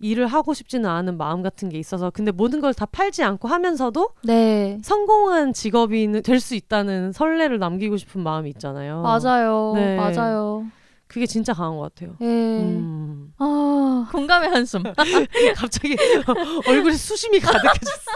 [0.00, 4.10] 일을 하고 싶지는 않은 마음 같은 게 있어서 근데 모든 걸 다 팔지 않고 하면서도
[4.24, 4.78] 네.
[4.82, 9.02] 성공한 직업이 될수 있다는 설레를 남기고 싶은 마음이 있잖아요.
[9.02, 9.72] 맞아요.
[9.74, 9.96] 네.
[9.96, 10.66] 맞아요.
[11.08, 12.16] 그게 진짜 강한 것 같아요.
[12.20, 12.26] 예.
[12.26, 13.32] 음.
[13.38, 14.82] 아, 공감의 한숨.
[15.56, 15.96] 갑자기
[16.66, 18.10] 얼굴에 수심이 가득해졌어.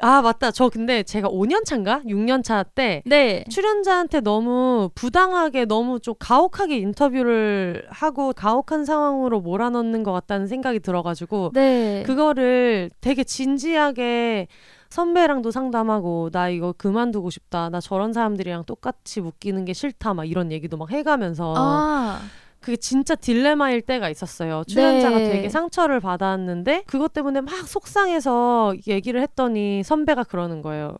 [0.00, 0.50] 아 맞다.
[0.50, 3.44] 저 근데 제가 5년 차인가 6년 차 때 네.
[3.50, 11.52] 출연자한테 너무 부당하게 너무 좀 가혹하게 인터뷰를 하고 가혹한 상황으로 몰아넣는 것 같다는 생각이 들어가지고
[11.54, 12.02] 네.
[12.06, 14.48] 그거를 되게 진지하게
[14.96, 17.68] 선배랑도 상담하고 나 이거 그만두고 싶다.
[17.68, 20.14] 나 저런 사람들이랑 똑같이 묶이는 게 싫다.
[20.14, 22.20] 막 이런 얘기도 막 해가면서 아,
[22.60, 24.64] 그게 진짜 딜레마일 때가 있었어요.
[24.66, 25.28] 출연자가 네.
[25.28, 30.96] 되게 상처를 받았는데 그것 때문에 막 속상해서 얘기를 했더니 선배가 그러는 거예요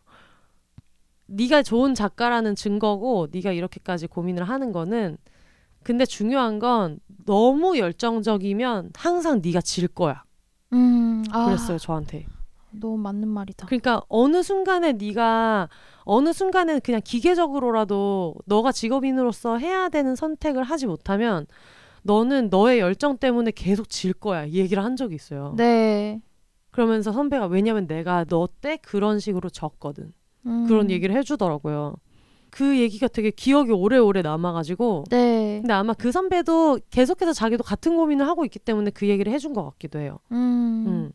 [1.28, 5.16] 네가 좋은 작가라는 증거고 네가 이렇게까지 고민을 하는 거는
[5.82, 10.22] 근데 중요한 건 너무 열정적이면 항상 네가 질 거야.
[10.74, 12.26] 음, 아, 그랬어요 저한테
[12.80, 13.66] 너무 맞는 말이다.
[13.66, 15.68] 그러니까 어느 순간에 네가
[16.04, 21.46] 어느 순간엔 그냥 기계적으로라도 너가 직업인으로서 해야 되는 선택을 하지 못하면
[22.02, 24.44] 너는 너의 열정 때문에 계속 질 거야.
[24.44, 25.54] 이 얘기를 한 적이 있어요.
[25.56, 26.20] 네.
[26.70, 30.12] 그러면서 선배가 왜냐면 내가 너 때 그런 식으로 졌거든.
[30.46, 31.94] 음, 그런 얘기를 해주더라고요.
[32.50, 35.58] 그 얘기가 되게 기억이 오래오래 남아가지고 네.
[35.60, 39.64] 근데 아마 그 선배도 계속해서 자기도 같은 고민을 하고 있기 때문에 그 얘기를 해준 것
[39.64, 40.18] 같기도 해요.
[40.32, 41.12] 음, 음.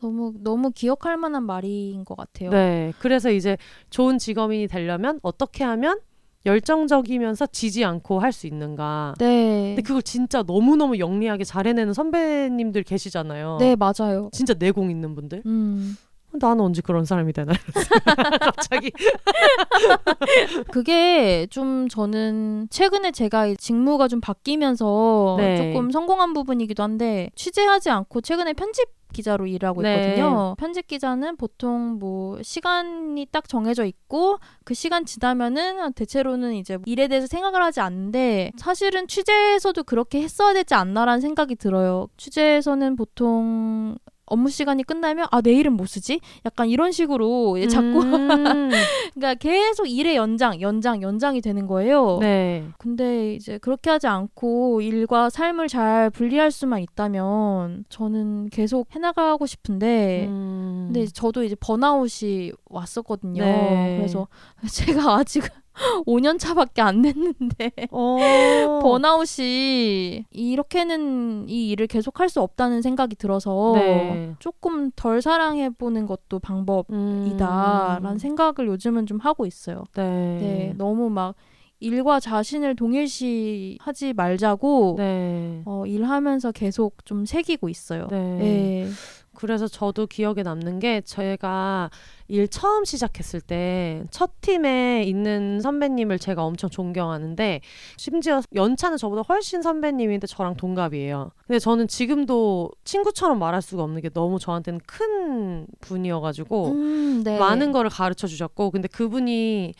[0.00, 2.50] 너무 너무 기억할 만한 말인 것 같아요.
[2.50, 2.92] 네.
[2.98, 3.56] 그래서 이제
[3.90, 5.98] 좋은 직업인이 되려면 어떻게 하면
[6.44, 9.14] 열정적이면서 지지 않고 할 수 있는가.
[9.18, 9.74] 네.
[9.74, 13.56] 근데 그걸 진짜 너무너무 영리하게 잘 해내는 선배님들 계시잖아요.
[13.60, 14.28] 네, 맞아요.
[14.32, 15.42] 진짜 내공 있는 분들.
[15.46, 15.96] 음.
[16.38, 17.52] 나는 언제 그런 사람이 되나.
[18.40, 18.92] 갑자기.
[20.70, 25.56] 그게 좀 저는 최근에 제가 이 직무가 좀 바뀌면서 네.
[25.56, 29.94] 조금 성공한 부분이기도 한데 취재하지 않고 최근에 편집 기자로 일하고 네.
[29.94, 30.54] 있거든요.
[30.58, 37.26] 편집 기자는 보통 뭐 시간이 딱 정해져 있고 그 시간 지나면은 대체로는 이제 일에 대해서
[37.26, 42.08] 생각을 하지 않는데 사실은 취재에서도 그렇게 했어야 되지 않나라는 생각이 들어요.
[42.18, 43.96] 취재에서는 보통
[44.26, 46.20] 업무 시간이 끝나면 아 내일은 뭐 쓰지?
[46.44, 48.70] 약간 이런 식으로 자꾸 음.
[49.14, 52.18] 그러니까 계속 일의 연장, 연장, 연장이 되는 거예요.
[52.20, 52.64] 네.
[52.78, 60.26] 근데 이제 그렇게 하지 않고 일과 삶을 잘 분리할 수만 있다면 저는 계속 해나가고 싶은데
[60.28, 60.90] 음.
[60.92, 63.44] 근데 저도 이제 번아웃이 왔었거든요.
[63.44, 63.96] 네.
[63.98, 64.28] 그래서
[64.68, 65.44] 제가 아직
[66.06, 68.16] 5년 차밖에 안 됐는데 어.
[68.82, 74.34] 번아웃이 이렇게는 이 일을 계속 할 수 없다는 생각이 들어서 네.
[74.40, 78.18] 조금 덜 사랑해 보는 것도 방법이다라는 음.
[78.18, 79.84] 생각을 요즘은 좀 하고 있어요.
[79.94, 80.02] 네.
[80.02, 81.36] 네, 너무 막
[81.78, 85.62] 일과 자신을 동일시하지 말자고 네.
[85.66, 88.08] 어, 일하면서 계속 좀 새기고 있어요.
[88.10, 88.36] 네.
[88.38, 88.88] 네.
[89.36, 91.90] 그래서 저도 기억에 남는 게 저희가
[92.28, 97.60] 일 처음 시작했을 때 첫 팀에 있는 선배님을 제가 엄청 존경하는데
[97.96, 101.30] 심지어 연차는 저보다 훨씬 선배님인데 저랑 동갑이에요.
[101.46, 107.38] 근데 저는 지금도 친구처럼 말할 수가 없는 게 너무 저한테는 큰 분이어가지고 음, 네.
[107.38, 109.74] 많은 거를 가르쳐 주셨고 근데 그분이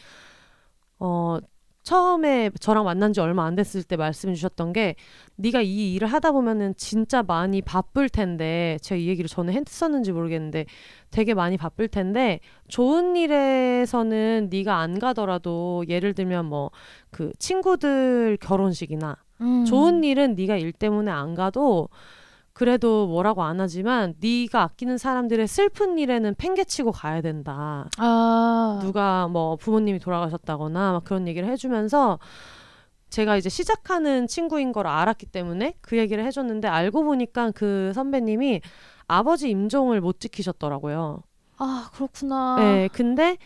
[0.99, 1.39] 어
[1.87, 4.97] 처음에 저랑 만난 지 얼마 안 됐을 때 말씀해 주셨던 게
[5.37, 10.67] 네가 이 일을 하다 보면은 진짜 많이 바쁠 텐데 제가 이 얘기를 전에 했었는지 모르겠는데
[11.13, 16.71] 되게 많이 바쁠 텐데 좋은 일에서는 네가 안 가더라도 예를 들면 뭐
[17.11, 19.65] 그 친구들 결혼식이나 음.
[19.65, 21.89] 좋은 일은 네가 일 때문에 안 가도
[22.57, 27.87] 그래도 뭐라고 안 하지만 네가 아끼는 사람들의 슬픈 일에는 팽개치고 가야 된다.
[27.99, 28.78] 아.
[28.81, 32.19] 누가 뭐 부모님이 돌아가셨다거나 막 그런 얘기를 해주면서
[33.11, 38.62] 제가 이제 시작하는 친구인 걸 알았기 때문에 그 얘기를 해줬는데 알고 보니까 그 선배님이
[39.07, 41.24] 아버지 임종을 못 지키셨더라고요.
[41.59, 42.57] 아, 그렇구나.
[42.59, 43.37] 네, 근데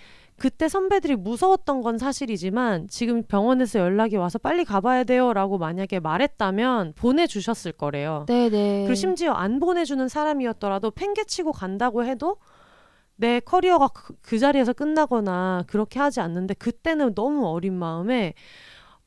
[0.41, 7.73] 그때 선배들이 무서웠던 건 사실이지만 지금 병원에서 연락이 와서 빨리 가봐야 돼요라고 만약에 말했다면 보내주셨을
[7.73, 8.25] 거래요.
[8.27, 8.85] 네네.
[8.85, 12.39] 그리고 심지어 안 보내주는 사람이었더라도 팽개치고 간다고 해도
[13.17, 18.33] 내 커리어가 그, 그 자리에서 끝나거나 그렇게 하지 않는데 그때는 너무 어린 마음에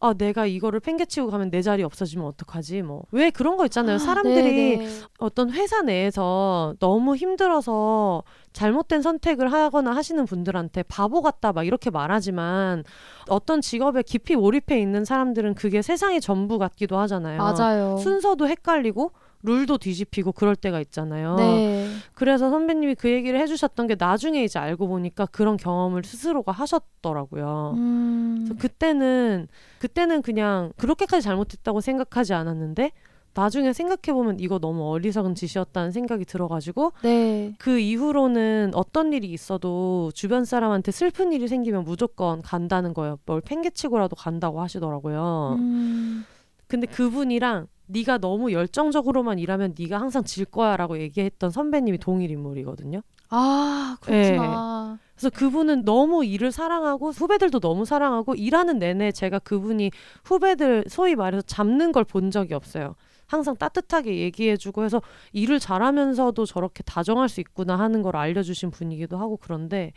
[0.05, 4.77] 아 내가 이거를 팽개치고 가면 내 자리 없어지면 어떡하지 뭐 왜 그런 거 있잖아요 사람들이
[4.77, 4.79] 네네.
[5.17, 12.83] 어떤 회사 내에서 너무 힘들어서 잘못된 선택을 하거나 하시는 분들한테 바보 같다 막 이렇게 말하지만
[13.29, 17.37] 어떤 직업에 깊이 몰입해 있는 사람들은 그게 세상의 전부 같기도 하잖아요.
[17.41, 17.95] 맞아요.
[17.97, 19.11] 순서도 헷갈리고
[19.43, 21.35] 룰도 뒤집히고 그럴 때가 있잖아요.
[21.35, 21.89] 네.
[22.13, 27.73] 그래서 선배님이 그 얘기를 해주셨던 게 나중에 이제 알고 보니까 그런 경험을 스스로가 하셨더라고요.
[27.75, 28.45] 음.
[28.45, 29.47] 그래서 그때는
[29.79, 32.91] 그때는 그냥 그렇게까지 잘못했다고 생각하지 않았는데
[33.35, 37.53] 나중에 생각해 보면 이거 너무 어리석은 짓이었다는 생각이 들어가지고 네.
[37.57, 43.17] 그 이후로는 어떤 일이 있어도 주변 사람한테 슬픈 일이 생기면 무조건 간다는 거예요.
[43.25, 45.55] 뭘 팽개치고라도 간다고 하시더라고요.
[45.59, 46.25] 음.
[46.67, 53.01] 근데 그분이랑 네가 너무 열정적으로만 일하면 네가 항상 질 거야라고 얘기했던 선배님이 동일 인물이거든요.
[53.29, 54.99] 아 그렇구나.
[55.15, 59.91] 그래서 그분은 너무 일을 사랑하고 후배들도 너무 사랑하고 일하는 내내 제가 그분이
[60.23, 62.95] 후배들 소위 말해서 잡는 걸 본 적이 없어요.
[63.27, 65.01] 항상 따뜻하게 얘기해주고 해서
[65.31, 69.93] 일을 잘하면서도 저렇게 다정할 수 있구나 하는 걸 알려주신 분이기도 하고 그런데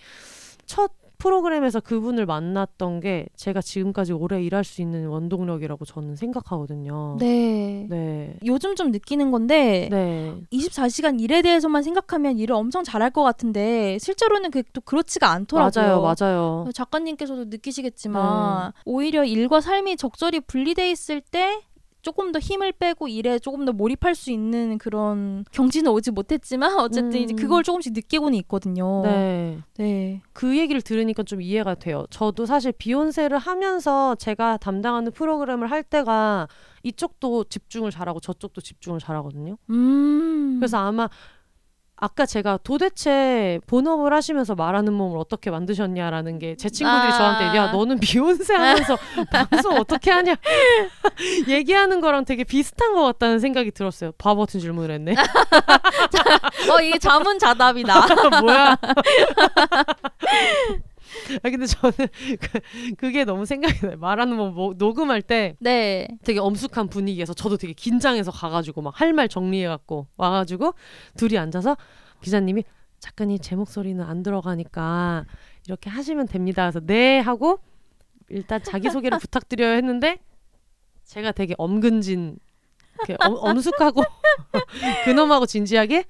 [0.65, 7.17] 첫 프로그램에서 그분을 만났던 게 제가 지금까지 오래 일할 수 있는 원동력이라고 저는 생각하거든요.
[7.19, 7.87] 네.
[7.89, 8.37] 네.
[8.45, 10.35] 요즘 좀 느끼는 건데 네.
[10.53, 16.01] 24시간 일에 대해서만 생각하면 일을 엄청 잘할 것 같은데 실제로는 그게 또 그렇지가 않더라고요.
[16.01, 16.69] 맞아요, 맞아요.
[16.75, 21.61] 작가님께서도 느끼시겠지만 오히려 일과 삶이 적절히 분리돼 있을 때
[22.07, 27.19] 조금 더 힘을 빼고 일에 조금 더 몰입할 수 있는 그런 경지는 오지 못했지만 어쨌든
[27.19, 27.25] 음.
[27.25, 29.03] 이제 그걸 조금씩 느끼고는 있거든요.
[29.03, 29.59] 네.
[29.77, 30.23] 네.
[30.33, 32.07] 그 얘기를 들으니까 좀 이해가 돼요.
[32.11, 36.47] 저도 사실 비욘세를 하면서 제가 담당하는 프로그램을 할 때가
[36.85, 39.59] 이쪽도 집중을 잘하고 저쪽도 집중을 잘하거든요.
[39.71, 40.59] 음.
[40.61, 41.09] 그래서 아마
[41.99, 47.19] 아까 제가 도대체 본업을 하시면서 말하는 몸을 어떻게 만드셨냐라는 게 제 친구들이 아.
[47.19, 48.97] 저한테 야 너는 비욘세 하면서
[49.31, 50.35] 방송 어떻게 하냐
[51.49, 54.13] 얘기하는 거랑 되게 비슷한 것 같다는 생각이 들었어요.
[54.19, 55.15] 바보 같은 질문을 했네.
[56.71, 58.07] 어 이게 자문자답이다.
[58.41, 58.77] 뭐야?
[61.43, 61.93] 아 근데 저는
[62.41, 62.61] 그,
[62.97, 63.97] 그게 너무 생각이 나요.
[63.99, 66.07] 말하는 뭐, 뭐 녹음할 때 네.
[66.25, 70.75] 되게 엄숙한 분위기에서 저도 되게 긴장해서 가가지고 막 할 말 정리해갖고 와가지고
[71.17, 71.77] 둘이 앉아서
[72.23, 72.65] 기자님이
[72.99, 75.27] 작가님 제 목소리는 안 들어가니까
[75.67, 76.65] 이렇게 하시면 됩니다.
[76.71, 77.59] 그래서 네 하고
[78.29, 80.19] 일단 자기 소개를 부탁드려요 했는데
[81.05, 82.39] 제가 되게 엄근진
[83.07, 84.03] 이렇게 엄, 엄숙하고
[85.05, 86.05] 근엄하고 진지하게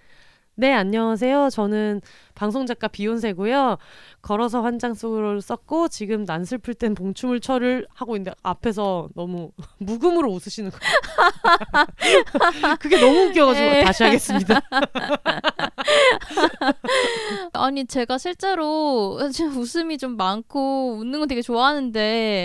[0.55, 1.51] 네 안녕하세요.
[1.51, 2.01] 저는
[2.37, 3.79] 방송 작가 비욘세고요.
[4.23, 10.31] 걸어서 환장 속으로 썼고 지금 난 슬플 땐 봉춤을 철을 하고 있는데 앞에서 너무 묵음으로
[10.31, 10.83] 웃으시는 거예요.
[12.79, 13.85] 그게 너무 웃겨가지고 네.
[13.85, 14.61] 다시 하겠습니다.
[17.55, 19.19] 아니 제가 실제로
[19.57, 22.01] 웃음이 좀 많고 웃는 거 되게 좋아하는데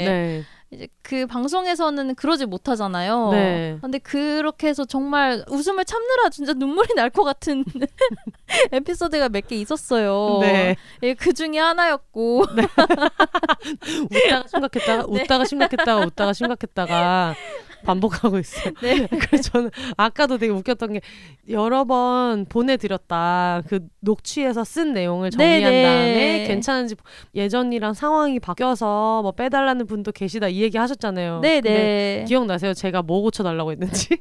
[0.07, 0.43] 네,
[0.73, 3.30] 이제 그 방송에서는 그러지 못하잖아요.
[3.31, 3.77] 네.
[3.81, 7.65] 근데 그렇게 해서 정말 웃음을 참느라 진짜 눈물이 날 것 같은
[8.72, 10.38] 에피소드가 몇 개 있었어요.
[10.41, 10.77] 네.
[11.03, 12.45] 예, 그 중에 하나였고.
[14.10, 17.35] 웃다가 심각했다가 웃다가 심각했다가 웃다가 심각했다가
[17.84, 18.74] 반복하고 있어요.
[18.82, 19.08] 네.
[19.22, 21.02] 그래서 저는 아까도 되게 웃겼던 게
[21.49, 23.64] 여러 번 보내드렸다.
[23.68, 25.84] 그 녹취해서 쓴 내용을 정리한 네네.
[25.84, 26.95] 다음에 괜찮은지
[27.36, 31.40] 예전이랑 상황이 바뀌어서 뭐 빼달라는 분도 계시다 이 얘기 하셨잖아요.
[31.41, 32.26] 네, 근데 네.
[32.28, 32.74] 기억나세요?
[32.74, 34.18] 제가 뭐 고쳐달라고 했는지?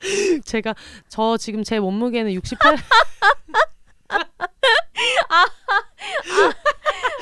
[0.44, 0.74] 제가
[1.08, 2.76] 저 지금 제 몸무게는 68.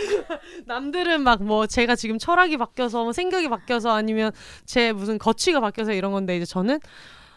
[0.66, 4.30] 남들은 막 뭐 제가 지금 철학이 바뀌어서 뭐 생각이 바뀌어서 아니면
[4.64, 6.78] 제 무슨 거취가 바뀌어서 이런 건데 이제 저는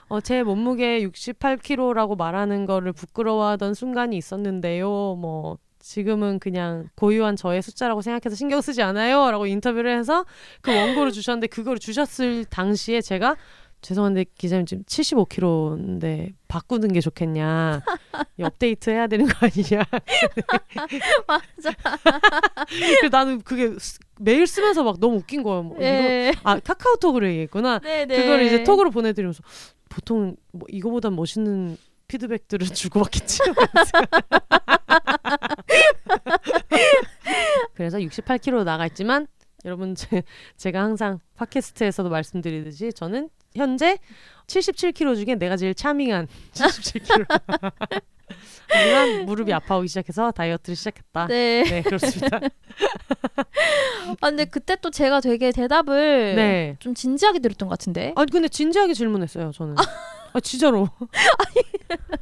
[0.07, 4.87] 어, 제 몸무게 68kg라고 말하는 거를 부끄러워하던 순간이 있었는데요.
[5.19, 9.31] 뭐 지금은 그냥 고유한 저의 숫자라고 생각해서 신경 쓰지 않아요.
[9.31, 10.25] 라고 인터뷰를 해서
[10.61, 13.35] 그 원고를 주셨는데 그거를 주셨을 당시에 제가
[13.85, 17.81] 죄송한데 기자님 지금 75kg인데 바꾸는 게 좋겠냐.
[18.39, 19.83] 이 업데이트 해야 되는 거 아니냐.
[21.27, 21.71] 맞아.
[23.01, 25.61] 그 나는 그게 쓰- 매일 쓰면서 막 너무 웃긴 거예요.
[25.61, 26.33] 뭐 이거 네.
[26.43, 27.77] 아 카카오톡으로 얘기했구나.
[27.79, 28.15] 네, 네.
[28.23, 29.43] 그걸 이제 톡으로 보내드리면서
[29.87, 33.39] 보통 뭐 이거보단 멋있는 피드백들을 주고받겠지.
[37.75, 39.27] 그래서 68kg 나가 있지만
[39.65, 40.23] 여러분 제,
[40.57, 43.97] 제가 항상 팟캐스트에서도 말씀드리듯이 저는 현재
[44.47, 47.25] 77kg 중에 내가 제일 차밍한 77kg.
[48.67, 51.27] 하지만 무릎이 아파오기 시작해서 다이어트를 시작했다.
[51.27, 51.63] 네.
[51.63, 52.39] 네, 그렇습니다.
[54.21, 56.75] 아 근데 그때 또 제가 되게 대답을 네.
[56.79, 58.13] 좀 진지하게 들었던 것 같은데.
[58.15, 59.75] 아니 근데 진지하게 질문했어요 저는.
[60.33, 60.89] 아 진짜로.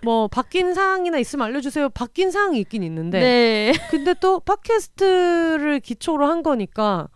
[0.04, 1.90] 뭐 바뀐 사항이나 있으면 알려주세요.
[1.90, 3.20] 바뀐 사항이 있긴 있는데.
[3.20, 3.74] 네.
[3.90, 7.08] 근데 또 팟캐스트를 기초로 한 거니까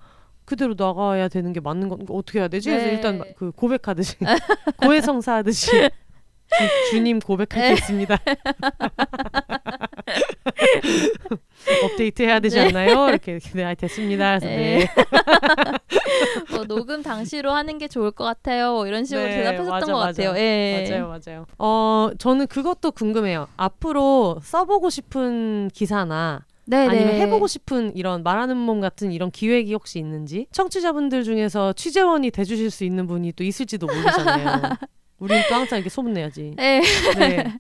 [0.48, 2.70] 그대로 나가야 되는 게 맞는 건 어떻게 해야 되지?
[2.70, 2.94] 그래서 네.
[2.94, 4.16] 일단 그 고백하듯이
[4.82, 5.70] 고해성사 하듯이
[6.90, 7.74] 주, 님 고백할 게 네.
[7.74, 8.18] 있습니다.
[11.84, 12.68] 업데이트 해야 되지 네.
[12.68, 13.10] 않나요?
[13.10, 14.40] 이렇게 네, 아, 됐습니다.
[14.40, 14.80] 그래서 네.
[14.80, 14.88] 네.
[16.56, 18.72] 뭐 녹음 당시로 하는 게 좋을 것 같아요.
[18.72, 20.24] 뭐 이런 식으로 네, 대답했었던 맞아, 것 맞아.
[20.24, 20.42] 같아요.
[20.42, 20.88] 예.
[20.90, 21.46] 맞아요, 맞아요.
[21.60, 23.50] 어, 저는 그것도 궁금해요.
[23.58, 27.22] 앞으로 써보고 싶은 기사나 네, 아니면 네.
[27.22, 32.84] 해보고 싶은 이런 말하는 몸 같은 이런 기획이 혹시 있는지 청취자분들 중에서 취재원이 돼주실 수
[32.84, 34.62] 있는 분이 또 있을지도 모르잖아요.
[35.20, 36.54] 우리는 또 항상 이렇게 소문내야지.
[36.58, 36.82] 네.
[37.18, 37.60] 네.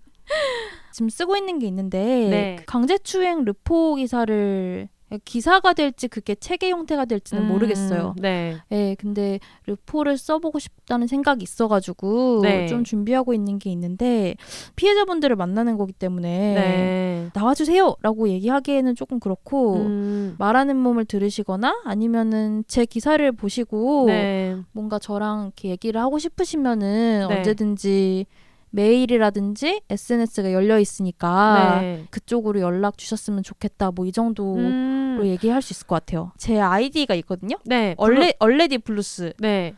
[0.91, 1.97] 지금 쓰고 있는 게 있는데
[2.29, 2.55] 네.
[2.59, 4.89] 그 강제추행 르포 기사를
[5.23, 8.15] 기사가 될지 그게 책의 형태가 될지는 음, 모르겠어요.
[8.17, 8.57] 네.
[8.71, 12.67] 예, 근데 르포를 써보고 싶다는 생각이 있어가지고 네.
[12.67, 14.35] 좀 준비하고 있는 게 있는데
[14.75, 17.29] 피해자분들을 만나는 거기 때문에 네.
[17.33, 24.57] 나와주세요라고 얘기하기에는 조금 그렇고 음, 말하는 몸을 들으시거나 아니면은 제 기사를 보시고 네.
[24.73, 27.35] 뭔가 저랑 이렇게 얘기를 하고 싶으시면은 네.
[27.37, 28.25] 언제든지
[28.71, 32.05] 메일이라든지 SNS가 열려 있으니까 네.
[32.09, 33.91] 그쪽으로 연락 주셨으면 좋겠다.
[33.91, 36.31] 뭐 이 정도로 음, 얘기할 수 있을 것 같아요.
[36.37, 37.57] 제 아이디가 있거든요.
[37.65, 37.95] 네.
[37.97, 39.73] alre already blues라는 네.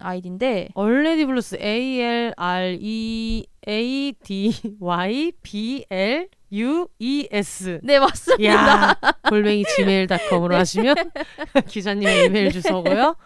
[0.00, 7.80] 아이디인데 already blues A L R E A D Y B L U E S.
[7.82, 8.44] 네 맞습니다.
[8.52, 8.96] 야
[9.28, 10.94] 골뱅이 gmail.com으로 하시면
[11.68, 13.16] 기자님의 이메일 주소고요.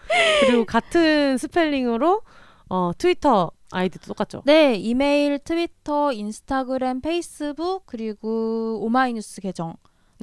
[0.40, 2.22] 그리고 같은 스펠링으로
[2.72, 4.42] 어, 트위터 아이디도 똑같죠.
[4.46, 9.74] 네 이메일, 트위터, 인스타그램, 페이스북 그리고 오마이뉴스 계정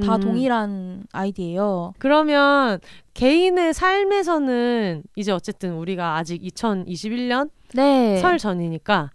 [0.04, 0.20] 다 음.
[0.22, 1.94] 동일한 아이디예요.
[2.00, 2.80] 그러면
[3.14, 8.18] 개인의 삶에서는 이제 어쨌든 우리가 아직 2021년 네.
[8.18, 9.12] 설 전이니까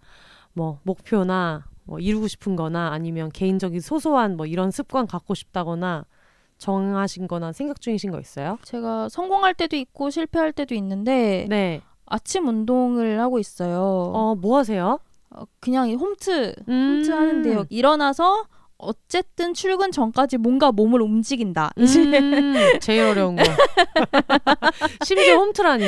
[0.53, 6.05] 뭐 목표나 뭐 이루고 싶은 거나 아니면 개인적인 소소한 뭐 이런 습관 갖고 싶다거나
[6.57, 8.59] 정하신 거나 생각 중이신 거 있어요?
[8.63, 11.81] 제가 성공할 때도 있고 실패할 때도 있는데 네.
[12.05, 14.11] 아침 운동을 하고 있어요.
[14.13, 14.99] 어, 뭐 하세요?
[15.31, 16.97] 어, 그냥 이 홈트 음.
[16.97, 17.65] 홈트 하는데요.
[17.69, 18.45] 일어나서
[18.77, 21.71] 어쨌든 출근 전까지 뭔가 몸을 움직인다.
[21.77, 21.85] 음,
[22.81, 23.43] 제일 어려운 거.
[25.05, 25.85] 심지어 홈트라니.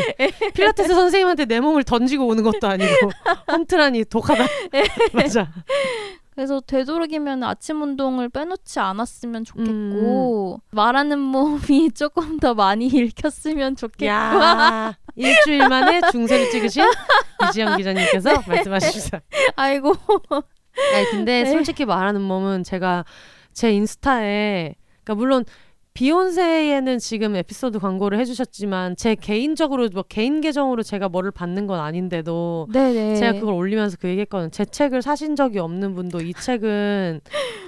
[0.53, 2.89] 필라테스 선생님한테 내 몸을 던지고 오는 것도 아니고
[3.51, 4.45] 홈트라니 독하다.
[5.13, 5.51] 맞아.
[6.37, 9.43] 그래서 되도록이면 아침 운동을 빼놓지 않았으면 음.
[9.43, 16.85] 좋겠고 말하는 몸이 조금 더 많이 읽혔으면 좋겠고 야 일주일 만에 중세를 찍으신
[17.49, 18.43] 이지영 기자님께서 네.
[18.47, 19.21] 말씀하십시다.
[19.55, 19.95] 아이고
[20.29, 21.51] 아니 근데 네.
[21.51, 23.03] 솔직히 말하는 몸은 제가
[23.53, 25.43] 제 인스타에 그러니까 물론
[25.97, 32.67] 비욘세에는 지금 에피소드 광고를 해주셨지만 제 개인적으로 뭐 개인 계정으로 제가 뭐를 받는 건 아닌데도
[32.71, 34.51] 네네 제가 그걸 올리면서 그 얘기했거든요.
[34.51, 37.21] 제 책을 사신 적이 없는 분도 이 책은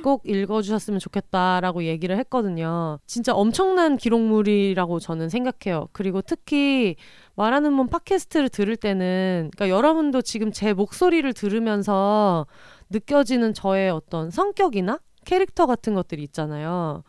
[0.03, 2.99] 꼭 읽어주셨으면 좋겠다라고 얘기를 했거든요.
[3.07, 5.88] 진짜 엄청난 기록물이라고 저는 생각해요.
[5.91, 6.97] 그리고 특히
[7.34, 12.45] 말하는 몸 팟캐스트를 들을 때는 그러니까 여러분도 지금 제 목소리를 들으면서
[12.91, 17.01] 느껴지는 저의 어떤 성격이나 캐릭터 같은 것들이 있잖아요.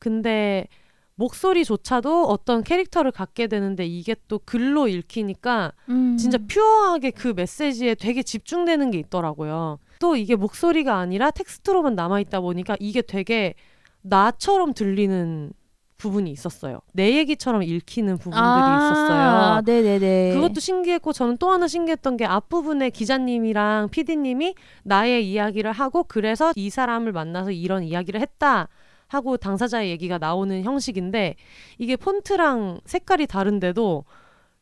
[0.00, 0.66] 근데
[1.14, 6.16] 목소리조차도 어떤 캐릭터를 갖게 되는데 이게 또 글로 읽히니까 음.
[6.16, 9.78] 진짜 퓨어하게 그 메시지에 되게 집중되는 게 있더라고요.
[10.00, 13.54] 또 이게 목소리가 아니라 텍스트로만 남아있다 보니까 이게 되게
[14.00, 15.52] 나처럼 들리는
[15.98, 16.80] 부분이 있었어요.
[16.94, 19.62] 내 얘기처럼 읽히는 부분들이 아, 있었어요.
[19.66, 24.54] 네네네 그것도 신기했고 저는 또 하나 신기했던 게 앞부분에 기자님이랑 PD님이
[24.84, 28.68] 나의 이야기를 하고 그래서 이 사람을 만나서 이런 이야기를 했다
[29.10, 31.34] 하고 당사자의 얘기가 나오는 형식인데
[31.78, 34.04] 이게 폰트랑 색깔이 다른데도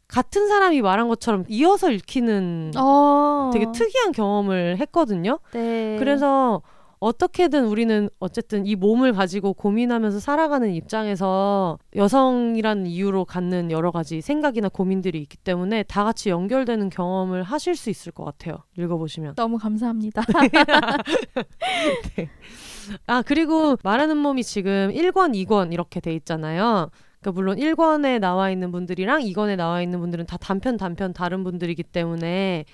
[0.09, 3.51] 같은 사람이 말한 것처럼 이어서 읽히는 어.
[3.53, 5.39] 되게 특이한 경험을 했거든요.
[5.53, 5.97] 네.
[5.99, 6.63] 그래서
[7.01, 14.69] 어떻게든 우리는 어쨌든 이 몸을 가지고 고민하면서 살아가는 입장에서 여성이라는 이유로 갖는 여러 가지 생각이나
[14.69, 18.59] 고민들이 있기 때문에 다 같이 연결되는 경험을 하실 수 있을 것 같아요.
[18.77, 19.35] 읽어보시면.
[19.37, 20.23] 너무 감사합니다.
[23.07, 26.91] 아, 그리고 말하는 몸이 지금 1권, 2권 이렇게 돼 있잖아요.
[27.21, 31.83] 그러니까 물론 1권에 나와 있는 분들이랑 2권에 나와 있는 분들은 다 단편 단편 다른 분들이기
[31.83, 32.65] 때문에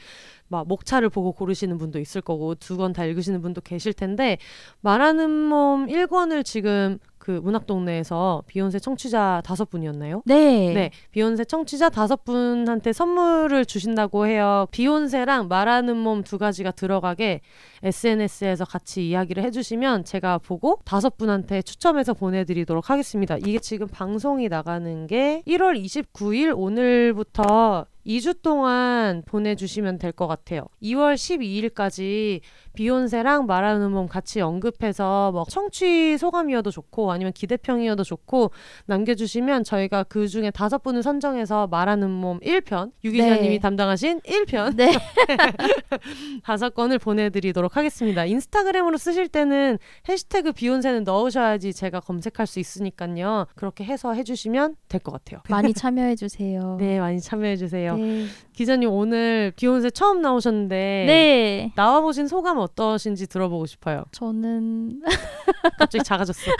[0.48, 4.38] 막 목차를 보고 고르시는 분도 있을 거고 두 권 다 읽으시는 분도 계실 텐데
[4.80, 10.20] 말하는 몸 1권을 지금 그 문학동네에서 비욘세 청취자 다섯 분이었나요?
[10.26, 10.74] 네.
[10.74, 14.66] 네, 비욘세 청취자 다섯 분한테 선물을 주신다고 해요.
[14.72, 17.40] 비욘세랑 말하는 몸 두 가지가 들어가게
[17.82, 23.36] SNS에서 같이 이야기를 해주시면 제가 보고 다섯 분한테 추첨해서 보내드리도록 하겠습니다.
[23.38, 30.66] 이게 지금 방송이 나가는 게 1월 29일 오늘부터 2주 동안 보내주시면 될 것 같아요.
[30.82, 32.40] 2월 12일까지
[32.74, 38.50] 비욘세랑 말하는 몸 같이 언급해서 뭐 청취 소감이어도 좋고 아니면 기대평이어도 좋고
[38.86, 43.58] 남겨주시면 저희가 그 중에 다섯 분을 선정해서 말하는 몸 1편 유기자님이 네.
[43.58, 44.92] 담당하신 1편 네.
[46.44, 48.24] 다섯 건을 보내드리도록 하겠습니다.
[48.24, 49.78] 인스타그램으로 쓰실 때는
[50.08, 53.46] 해시태그 비욘세는 넣으셔야지 제가 검색할 수 있으니까요.
[53.54, 55.40] 그렇게 해서 해주시면 될 것 같아요.
[55.50, 56.76] 많이 참여해 주세요.
[56.80, 57.93] 네, 많이 참여해주세요.
[57.96, 58.43] 네.
[58.54, 60.74] 기자님 오늘 비욘세 처음 나오셨는데
[61.06, 61.72] 네.
[61.74, 64.04] 나와 보신 소감 어떠신지 들어보고 싶어요.
[64.12, 65.02] 저는
[65.78, 66.52] 갑자기 작아졌어.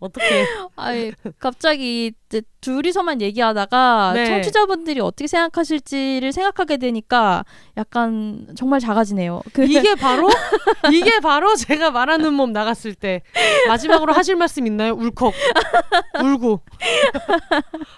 [0.00, 0.46] 어떻게?
[0.76, 4.26] 아이 갑자기 이제 둘이서만 얘기하다가 네.
[4.26, 7.44] 청취자분들이 어떻게 생각하실지를 생각하게 되니까
[7.76, 9.42] 약간 정말 작아지네요.
[9.52, 10.30] 그 이게 바로
[10.92, 13.20] 이게 바로 제가 말하는 몸 나갔을 때
[13.68, 14.94] 마지막으로 하실 말씀 있나요?
[14.94, 15.34] 울컥
[16.24, 16.60] 울고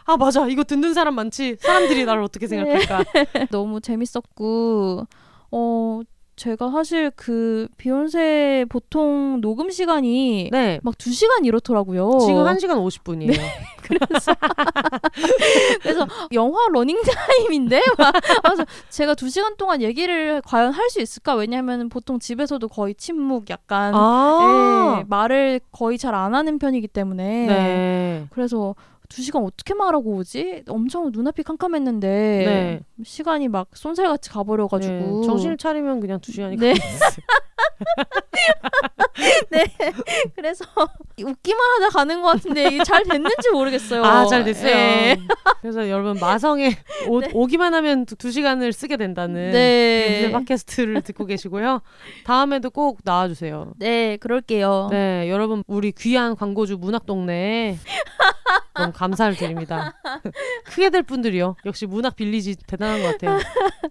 [0.06, 3.03] 아 맞아 이거 듣는 사람 많지 사람들이 나를 어떻게 생각할까
[3.50, 5.06] 너무 재밌었고
[5.52, 6.00] 어
[6.36, 12.18] 제가 사실 그 비혼세 보통 녹음 시간이 네 막 두 시간 이렇더라고요.
[12.18, 13.30] 지금 1시간 50분이에요
[15.82, 21.34] 그래서 영화 러닝 타임인데 막 그래서 제가 두 시간 동안 얘기를 과연 할 수 있을까?
[21.34, 27.46] 왜냐하면 보통 집에서도 거의 침묵 약간 아 예, 말을 거의 잘 안 하는 편이기 때문에
[27.46, 28.26] 네.
[28.30, 28.74] 그래서
[29.14, 30.64] 두 시간 어떻게 말하고 오지?
[30.68, 32.80] 엄청 눈앞이 캄캄했는데 네.
[33.04, 35.26] 시간이 막 쏜살같이 가버려가지고 네.
[35.26, 36.74] 정신을 차리면 그냥 두 시간이 네.
[36.74, 37.24] 가겠어요.
[40.34, 40.64] 그래서
[41.22, 44.02] 웃기만 하다 가는 것 같은데 이게 잘 됐는지 모르겠어요.
[44.02, 44.72] 아, 잘 됐어요.
[44.72, 45.16] 예.
[45.60, 46.76] 그래서 여러분 마성에
[47.08, 50.22] 오, 오기만 하면 두, 두 시간을 쓰게 된다는 네.
[50.22, 50.32] 네.
[50.32, 51.82] 팟캐스트를 듣고 계시고요.
[52.24, 53.74] 다음에도 꼭 나와주세요.
[53.76, 54.88] 네, 그럴게요.
[54.90, 57.78] 네, 여러분 우리 귀한 광고주 문학동네에
[58.74, 59.94] 너무 감사를 드립니다.
[60.66, 61.56] 크게 될 분들이요.
[61.66, 63.38] 역시 문학 빌리지 대단한 것 같아요.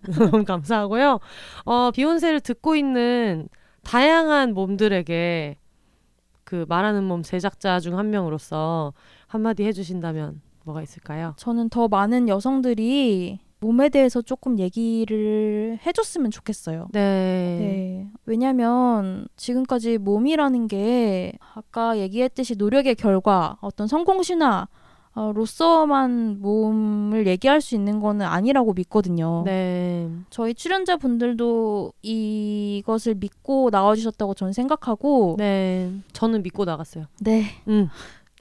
[0.32, 1.20] 너무 감사하고요.
[1.66, 3.48] 어, 비욘세를 듣고 있는
[3.84, 5.58] 다양한 몸들에게
[6.44, 8.94] 그 말하는 몸 제작자 중 한 명으로서
[9.28, 11.34] 한마디 해주신다면 뭐가 있을까요?
[11.38, 16.88] 저는 더 많은 여성들이 몸에 대해서 조금 얘기를 해줬으면 좋겠어요.
[16.92, 17.00] 네.
[17.00, 18.08] 네.
[18.26, 24.68] 왜냐면 지금까지 몸이라는 게 아까 얘기했듯이 노력의 결과, 어떤 성공 신화,
[25.16, 29.44] 어, 로서만 몸을 얘기할 수 있는 거는 아니라고 믿거든요.
[29.46, 30.10] 네.
[30.30, 35.90] 저희 출연자분들도 이것을 믿고 나와주셨다고 저는 생각하고, 네.
[36.12, 37.06] 저는 믿고 나갔어요.
[37.22, 37.46] 네.
[37.70, 37.90] 음.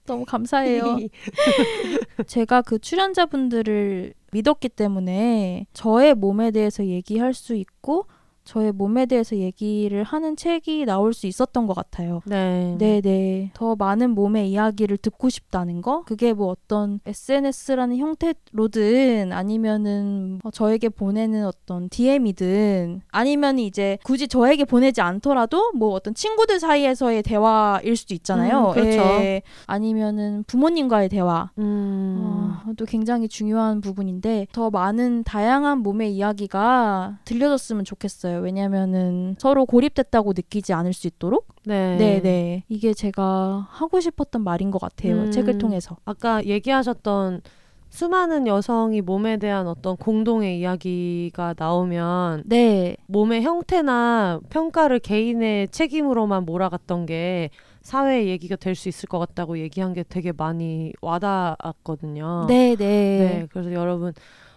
[0.06, 0.98] 너무 감사해요.
[2.26, 8.06] 제가 그 출연자분들을 믿었기 때문에 저의 몸에 대해서 얘기할 수 있고
[8.44, 12.20] 저의 몸에 대해서 얘기를 하는 책이 나올 수 있었던 것 같아요.
[12.26, 12.76] 네.
[12.78, 13.52] 네네.
[13.54, 16.02] 더 많은 몸의 이야기를 듣고 싶다는 거?
[16.04, 24.64] 그게 뭐 어떤 SNS라는 형태로든 아니면은 어, 저에게 보내는 어떤 DM이든 아니면 이제 굳이 저에게
[24.64, 28.68] 보내지 않더라도 뭐 어떤 친구들 사이에서의 대화일 수도 있잖아요.
[28.68, 28.98] 음, 그렇죠.
[28.98, 29.42] 예.
[29.66, 31.50] 아니면은 부모님과의 대화.
[31.58, 32.54] 음.
[32.66, 38.31] 어, 또 굉장히 중요한 부분인데 더 많은 다양한 몸의 이야기가 들려졌으면 좋겠어요.
[38.40, 41.48] 왜냐면은 서로 고립됐다고 느끼지 않을 수 있도록.
[41.64, 41.96] 네.
[41.96, 42.64] 네, 네.
[42.68, 45.14] 이게 제가 하고 싶었던 말인 것 같아요.
[45.24, 45.30] 음.
[45.30, 45.96] 책을 통해서.
[46.04, 47.42] 아까 얘기하셨던
[47.90, 57.04] 수많은 여성이 몸에 대한 어떤 공동의 이야기가 나오면 네, 몸의 형태나 평가를 개인의 책임으로만 몰아갔던
[57.04, 57.50] 게
[57.82, 62.46] 사회의 얘기가 될 수 있을 것 같다고 얘기한 게 되게 많이 와닿았거든요.
[62.48, 62.86] 네, 네.
[62.86, 64.14] 네, 그래서 여러분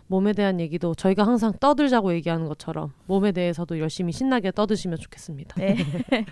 [0.07, 5.56] 몸에 대한 얘기도 저희가 항상 떠들자고 얘기하는 것처럼 몸에 대해서도 열심히 신나게 떠드시면 좋겠습니다.
[5.56, 5.77] 네.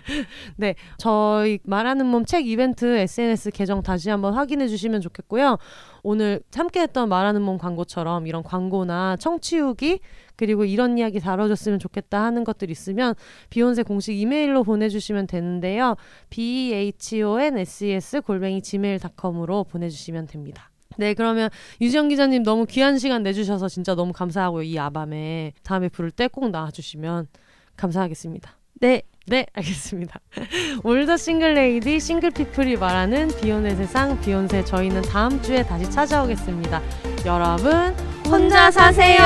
[0.56, 5.58] 네, 저희 말하는 몸 책 이벤트 SNS 계정 다시 한번 확인해 주시면 좋겠고요.
[6.02, 10.00] 오늘 함께 했던 말하는 몸 광고처럼 이런 광고나 청취후기
[10.36, 13.14] 그리고 이런 이야기 다뤄줬으면 좋겠다 하는 것들 있으면
[13.50, 15.96] 비욘세 공식 이메일로 보내주시면 되는데요.
[16.30, 20.70] b h o n s e s 골뱅이 gmail.com으로 보내주시면 됩니다.
[20.96, 21.50] 네, 그러면
[21.80, 24.62] 유지영 기자님 너무 귀한 시간 내주셔서 진짜 너무 감사하고요.
[24.62, 27.28] 이 아밤에 다음에 부를 때 꼭 나와주시면
[27.76, 28.56] 감사하겠습니다.
[28.80, 29.02] 네.
[29.26, 30.20] 네, 알겠습니다.
[30.84, 36.82] 올더 싱글레이디 싱글피플이 말하는 비욘의 세상 비욘세 저희는 다음 주에 다시 찾아오겠습니다.
[37.24, 37.94] 여러분
[38.26, 39.24] 혼자 사세요.